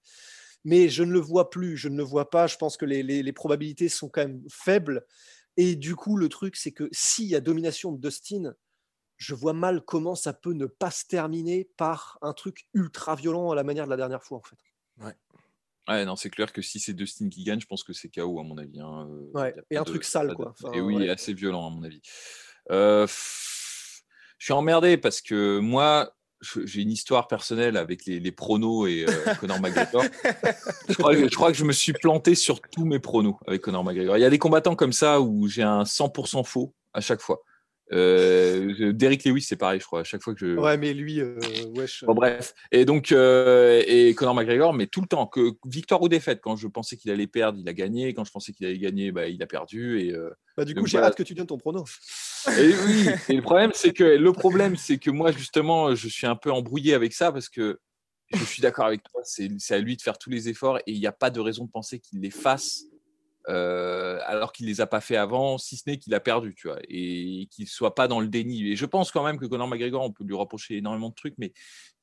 Mais 0.64 0.90
je 0.90 1.04
ne 1.04 1.12
le 1.12 1.20
vois 1.20 1.50
plus, 1.50 1.76
je 1.76 1.90
ne 1.90 1.98
le 1.98 2.04
vois 2.04 2.30
pas. 2.30 2.46
Je 2.48 2.56
pense 2.58 2.78
que 2.78 2.86
les, 2.86 3.02
les- 3.04 3.24
les 3.24 3.34
probabilités 3.34 3.90
sont 3.90 4.10
quand 4.10 4.22
même 4.22 4.44
faibles. 4.50 5.06
Et 5.58 5.76
du 5.76 5.96
coup, 5.96 6.18
le 6.18 6.30
truc, 6.30 6.56
c'est 6.56 6.72
que 6.72 6.88
s'il 6.92 7.26
y 7.26 7.36
a 7.36 7.42
domination 7.42 7.92
de 7.92 8.00
Dustin, 8.00 8.54
je 9.18 9.36
vois 9.36 9.54
mal 9.54 9.82
comment 9.86 10.16
ça 10.16 10.34
peut 10.34 10.54
ne 10.54 10.66
pas 10.68 10.92
se 10.92 11.06
terminer 11.06 11.70
par 11.78 12.18
un 12.22 12.34
truc 12.34 12.68
ultra 12.74 13.16
violent 13.16 13.52
à 13.52 13.56
la 13.56 13.64
manière 13.64 13.86
de 13.86 13.90
la 13.90 13.98
dernière 13.98 14.24
fois, 14.24 14.38
en 14.38 14.42
fait. 14.44 14.58
Ouais, 15.04 15.14
non, 15.90 16.16
c'est 16.16 16.30
clair 16.30 16.54
que 16.54 16.62
si 16.62 16.80
c'est 16.80 16.94
Dustin 16.94 17.30
qui 17.30 17.44
gagne, 17.44 17.60
je 17.60 17.66
pense 17.68 17.84
que 17.84 17.94
c'est 17.94 18.10
KO 18.10 18.40
à 18.40 18.44
mon 18.44 18.58
avis. 18.58 18.80
hein, 18.80 19.08
euh, 19.10 19.40
Ouais, 19.40 19.56
et 19.70 19.78
un 19.78 19.82
de- 19.84 19.90
truc 19.90 20.04
sale, 20.04 20.30
de- 20.30 20.34
quoi. 20.36 20.54
Enfin, 20.62 20.72
et 20.74 20.82
oui, 20.82 20.96
ouais. 20.96 21.10
assez 21.10 21.34
violent 21.34 21.68
à 21.68 21.70
mon 21.70 21.84
avis. 21.84 22.02
Euh, 22.72 23.06
pff, 23.06 24.04
je 24.38 24.46
suis 24.46 24.54
emmerdé 24.54 24.98
parce 24.98 25.22
que 25.22 25.60
moi, 25.60 26.14
j'ai 26.66 26.82
une 26.82 26.92
histoire 26.92 27.28
personnelle 27.28 27.78
avec 27.78 28.06
les, 28.06 28.20
les 28.20 28.32
pronos 28.32 28.88
et 28.88 29.06
euh, 29.08 29.34
Conor 29.40 29.60
McGregor. 29.62 30.04
je, 30.90 30.94
crois, 30.96 31.14
que- 31.16 31.30
je 31.30 31.36
crois 31.36 31.52
que 31.52 31.58
je 31.58 31.66
me 31.66 31.74
suis 31.74 31.94
planté 31.94 32.36
sur 32.36 32.62
tous 32.62 32.86
mes 32.86 33.00
pronos 33.00 33.36
avec 33.48 33.62
Conor 33.62 33.84
McGregor. 33.84 34.18
Il 34.18 34.22
y 34.22 34.26
a 34.26 34.30
des 34.30 34.40
combattants 34.40 34.76
comme 34.76 34.94
ça 34.94 35.20
où 35.22 35.48
j'ai 35.48 35.64
un 35.64 35.84
100% 35.84 36.44
faux 36.46 36.74
à 36.94 37.02
chaque 37.02 37.22
fois. 37.22 37.42
Euh, 37.94 38.94
Derrick 38.94 39.24
Lewis, 39.26 39.42
c'est 39.42 39.56
pareil, 39.56 39.80
je 39.80 39.86
crois. 39.86 40.02
À 40.02 40.04
chaque 40.04 40.22
fois 40.24 40.34
que 40.34 40.40
je, 40.40 40.56
Ouais, 40.58 40.78
mais 40.78 40.94
lui, 40.94 41.20
euh, 41.20 41.38
wesh. 41.76 42.04
Bon, 42.06 42.14
bref. 42.14 42.54
Et 42.72 42.86
donc, 42.86 43.12
euh, 43.12 43.84
et 43.86 44.14
Conor 44.14 44.36
McGregor, 44.36 44.74
mais 44.74 44.88
tout 44.88 45.02
le 45.02 45.08
temps, 45.08 45.28
que 45.28 45.52
victoire 45.66 46.02
ou 46.02 46.08
défaite, 46.10 46.40
quand 46.42 46.56
je 46.56 46.68
pensais 46.68 46.96
qu'il 46.98 47.12
allait 47.12 47.28
perdre, 47.28 47.60
il 47.60 47.68
a 47.68 47.74
gagné. 47.74 48.14
Quand 48.14 48.24
je 48.24 48.32
pensais 48.32 48.54
qu'il 48.54 48.66
allait 48.66 48.80
gagner, 48.80 49.12
bah, 49.12 49.28
il 49.28 49.42
a 49.44 49.48
perdu. 49.48 50.00
Et, 50.02 50.14
euh, 50.14 50.30
Bah, 50.58 50.66
du 50.66 50.74
coup, 50.76 50.86
j'ai 50.86 50.92
voilà. 50.98 51.08
hâte 51.08 51.16
que 51.18 51.24
tu 51.24 51.34
donnes 51.34 51.48
ton 51.48 51.58
prono. 51.58 51.84
et 52.58 52.74
oui, 52.86 53.10
et 53.30 53.34
le 53.34 53.42
problème, 53.42 53.72
c'est 53.74 53.94
que 53.94 54.04
le 54.04 54.32
problème, 54.32 54.76
c'est 54.78 54.98
que 54.98 55.12
moi, 55.12 55.32
justement, 55.32 55.94
je 55.96 56.08
suis 56.08 56.28
un 56.28 56.36
peu 56.36 56.52
embrouillé 56.52 56.94
avec 56.94 57.14
ça 57.14 57.32
parce 57.32 57.50
que 57.50 57.80
je 58.34 58.44
suis 58.46 58.62
d'accord 58.62 58.86
avec 58.86 59.04
toi. 59.04 59.22
C'est 59.26 59.50
c'est 59.60 59.76
à 59.76 59.80
lui 59.80 59.98
de 59.98 60.02
faire 60.02 60.18
tous 60.18 60.30
les 60.30 60.48
efforts 60.48 60.78
et 60.80 60.84
il 60.94 61.00
n'y 61.00 61.08
a 61.08 61.12
pas 61.12 61.30
de 61.30 61.40
raison 61.42 61.66
de 61.66 61.70
penser 61.70 62.00
qu'il 62.00 62.22
les 62.22 62.30
fasse. 62.32 62.84
Euh, 63.50 64.20
alors 64.26 64.52
qu'il 64.52 64.68
les 64.68 64.82
a 64.82 64.88
pas 64.88 65.02
fait 65.02 65.16
avant, 65.16 65.58
si 65.58 65.78
ce 65.78 65.90
n'est 65.90 65.98
qu'il 65.98 66.14
a 66.14 66.20
perdu, 66.20 66.54
tu 66.56 66.68
vois, 66.68 66.80
et 66.88 67.48
qu'il 67.52 67.68
soit 67.68 67.96
pas 67.96 68.08
dans 68.08 68.20
le 68.20 68.28
déni. 68.28 68.72
Et 68.72 68.76
je 68.76 68.86
pense 68.86 69.12
quand 69.12 69.24
même 69.24 69.38
que 69.38 69.46
Conor 69.46 69.68
McGregor, 69.68 70.04
on 70.04 70.12
peut 70.12 70.24
lui 70.24 70.36
reprocher 70.36 70.78
énormément 70.78 71.10
de 71.10 71.16
trucs, 71.16 71.36
mais 71.38 71.54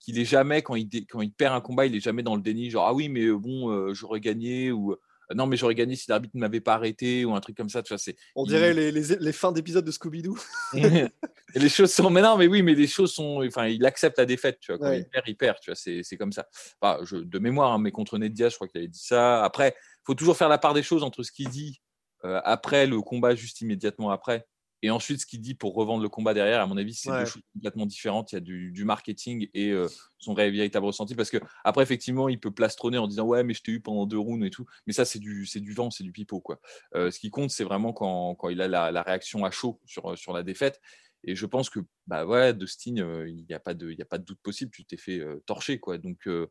qu'il 0.00 0.18
est 0.18 0.24
jamais 0.24 0.62
quand 0.62 0.74
il 0.74 1.32
perd 1.36 1.54
un 1.54 1.60
combat, 1.60 1.86
il 1.86 1.94
est 1.94 2.00
jamais 2.00 2.22
dans 2.22 2.36
le 2.36 2.42
déni, 2.42 2.70
genre 2.70 2.86
ah 2.86 2.94
oui 2.94 3.08
mais 3.08 3.30
bon 3.30 3.70
euh, 3.70 3.94
j'aurais 3.94 4.20
gagné 4.20 4.72
ou 4.72 4.96
non 5.34 5.46
mais 5.46 5.56
j'aurais 5.56 5.74
gagné 5.74 5.94
si 5.96 6.08
l'arbitre 6.08 6.34
ne 6.36 6.40
m'avait 6.40 6.60
pas 6.60 6.74
arrêté 6.74 7.24
ou 7.24 7.34
un 7.34 7.40
truc 7.40 7.56
comme 7.56 7.68
ça, 7.68 7.82
tu 7.82 7.88
vois, 7.92 7.98
c'est 7.98 8.16
On 8.34 8.44
il- 8.44 8.48
dirait 8.48 8.72
les, 8.74 8.90
les- 8.92 9.16
les 9.18 9.32
fins 9.32 9.52
d'épisodes 9.52 9.84
de 9.84 9.90
Scooby-Doo. 9.90 10.38
et 10.74 11.58
les 11.58 11.68
choses 11.68 11.92
sont 11.92 12.10
mais 12.10 12.22
non 12.22 12.36
mais 12.36 12.46
oui 12.46 12.62
mais 12.62 12.74
les 12.74 12.86
choses 12.86 13.12
sont 13.12 13.42
enfin 13.46 13.66
il 13.66 13.84
accepte 13.86 14.18
la 14.18 14.26
défaite 14.26 14.58
tu 14.60 14.72
vois 14.72 14.78
quand 14.78 14.88
Ouais. 14.88 15.00
il 15.00 15.08
perd 15.08 15.24
il 15.28 15.36
perd 15.36 15.58
tu 15.60 15.70
vois 15.70 15.74
c'est 15.76 16.02
c'est 16.02 16.16
comme 16.16 16.32
ça 16.32 16.46
enfin, 16.80 17.02
je, 17.04 17.16
de 17.16 17.38
mémoire 17.38 17.72
hein, 17.72 17.78
mais 17.78 17.90
contre 17.90 18.18
Ned 18.18 18.32
Diaz 18.32 18.50
je 18.52 18.56
crois 18.56 18.68
qu'il 18.68 18.78
avait 18.78 18.88
dit 18.88 19.02
ça 19.02 19.42
après 19.44 19.74
faut 20.04 20.14
toujours 20.14 20.36
faire 20.36 20.48
la 20.48 20.58
part 20.58 20.74
des 20.74 20.82
choses 20.82 21.02
entre 21.02 21.22
ce 21.22 21.32
qu'il 21.32 21.48
dit 21.48 21.80
euh, 22.24 22.40
après 22.44 22.86
le 22.86 23.00
combat 23.00 23.34
juste 23.34 23.60
immédiatement 23.60 24.10
après 24.10 24.46
et 24.82 24.90
ensuite 24.90 25.20
ce 25.20 25.26
qu'il 25.26 25.40
dit 25.40 25.54
pour 25.54 25.74
revendre 25.74 26.02
le 26.02 26.08
combat 26.08 26.34
derrière 26.34 26.60
à 26.60 26.66
mon 26.66 26.76
avis 26.76 26.94
c'est 26.94 27.10
Ouais. 27.10 27.18
deux 27.20 27.24
choses 27.24 27.42
complètement 27.54 27.86
différentes 27.86 28.32
il 28.32 28.36
y 28.36 28.38
a 28.38 28.40
du, 28.40 28.70
du 28.72 28.84
marketing 28.84 29.48
et 29.54 29.70
euh, 29.70 29.88
son 30.18 30.34
vrai 30.34 30.50
véritable 30.50 30.86
ressenti 30.86 31.14
parce 31.14 31.30
que 31.30 31.38
après 31.64 31.82
effectivement 31.82 32.28
il 32.28 32.38
peut 32.40 32.50
plastronner 32.52 32.98
en 32.98 33.06
disant 33.08 33.24
ouais 33.26 33.42
mais 33.44 33.54
je 33.54 33.62
t'ai 33.62 33.72
eu 33.72 33.80
pendant 33.80 34.06
deux 34.06 34.18
rounds 34.18 34.44
et 34.46 34.50
tout 34.50 34.66
mais 34.86 34.92
ça 34.92 35.04
c'est 35.04 35.18
du 35.18 35.46
c'est 35.46 35.60
du 35.60 35.72
vent 35.72 35.90
c'est 35.90 36.04
du 36.04 36.12
pipeau 36.12 36.40
quoi 36.40 36.60
Euh, 36.94 37.10
ce 37.10 37.18
qui 37.18 37.30
compte 37.30 37.50
c'est 37.50 37.64
vraiment 37.64 37.92
quand, 37.92 38.34
quand 38.36 38.48
il 38.50 38.60
a 38.60 38.68
la, 38.68 38.90
la 38.92 39.02
réaction 39.02 39.44
à 39.44 39.50
chaud 39.50 39.80
sur 39.86 40.16
sur 40.16 40.32
la 40.32 40.42
défaite 40.42 40.80
et 41.24 41.34
je 41.34 41.46
pense 41.46 41.68
que 41.68 41.80
bah 42.06 42.24
ouais, 42.24 42.54
Dustin, 42.54 42.98
euh, 42.98 43.28
il 43.28 43.44
n'y 43.44 43.52
a 43.52 43.58
pas 43.58 43.74
de, 43.74 43.90
il 43.90 43.98
y 43.98 44.02
a 44.02 44.04
pas 44.04 44.18
de 44.18 44.24
doute 44.24 44.38
possible. 44.40 44.70
Tu 44.70 44.84
t'es 44.84 44.96
fait 44.96 45.18
euh, 45.18 45.42
torcher 45.46 45.80
quoi. 45.80 45.98
Donc 45.98 46.28
euh, 46.28 46.46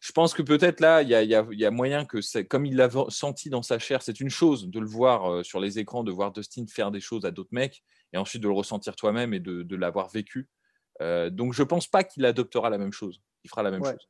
je 0.00 0.12
pense 0.12 0.34
que 0.34 0.42
peut-être 0.42 0.80
là, 0.80 1.02
il 1.02 1.08
y 1.08 1.14
a, 1.14 1.22
il 1.22 1.30
y 1.30 1.34
a- 1.34 1.46
il 1.50 1.58
y 1.58 1.64
a 1.64 1.70
moyen 1.70 2.04
que 2.04 2.18
comme 2.44 2.66
il 2.66 2.76
l'a 2.76 2.88
senti 3.08 3.50
dans 3.50 3.62
sa 3.62 3.78
chair. 3.78 4.02
C'est 4.02 4.20
une 4.20 4.30
chose 4.30 4.68
de 4.68 4.80
le 4.80 4.86
voir 4.86 5.30
euh, 5.32 5.42
sur 5.42 5.60
les 5.60 5.78
écrans, 5.78 6.04
de 6.04 6.12
voir 6.12 6.32
Dustin 6.32 6.64
faire 6.68 6.90
des 6.90 7.00
choses 7.00 7.24
à 7.24 7.30
d'autres 7.30 7.52
mecs, 7.52 7.82
et 8.12 8.16
ensuite 8.18 8.42
de 8.42 8.48
le 8.48 8.54
ressentir 8.54 8.96
toi-même 8.96 9.34
et 9.34 9.40
de, 9.40 9.62
de 9.62 9.76
l'avoir 9.76 10.08
vécu. 10.08 10.48
Euh, 11.00 11.30
donc 11.30 11.52
je 11.52 11.62
pense 11.62 11.86
pas 11.86 12.04
qu'il 12.04 12.24
adoptera 12.24 12.70
la 12.70 12.78
même 12.78 12.92
chose. 12.92 13.20
Il 13.44 13.50
fera 13.50 13.62
la 13.62 13.70
même 13.70 13.82
Ouais. 13.82 13.92
chose. 13.92 14.08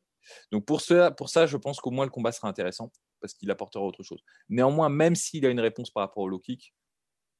Donc 0.53 0.67
pour 0.67 0.81
ça, 0.81 1.11
pour 1.11 1.29
ça, 1.31 1.47
je 1.47 1.57
pense 1.57 1.81
qu'au 1.81 1.91
moins 1.91 2.05
le 2.05 2.11
combat 2.11 2.33
sera 2.33 2.49
intéressant 2.49 2.93
parce 3.21 3.35
qu'il 3.35 3.51
apportera 3.51 3.85
autre 3.85 4.03
chose. 4.03 4.21
Néanmoins, 4.49 4.89
même 4.89 5.15
s'il 5.15 5.45
a 5.47 5.49
une 5.51 5.61
réponse 5.61 5.91
par 5.91 6.03
rapport 6.03 6.23
au 6.23 6.29
low 6.29 6.39
kick, 6.39 6.75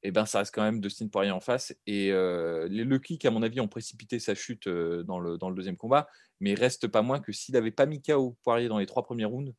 eh 0.03 0.11
ben, 0.11 0.25
ça 0.25 0.39
reste 0.39 0.53
quand 0.53 0.63
même 0.63 0.79
Dustin 0.79 1.07
Poirier 1.07 1.31
en 1.31 1.39
face. 1.41 1.75
Et 1.87 2.11
euh, 2.11 2.67
les 2.69 2.83
low 2.83 2.99
kicks, 2.99 3.25
à 3.25 3.31
mon 3.31 3.43
avis, 3.43 3.59
ont 3.59 3.67
précipité 3.67 4.19
sa 4.19 4.35
chute 4.35 4.67
euh, 4.67 5.03
dans, 5.03 5.19
le, 5.19 5.37
dans 5.37 5.49
le 5.49 5.55
deuxième 5.55 5.77
combat. 5.77 6.07
Mais 6.39 6.51
il 6.51 6.59
reste 6.59 6.87
pas 6.87 7.01
moins 7.01 7.19
que 7.19 7.31
s'il 7.31 7.53
n'avait 7.53 7.71
pas 7.71 7.85
mis 7.85 8.01
KO 8.01 8.37
Poirier 8.43 8.67
dans 8.69 8.77
les 8.79 8.85
trois 8.85 9.03
premiers 9.03 9.25
rounds, 9.25 9.53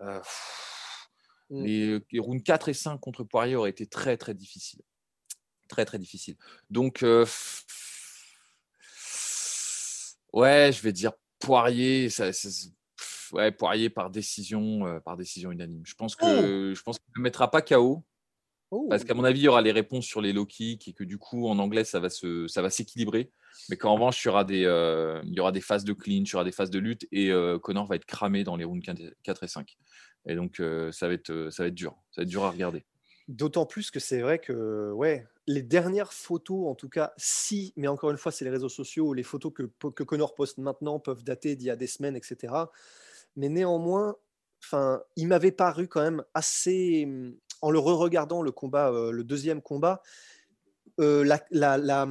euh, 0.00 0.18
pff, 0.18 0.56
Mm. 1.52 1.64
les, 1.64 2.00
les 2.12 2.20
rounds 2.20 2.44
4 2.44 2.68
et 2.68 2.74
5 2.74 2.96
contre 2.98 3.24
Poirier 3.24 3.56
auraient 3.56 3.70
été 3.70 3.84
très, 3.84 4.16
très 4.16 4.34
difficiles. 4.34 4.82
Très, 5.68 5.84
très 5.84 5.98
difficiles. 5.98 6.36
Donc, 6.70 7.02
ouais, 10.32 10.70
je 10.72 10.80
vais 10.82 10.92
dire 10.92 11.12
Poirier. 11.40 12.08
Ça, 12.10 12.32
ça- 12.32 12.48
pff, 12.96 13.32
ouais, 13.32 13.50
Poirier 13.50 13.90
par 13.90 14.10
décision, 14.10 15.00
par 15.04 15.16
décision 15.16 15.50
unanime. 15.50 15.82
Je 15.84 15.94
pense 15.94 16.14
que 16.14 16.72
je 16.74 16.82
pense 16.82 16.98
qu'il 16.98 17.10
ne 17.16 17.22
mettra 17.22 17.50
pas 17.50 17.62
KO. 17.62 18.04
Oh. 18.70 18.86
Parce 18.88 19.04
qu'à 19.04 19.14
mon 19.14 19.24
avis, 19.24 19.40
il 19.40 19.44
y 19.44 19.48
aura 19.48 19.62
les 19.62 19.72
réponses 19.72 20.06
sur 20.06 20.20
les 20.20 20.32
low 20.32 20.46
kicks 20.46 20.86
et 20.86 20.92
que 20.92 21.02
du 21.02 21.18
coup, 21.18 21.48
en 21.48 21.58
anglais, 21.58 21.84
ça 21.84 21.98
va 21.98 22.08
se, 22.08 22.46
ça 22.46 22.62
va 22.62 22.70
s'équilibrer. 22.70 23.30
Mais 23.68 23.76
qu'en 23.76 23.94
revanche, 23.94 24.24
il 24.24 24.28
y 24.28 24.30
aura 24.30 24.44
des, 24.44 24.64
euh, 24.64 25.20
il 25.24 25.34
y 25.34 25.40
aura 25.40 25.50
des 25.50 25.60
phases 25.60 25.84
de 25.84 25.92
clinch, 25.92 26.30
il 26.30 26.32
y 26.32 26.34
aura 26.36 26.44
des 26.44 26.52
phases 26.52 26.70
de 26.70 26.78
lutte 26.78 27.06
et 27.10 27.30
euh, 27.30 27.58
Connor 27.58 27.86
va 27.86 27.96
être 27.96 28.04
cramé 28.04 28.44
dans 28.44 28.56
les 28.56 28.64
rounds 28.64 28.84
4 29.22 29.42
et 29.42 29.48
5. 29.48 29.76
Et 30.26 30.36
donc, 30.36 30.60
euh, 30.60 30.92
ça 30.92 31.08
va 31.08 31.14
être, 31.14 31.48
ça 31.50 31.64
va 31.64 31.68
être 31.68 31.74
dur. 31.74 31.96
Ça 32.12 32.20
va 32.20 32.22
être 32.22 32.28
dur 32.28 32.44
à 32.44 32.50
regarder. 32.50 32.84
D'autant 33.26 33.66
plus 33.66 33.90
que 33.90 34.00
c'est 34.00 34.20
vrai 34.20 34.38
que 34.38 34.92
ouais, 34.92 35.26
les 35.46 35.62
dernières 35.62 36.12
photos, 36.12 36.68
en 36.68 36.74
tout 36.74 36.88
cas, 36.88 37.12
si, 37.16 37.72
mais 37.76 37.88
encore 37.88 38.10
une 38.10 38.18
fois, 38.18 38.30
c'est 38.30 38.44
les 38.44 38.50
réseaux 38.50 38.68
sociaux, 38.68 39.14
les 39.14 39.22
photos 39.22 39.52
que, 39.52 39.62
que 39.90 40.02
Connor 40.04 40.34
poste 40.34 40.58
maintenant 40.58 41.00
peuvent 41.00 41.24
dater 41.24 41.56
d'il 41.56 41.66
y 41.66 41.70
a 41.70 41.76
des 41.76 41.86
semaines, 41.86 42.16
etc. 42.16 42.54
Mais 43.36 43.48
néanmoins, 43.48 44.16
enfin, 44.62 45.02
il 45.16 45.28
m'avait 45.28 45.52
paru 45.52 45.88
quand 45.88 46.02
même 46.02 46.24
assez, 46.34 47.08
en 47.62 47.70
le 47.70 47.78
re-regardant 47.78 48.42
le 48.42 48.52
combat, 48.52 48.90
euh, 48.90 49.10
le 49.10 49.24
deuxième 49.24 49.62
combat, 49.62 50.02
euh, 51.00 51.24
la, 51.24 51.40
la, 51.50 51.78
la, 51.78 52.06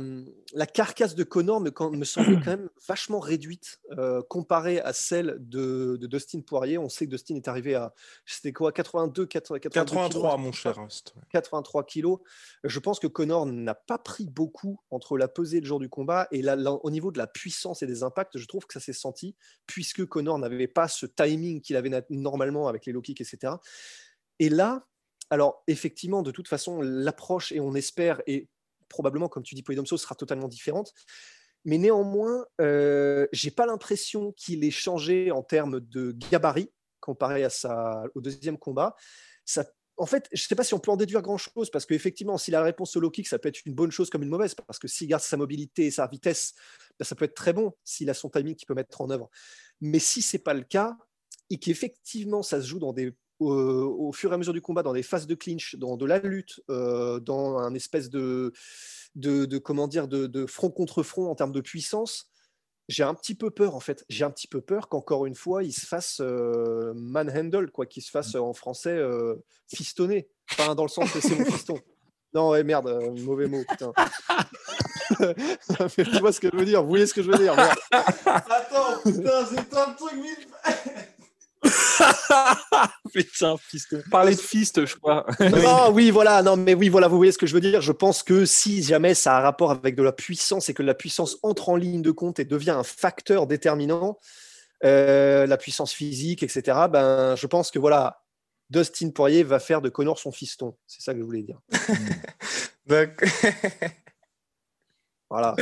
la 0.53 0.65
carcasse 0.65 1.13
de 1.13 1.23
Connor 1.23 1.59
me, 1.59 1.71
me 1.95 2.05
semblait 2.05 2.37
quand 2.43 2.51
même 2.51 2.69
vachement 2.87 3.19
réduite 3.19 3.79
euh, 3.97 4.23
comparée 4.27 4.79
à 4.79 4.93
celle 4.93 5.37
de, 5.39 5.97
de 5.97 6.07
Dustin 6.07 6.41
Poirier. 6.41 6.79
On 6.79 6.89
sait 6.89 7.05
que 7.05 7.11
Dustin 7.11 7.35
est 7.35 7.47
arrivé 7.47 7.75
à, 7.75 7.93
c'était 8.25 8.51
quoi, 8.51 8.71
82, 8.71 9.27
82 9.27 9.59
kilos, 9.59 9.85
83, 9.85 10.33
un 10.33 10.37
mon 10.37 10.51
cher 10.51 10.73
comme 10.73 10.89
ça. 10.89 10.95
Rust. 10.95 11.13
ouais. 11.15 11.21
83 11.29 11.83
kilos. 11.85 12.19
Je 12.63 12.79
pense 12.79 12.99
que 12.99 13.05
Connor 13.05 13.45
n'a 13.45 13.75
pas 13.75 13.99
pris 13.99 14.27
beaucoup 14.27 14.79
entre 14.89 15.17
la 15.17 15.27
pesée 15.27 15.59
le 15.59 15.67
jour 15.67 15.79
du 15.79 15.89
combat 15.89 16.27
et 16.31 16.41
là, 16.41 16.55
là, 16.55 16.71
au 16.71 16.89
niveau 16.89 17.11
de 17.11 17.19
la 17.19 17.27
puissance 17.27 17.83
et 17.83 17.87
des 17.87 18.01
impacts, 18.01 18.37
je 18.39 18.47
trouve 18.47 18.65
que 18.65 18.73
ça 18.73 18.79
s'est 18.79 18.93
senti 18.93 19.35
puisque 19.67 20.05
Connor 20.05 20.39
n'avait 20.39 20.67
pas 20.67 20.87
ce 20.87 21.05
timing 21.05 21.61
qu'il 21.61 21.75
avait 21.75 21.91
normalement 22.09 22.67
avec 22.67 22.87
les 22.87 22.91
low 22.91 23.01
kicks, 23.01 23.21
etc. 23.21 23.53
Et 24.39 24.49
là, 24.49 24.87
alors 25.29 25.63
effectivement, 25.67 26.21
de 26.21 26.31
toute 26.31 26.47
façon, 26.47 26.81
l'approche 26.81 27.51
et 27.51 27.59
on 27.59 27.75
espère 27.75 28.21
et 28.27 28.47
probablement, 28.87 29.29
comme 29.29 29.43
tu 29.43 29.55
dis, 29.55 29.63
Polydomso 29.63 29.97
sera 29.97 30.15
totalement 30.15 30.47
différente. 30.47 30.93
Mais 31.65 31.77
néanmoins, 31.77 32.45
euh, 32.61 33.27
j'ai 33.31 33.51
pas 33.51 33.65
l'impression 33.65 34.31
qu'il 34.31 34.63
ait 34.63 34.71
changé 34.71 35.31
en 35.31 35.43
termes 35.43 35.79
de 35.79 36.15
gabarit 36.31 36.71
comparé 36.99 37.43
à 37.43 37.49
sa, 37.49 38.03
au 38.15 38.21
deuxième 38.21 38.57
combat. 38.57 38.95
Ça 39.45 39.65
en 39.99 40.05
fait, 40.05 40.29
je 40.31 40.41
ne 40.41 40.47
sais 40.47 40.55
pas 40.55 40.63
si 40.63 40.73
on 40.73 40.79
peut 40.79 40.91
en 40.91 40.95
déduire 40.95 41.21
grand-chose, 41.21 41.69
parce 41.69 41.85
qu'effectivement, 41.85 42.37
si 42.37 42.51
la 42.51 42.63
réponse 42.63 42.95
au 42.95 43.01
low 43.01 43.11
kick, 43.11 43.27
ça 43.27 43.37
peut 43.37 43.49
être 43.49 43.59
une 43.65 43.75
bonne 43.75 43.91
chose 43.91 44.09
comme 44.09 44.23
une 44.23 44.29
mauvaise, 44.29 44.55
parce 44.55 44.79
que 44.79 44.87
s'il 44.87 45.07
garde 45.07 45.21
sa 45.21 45.35
mobilité 45.35 45.87
et 45.87 45.91
sa 45.91 46.07
vitesse, 46.07 46.53
ben, 46.97 47.03
ça 47.03 47.15
peut 47.15 47.25
être 47.25 47.35
très 47.35 47.51
bon 47.51 47.73
s'il 47.83 48.09
a 48.09 48.13
son 48.13 48.29
timing 48.29 48.55
qu'il 48.55 48.65
peut 48.65 48.73
mettre 48.73 49.01
en 49.01 49.09
œuvre. 49.09 49.29
Mais 49.81 49.99
si 49.99 50.21
ce 50.21 50.37
n'est 50.37 50.43
pas 50.43 50.53
le 50.53 50.63
cas, 50.63 50.97
et 51.49 51.59
qu'effectivement, 51.59 52.43
ça 52.43 52.61
se 52.61 52.67
joue 52.67 52.79
dans 52.79 52.93
des, 52.93 53.13
au, 53.39 53.51
au 53.51 54.11
fur 54.11 54.31
et 54.31 54.35
à 54.35 54.37
mesure 54.37 54.53
du 54.53 54.61
combat, 54.61 54.83
dans 54.83 54.93
des 54.93 55.03
phases 55.03 55.27
de 55.27 55.35
clinch, 55.35 55.75
dans 55.75 55.97
de 55.97 56.05
la 56.05 56.19
lutte, 56.19 56.61
euh, 56.69 57.19
dans 57.19 57.57
un 57.57 57.73
espèce 57.73 58.09
de, 58.09 58.53
de, 59.15 59.57
comment 59.57 59.87
dire, 59.87 60.07
de, 60.07 60.45
front 60.45 60.69
contre 60.69 61.03
front 61.03 61.29
en 61.29 61.35
termes 61.35 61.51
de 61.51 61.61
puissance, 61.61 62.29
j'ai 62.87 63.03
un 63.03 63.13
petit 63.13 63.35
peu 63.35 63.51
peur 63.51 63.75
en 63.75 63.79
fait. 63.79 64.03
J'ai 64.09 64.25
un 64.25 64.31
petit 64.31 64.47
peu 64.47 64.61
peur 64.61 64.89
qu'encore 64.89 65.27
une 65.27 65.35
fois, 65.35 65.63
il 65.63 65.73
se 65.73 65.85
fasse 65.85 66.21
euh, 66.21 66.91
manhandle, 66.95 67.69
quoi, 67.71 67.85
qu'il 67.85 68.01
se 68.01 68.09
fasse 68.09 68.35
euh, 68.35 68.39
en 68.39 68.53
français 68.53 68.95
euh, 68.95 69.35
fistonner. 69.71 70.27
Enfin, 70.51 70.73
dans 70.73 70.83
le 70.83 70.89
sens 70.89 71.11
que 71.11 71.19
c'est 71.19 71.35
mon 71.35 71.45
fiston. 71.45 71.79
Non, 72.33 72.49
ouais, 72.49 72.63
merde, 72.63 72.87
euh, 72.87 73.11
mauvais 73.21 73.47
mot, 73.47 73.63
putain. 73.67 73.91
Tu 75.95 76.19
vois 76.19 76.31
ce 76.31 76.39
que 76.39 76.49
je 76.51 76.55
veux 76.55 76.65
dire, 76.65 76.83
vous 76.83 76.89
voyez 76.89 77.07
ce 77.07 77.13
que 77.13 77.23
je 77.23 77.31
veux 77.31 77.37
dire. 77.37 77.57
Attends, 77.91 79.01
putain, 79.03 79.45
c'est 79.45 79.77
un 79.77 79.93
truc 79.93 80.13
vite. 80.13 80.47
Putain, 83.13 83.57
fist. 83.57 84.09
Parler 84.09 84.35
de 84.35 84.39
fist, 84.39 84.85
je 84.85 84.95
crois. 84.95 85.25
Non, 85.39 85.91
oui, 85.91 86.11
voilà, 86.11 86.41
non, 86.41 86.57
mais 86.57 86.73
oui, 86.73 86.89
voilà, 86.89 87.07
vous 87.07 87.17
voyez 87.17 87.31
ce 87.31 87.37
que 87.37 87.47
je 87.47 87.53
veux 87.53 87.61
dire. 87.61 87.81
Je 87.81 87.91
pense 87.91 88.23
que 88.23 88.45
si 88.45 88.83
jamais 88.83 89.13
ça 89.13 89.35
a 89.35 89.39
un 89.39 89.41
rapport 89.41 89.71
avec 89.71 89.95
de 89.95 90.03
la 90.03 90.11
puissance 90.11 90.69
et 90.69 90.73
que 90.73 90.83
la 90.83 90.93
puissance 90.93 91.37
entre 91.43 91.69
en 91.69 91.75
ligne 91.75 92.01
de 92.01 92.11
compte 92.11 92.39
et 92.39 92.45
devient 92.45 92.71
un 92.71 92.83
facteur 92.83 93.47
déterminant, 93.47 94.19
euh, 94.85 95.45
la 95.45 95.57
puissance 95.57 95.93
physique, 95.93 96.43
etc., 96.43 96.61
ben, 96.89 97.35
je 97.35 97.47
pense 97.47 97.71
que 97.71 97.79
voilà, 97.79 98.21
Dustin 98.69 99.09
Poirier 99.09 99.43
va 99.43 99.59
faire 99.59 99.81
de 99.81 99.89
Connor 99.89 100.19
son 100.19 100.31
fiston. 100.31 100.75
C'est 100.87 101.01
ça 101.01 101.13
que 101.13 101.19
je 101.19 101.25
voulais 101.25 101.43
dire. 101.43 101.59
D'accord. 102.85 103.29
Voilà. 105.31 105.55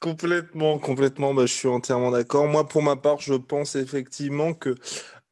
Complètement, 0.00 0.78
complètement, 0.78 1.32
bah, 1.32 1.46
je 1.46 1.54
suis 1.54 1.68
entièrement 1.68 2.10
d'accord. 2.10 2.46
Moi, 2.46 2.68
pour 2.68 2.82
ma 2.82 2.96
part, 2.96 3.18
je 3.18 3.32
pense 3.32 3.74
effectivement 3.74 4.52
que 4.52 4.74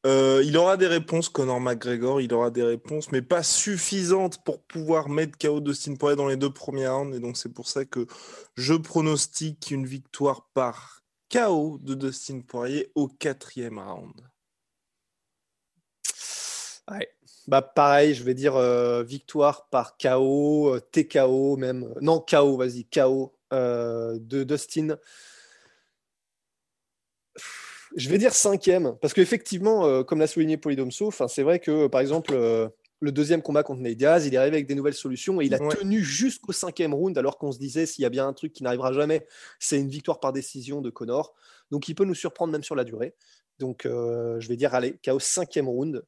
euh, 0.06 0.42
il 0.44 0.56
aura 0.58 0.76
des 0.76 0.86
réponses, 0.86 1.30
Conor 1.30 1.60
McGregor, 1.60 2.20
il 2.20 2.34
aura 2.34 2.50
des 2.50 2.62
réponses, 2.62 3.10
mais 3.10 3.22
pas 3.22 3.42
suffisantes 3.42 4.44
pour 4.44 4.62
pouvoir 4.62 5.08
mettre 5.08 5.38
KO 5.38 5.60
Dustin 5.60 5.94
Poirier 5.94 6.16
dans 6.16 6.28
les 6.28 6.36
deux 6.36 6.52
premiers 6.52 6.88
rounds. 6.88 7.16
Et 7.16 7.20
donc, 7.20 7.38
c'est 7.38 7.52
pour 7.52 7.68
ça 7.68 7.86
que 7.86 8.06
je 8.54 8.74
pronostique 8.74 9.70
une 9.70 9.86
victoire 9.86 10.48
par 10.52 11.02
KO 11.32 11.78
de 11.80 11.94
Dustin 11.94 12.40
Poirier 12.40 12.92
au 12.94 13.08
quatrième 13.08 13.78
round. 13.78 14.12
Bah, 17.46 17.62
pareil, 17.62 18.14
je 18.14 18.24
vais 18.24 18.34
dire 18.34 18.56
euh, 18.56 19.02
victoire 19.02 19.68
par 19.68 19.96
KO, 19.96 20.74
euh, 20.74 20.80
TKO 20.80 21.56
même. 21.56 21.94
Non, 22.02 22.20
KO, 22.20 22.58
vas-y, 22.58 22.84
KO 22.84 23.34
de 23.50 24.42
Dustin. 24.42 24.98
Je 27.96 28.08
vais 28.08 28.18
dire 28.18 28.34
cinquième, 28.34 28.96
parce 29.00 29.14
qu'effectivement, 29.14 29.86
euh, 29.86 30.02
comme 30.02 30.18
l'a 30.18 30.26
souligné 30.26 30.56
Polydomso, 30.56 31.10
c'est 31.28 31.42
vrai 31.42 31.60
que, 31.60 31.86
par 31.86 32.00
exemple, 32.00 32.32
euh, 32.34 32.68
le 33.00 33.12
deuxième 33.12 33.40
combat 33.42 33.62
contre 33.62 33.82
Nate 33.82 33.94
Diaz, 33.96 34.26
il 34.26 34.34
est 34.34 34.36
arrivé 34.36 34.56
avec 34.56 34.66
des 34.66 34.74
nouvelles 34.74 34.94
solutions 34.94 35.40
et 35.40 35.44
il 35.46 35.54
a 35.54 35.62
Ouais. 35.62 35.76
tenu 35.76 36.02
jusqu'au 36.02 36.52
cinquième 36.52 36.92
round, 36.94 37.16
alors 37.18 37.38
qu'on 37.38 37.52
se 37.52 37.58
disait, 37.58 37.86
s'il 37.86 38.02
y 38.02 38.06
a 38.06 38.10
bien 38.10 38.26
un 38.26 38.32
truc 38.32 38.52
qui 38.52 38.62
n'arrivera 38.64 38.92
jamais, 38.92 39.26
c'est 39.60 39.78
une 39.78 39.88
victoire 39.88 40.18
par 40.20 40.32
décision 40.32 40.80
de 40.80 40.90
Connor. 40.90 41.34
Donc, 41.70 41.88
il 41.88 41.94
peut 41.94 42.04
nous 42.04 42.14
surprendre 42.14 42.52
même 42.52 42.64
sur 42.64 42.74
la 42.74 42.84
durée. 42.84 43.14
Donc, 43.60 43.86
euh, 43.86 44.40
je 44.40 44.48
vais 44.48 44.56
dire, 44.56 44.74
allez, 44.74 44.96
KO 45.04 45.20
cinquième 45.20 45.68
round. 45.68 46.02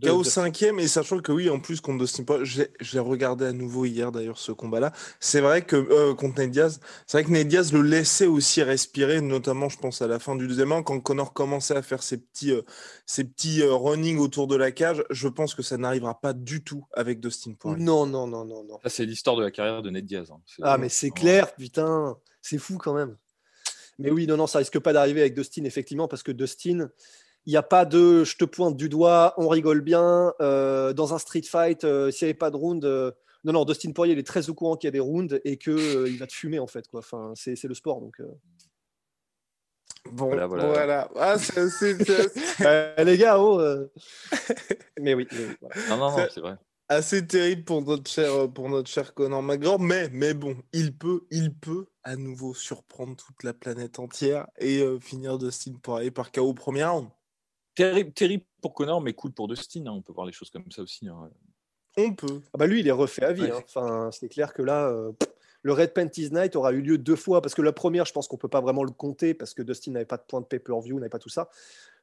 De 0.00 0.08
KO 0.08 0.22
Dustin. 0.22 0.42
cinquième, 0.42 0.78
et 0.78 0.88
sachant 0.88 1.18
que 1.20 1.32
oui, 1.32 1.48
en 1.50 1.58
plus, 1.60 1.80
contre 1.80 1.98
Dustin 2.04 2.24
Poirier, 2.24 2.44
j'ai 2.44 2.70
j'ai 2.80 2.98
regardé 2.98 3.46
à 3.46 3.52
nouveau 3.52 3.84
hier 3.84 4.12
d'ailleurs 4.12 4.38
ce 4.38 4.52
combat-là. 4.52 4.92
C'est 5.20 5.40
vrai 5.40 5.62
que 5.64 5.76
euh, 5.76 6.14
contre 6.14 6.40
Nate 6.40 6.50
Diaz, 6.50 6.80
c'est 7.06 7.18
vrai 7.18 7.24
que 7.24 7.30
Nate 7.30 7.48
Diaz 7.48 7.72
le 7.72 7.82
laissait 7.82 8.26
aussi 8.26 8.62
respirer, 8.62 9.20
notamment, 9.20 9.68
je 9.68 9.78
pense, 9.78 10.02
à 10.02 10.06
la 10.06 10.18
fin 10.18 10.36
du 10.36 10.46
deuxième 10.46 10.72
round, 10.72 10.84
quand 10.84 11.00
Connor 11.00 11.32
commençait 11.32 11.76
à 11.76 11.82
faire 11.82 12.02
ses 12.02 12.18
petits, 12.18 12.52
euh, 12.52 12.62
ses 13.06 13.24
petits 13.24 13.62
euh, 13.62 13.74
running 13.74 14.18
autour 14.18 14.46
de 14.46 14.56
la 14.56 14.70
cage. 14.72 15.04
Je 15.10 15.28
pense 15.28 15.54
que 15.54 15.62
ça 15.62 15.76
n'arrivera 15.76 16.20
pas 16.20 16.32
du 16.32 16.62
tout 16.62 16.86
avec 16.92 17.20
Dustin 17.20 17.54
Poirier. 17.54 17.82
Non, 17.84 18.06
non, 18.06 18.26
non, 18.26 18.44
non, 18.44 18.64
non. 18.64 18.78
Ça, 18.82 18.88
c'est 18.90 19.06
l'histoire 19.06 19.36
de 19.36 19.42
la 19.42 19.50
carrière 19.50 19.82
de 19.82 19.90
Ned 19.90 20.04
Diaz. 20.04 20.30
hein. 20.30 20.40
Ah, 20.62 20.78
mais 20.78 20.88
c'est 20.88 21.10
clair, 21.10 21.54
putain, 21.54 22.16
c'est 22.42 22.58
fou 22.58 22.78
quand 22.78 22.94
même. 22.94 23.16
Mais 23.98 24.10
oui, 24.10 24.26
non, 24.26 24.36
non, 24.36 24.46
ça 24.46 24.58
risque 24.58 24.78
pas 24.78 24.92
d'arriver 24.92 25.22
avec 25.22 25.34
Dustin, 25.34 25.64
effectivement, 25.64 26.06
parce 26.06 26.22
que 26.22 26.30
Dustin, 26.32 26.90
il 27.46 27.50
n'y 27.52 27.56
a 27.56 27.62
pas 27.62 27.84
de 27.84 28.24
je 28.24 28.36
te 28.36 28.44
pointe 28.44 28.76
du 28.76 28.88
doigt, 28.88 29.34
on 29.38 29.48
rigole 29.48 29.80
bien. 29.80 30.32
euh, 30.40 30.92
dans 30.92 31.14
un 31.14 31.18
street 31.18 31.42
fight, 31.42 31.84
euh, 31.84 32.10
s'il 32.10 32.26
n'y 32.26 32.30
avait 32.30 32.38
pas 32.38 32.50
de 32.50 32.56
round. 32.56 32.84
euh, 32.84 33.12
non, 33.44 33.52
non, 33.52 33.64
Dustin 33.64 33.92
Poirier, 33.92 34.14
il 34.14 34.18
est 34.18 34.26
très 34.26 34.50
au 34.50 34.54
courant 34.54 34.76
qu'il 34.76 34.88
y 34.88 34.90
a 34.90 34.92
des 34.92 35.00
rounds 35.00 35.40
et 35.44 35.56
qu'il 35.56 35.78
il 35.78 36.18
va 36.18 36.26
te 36.26 36.32
fumer, 36.32 36.58
en 36.58 36.66
fait. 36.66 36.88
Quoi. 36.88 37.00
Enfin, 37.00 37.32
c'est 37.36 37.54
c'est 37.56 37.68
le 37.68 37.74
sport. 37.74 38.00
Donc, 38.00 38.18
euh. 38.20 38.24
Bon, 40.10 40.26
Voilà, 40.26 40.46
voilà. 40.46 40.66
voilà. 40.68 41.10
Ah, 41.16 41.36
Euh, 42.62 43.04
les 43.04 43.18
gars, 43.18 43.38
oh. 43.40 43.60
euh. 43.60 43.86
mais 45.00 45.14
oui, 45.14 45.26
mais 45.32 45.44
oui, 45.46 45.56
voilà. 45.60 45.74
Non, 45.88 45.96
non, 45.96 46.16
non, 46.18 46.26
c'est 46.30 46.40
vrai. 46.40 46.56
assez 46.88 47.26
terrible 47.26 47.64
pour 47.64 47.82
notre 47.82 48.10
cher, 48.10 48.50
pour 48.52 48.68
notre 48.68 48.88
cher 48.90 49.14
Conor 49.14 49.42
McGregor, 49.42 49.78
mais, 49.80 50.08
mais 50.12 50.34
bon, 50.34 50.56
il 50.72 50.96
peut, 50.96 51.22
il 51.30 51.54
peut 51.54 51.86
à 52.04 52.16
nouveau 52.16 52.54
surprendre 52.54 53.16
toute 53.16 53.42
la 53.42 53.52
planète 53.54 53.98
entière 53.98 54.46
et 54.58 54.80
euh, 54.80 54.98
finir 55.00 55.38
Dustin 55.38 55.74
Poirier 55.82 56.10
par 56.12 56.30
KO 56.32 56.42
au 56.48 56.54
premier 56.54 56.84
round. 56.84 57.08
Terrible, 57.76 58.12
terrible 58.12 58.44
pour 58.60 58.74
Connor, 58.74 59.00
mais 59.00 59.12
cool 59.12 59.30
pour 59.32 59.46
Dustin. 59.46 59.86
hein. 59.86 59.92
On 59.92 60.02
peut 60.02 60.12
voir 60.12 60.26
les 60.26 60.32
choses 60.32 60.50
comme 60.50 60.64
ça 60.72 60.82
aussi. 60.82 61.06
hein. 61.08 61.30
On 61.98 62.12
peut. 62.14 62.40
Ah 62.52 62.58
bah 62.58 62.66
lui, 62.66 62.80
il 62.80 62.88
est 62.88 62.92
refait 62.92 63.24
à 63.24 63.32
vie. 63.32 63.42
Ouais. 63.44 63.52
hein. 63.52 63.62
Enfin, 63.64 64.10
c'est 64.12 64.28
clair 64.28 64.52
que 64.52 64.62
là, 64.62 64.88
euh, 64.88 65.12
le 65.62 65.72
Red 65.72 65.92
Panties 65.94 66.30
Night 66.32 66.56
aura 66.56 66.72
eu 66.72 66.80
lieu 66.80 66.98
deux 66.98 67.16
fois 67.16 67.40
parce 67.40 67.54
que 67.54 67.62
la 67.62 67.72
première, 67.72 68.04
je 68.06 68.12
pense 68.12 68.28
qu'on 68.28 68.36
peut 68.36 68.48
pas 68.48 68.60
vraiment 68.60 68.82
le 68.84 68.90
compter 68.90 69.34
parce 69.34 69.54
que 69.54 69.62
Dustin 69.62 69.92
n'avait 69.92 70.04
pas 70.04 70.16
de 70.16 70.22
point 70.26 70.40
de 70.40 70.46
pay-per-view, 70.46 70.96
n'avait 70.98 71.08
pas 71.10 71.18
tout 71.18 71.28
ça. 71.28 71.48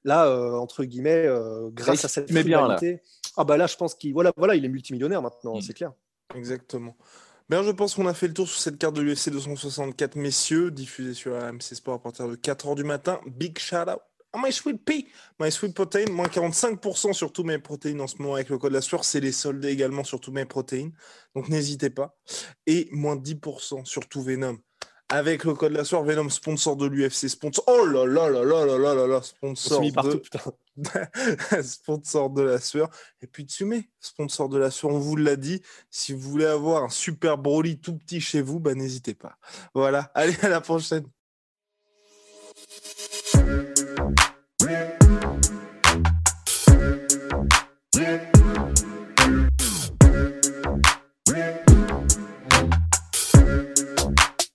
Là, 0.04 0.28
euh, 0.28 0.54
entre 0.54 0.84
guillemets, 0.84 1.26
euh, 1.28 1.70
grâce 1.72 2.04
à 2.06 2.08
cette 2.08 2.32
met 2.32 2.44
bien, 2.44 2.68
là. 2.68 2.78
ah 3.38 3.44
bah 3.44 3.56
là, 3.58 3.68
je 3.68 3.76
pense 3.78 3.96
qu'il 3.96 4.14
voilà, 4.14 4.32
voilà, 4.38 4.56
il 4.56 4.66
est 4.66 4.70
multimillionnaire 4.70 5.22
maintenant, 5.22 5.58
Mm. 5.58 5.62
c'est 5.62 5.74
clair. 5.74 5.94
Exactement. 6.36 6.96
Bien, 7.50 7.62
je 7.64 7.72
pense 7.72 7.96
qu'on 7.96 8.08
a 8.08 8.14
fait 8.14 8.28
le 8.28 8.34
tour 8.34 8.48
sur 8.48 8.60
cette 8.60 8.78
carte 8.78 8.96
de 8.96 9.02
l'UFC 9.02 9.30
264, 9.30 10.16
messieurs, 10.16 10.72
diffusée 10.72 11.14
sur 11.14 11.36
AMC 11.36 11.62
Sport 11.76 11.96
à 11.96 12.00
partir 12.00 12.28
de 12.28 12.36
4h 12.36 12.76
du 12.76 12.84
matin. 12.84 13.20
Big 13.28 13.58
shout 13.60 13.76
out 13.90 14.00
à 14.34 14.40
My 14.42 14.52
Sweet 14.52 14.84
Pea, 14.84 15.08
My 15.40 15.52
Sweet 15.52 15.74
Protein, 15.74 16.06
moins 16.12 16.28
45% 16.28 17.14
sur 17.14 17.32
tous 17.32 17.44
mes 17.44 17.60
protéines 17.60 18.02
en 18.02 18.08
ce 18.08 18.18
moment 18.18 18.36
avec 18.36 18.50
le 18.50 18.58
code 18.58 18.74
la 18.74 18.82
sueur. 18.82 19.06
C'est 19.06 19.20
les 19.20 19.32
soldes 19.32 19.64
également 19.64 20.04
sur 20.04 20.20
tous 20.20 20.32
mes 20.32 20.46
protéines. 20.46 20.92
Donc 21.36 21.50
n'hésitez 21.50 21.92
pas. 21.92 22.18
Et 22.66 22.90
moins 22.92 23.16
10% 23.16 23.86
sur 23.86 24.08
tout 24.08 24.24
Venom. 24.24 24.58
Avec 25.10 25.44
le 25.44 25.54
code 25.54 25.74
la 25.74 25.84
sueur, 25.84 26.04
Venom 26.04 26.30
sponsor 26.30 26.76
de 26.76 26.88
l'UFC, 26.88 27.30
sponsor. 27.30 27.64
Oh 27.68 27.86
là 27.86 28.06
là 28.08 28.30
là 28.30 28.44
là 28.44 28.66
là 28.66 28.78
là 28.78 28.96
là 28.96 29.08
là, 29.08 29.22
sponsor 29.22 29.82
mis 29.82 29.92
partout, 29.92 30.14
de 30.14 30.16
putain. 30.16 30.42
sponsor 31.62 32.32
de 32.32 32.42
la 32.42 32.60
sueur. 32.60 32.90
Et 33.22 33.28
puis 33.28 33.44
Tsume, 33.44 33.84
sponsor 34.00 34.50
de 34.50 34.58
la 34.58 34.72
sueur, 34.72 34.92
on 34.92 34.98
vous 34.98 35.16
l'a 35.16 35.36
dit. 35.36 35.62
Si 35.92 36.14
vous 36.14 36.32
voulez 36.32 36.46
avoir 36.46 36.84
un 36.84 36.90
super 36.90 37.38
Broly 37.38 37.80
tout 37.80 37.96
petit 37.96 38.22
chez 38.22 38.42
vous, 38.42 38.60
bah, 38.60 38.74
n'hésitez 38.74 39.14
pas. 39.14 39.38
Voilà, 39.76 40.12
allez 40.16 40.36
à 40.42 40.50
la 40.50 40.62
prochaine. 40.62 41.06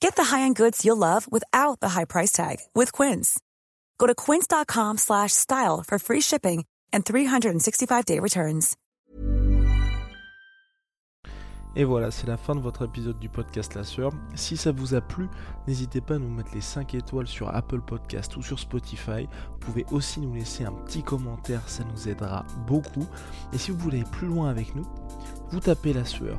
Get 0.00 0.16
the 0.16 0.36
high-end 0.36 0.56
goods 0.56 0.84
you'll 0.84 0.96
love 0.96 1.26
without 1.30 1.80
the 1.80 1.90
high 1.90 2.04
price 2.04 2.32
tag 2.32 2.56
with 2.74 2.92
Quince. 2.92 3.38
Go 3.98 4.06
to 4.06 4.14
quince.com 4.14 4.98
slash 4.98 5.32
style 5.32 5.82
for 5.86 5.98
free 5.98 6.20
shipping 6.20 6.64
and 6.92 7.04
365-day 7.04 8.18
returns. 8.18 8.76
Et 11.76 11.84
voilà, 11.84 12.10
c'est 12.10 12.26
la 12.26 12.36
fin 12.36 12.56
de 12.56 12.60
votre 12.60 12.84
épisode 12.84 13.20
du 13.20 13.28
podcast 13.28 13.74
La 13.74 13.84
Sœur. 13.84 14.10
Si 14.34 14.56
ça 14.56 14.72
vous 14.72 14.94
a 14.94 15.00
plu, 15.00 15.28
n'hésitez 15.68 16.00
pas 16.00 16.14
à 16.14 16.18
nous 16.18 16.28
mettre 16.28 16.52
les 16.54 16.60
5 16.60 16.94
étoiles 16.94 17.28
sur 17.28 17.54
Apple 17.54 17.80
Podcast 17.82 18.36
ou 18.36 18.42
sur 18.42 18.58
Spotify. 18.58 19.28
Vous 19.52 19.58
pouvez 19.60 19.84
aussi 19.92 20.20
nous 20.20 20.34
laisser 20.34 20.64
un 20.64 20.72
petit 20.72 21.04
commentaire, 21.04 21.68
ça 21.68 21.84
nous 21.84 22.08
aidera 22.08 22.44
beaucoup. 22.66 23.06
Et 23.52 23.58
si 23.58 23.70
vous 23.70 23.78
voulez 23.78 24.00
aller 24.00 24.10
plus 24.10 24.26
loin 24.26 24.48
avec 24.48 24.74
nous, 24.74 24.86
vous 25.50 25.60
tapez 25.60 25.92
La 25.92 26.04
Sueur 26.04 26.38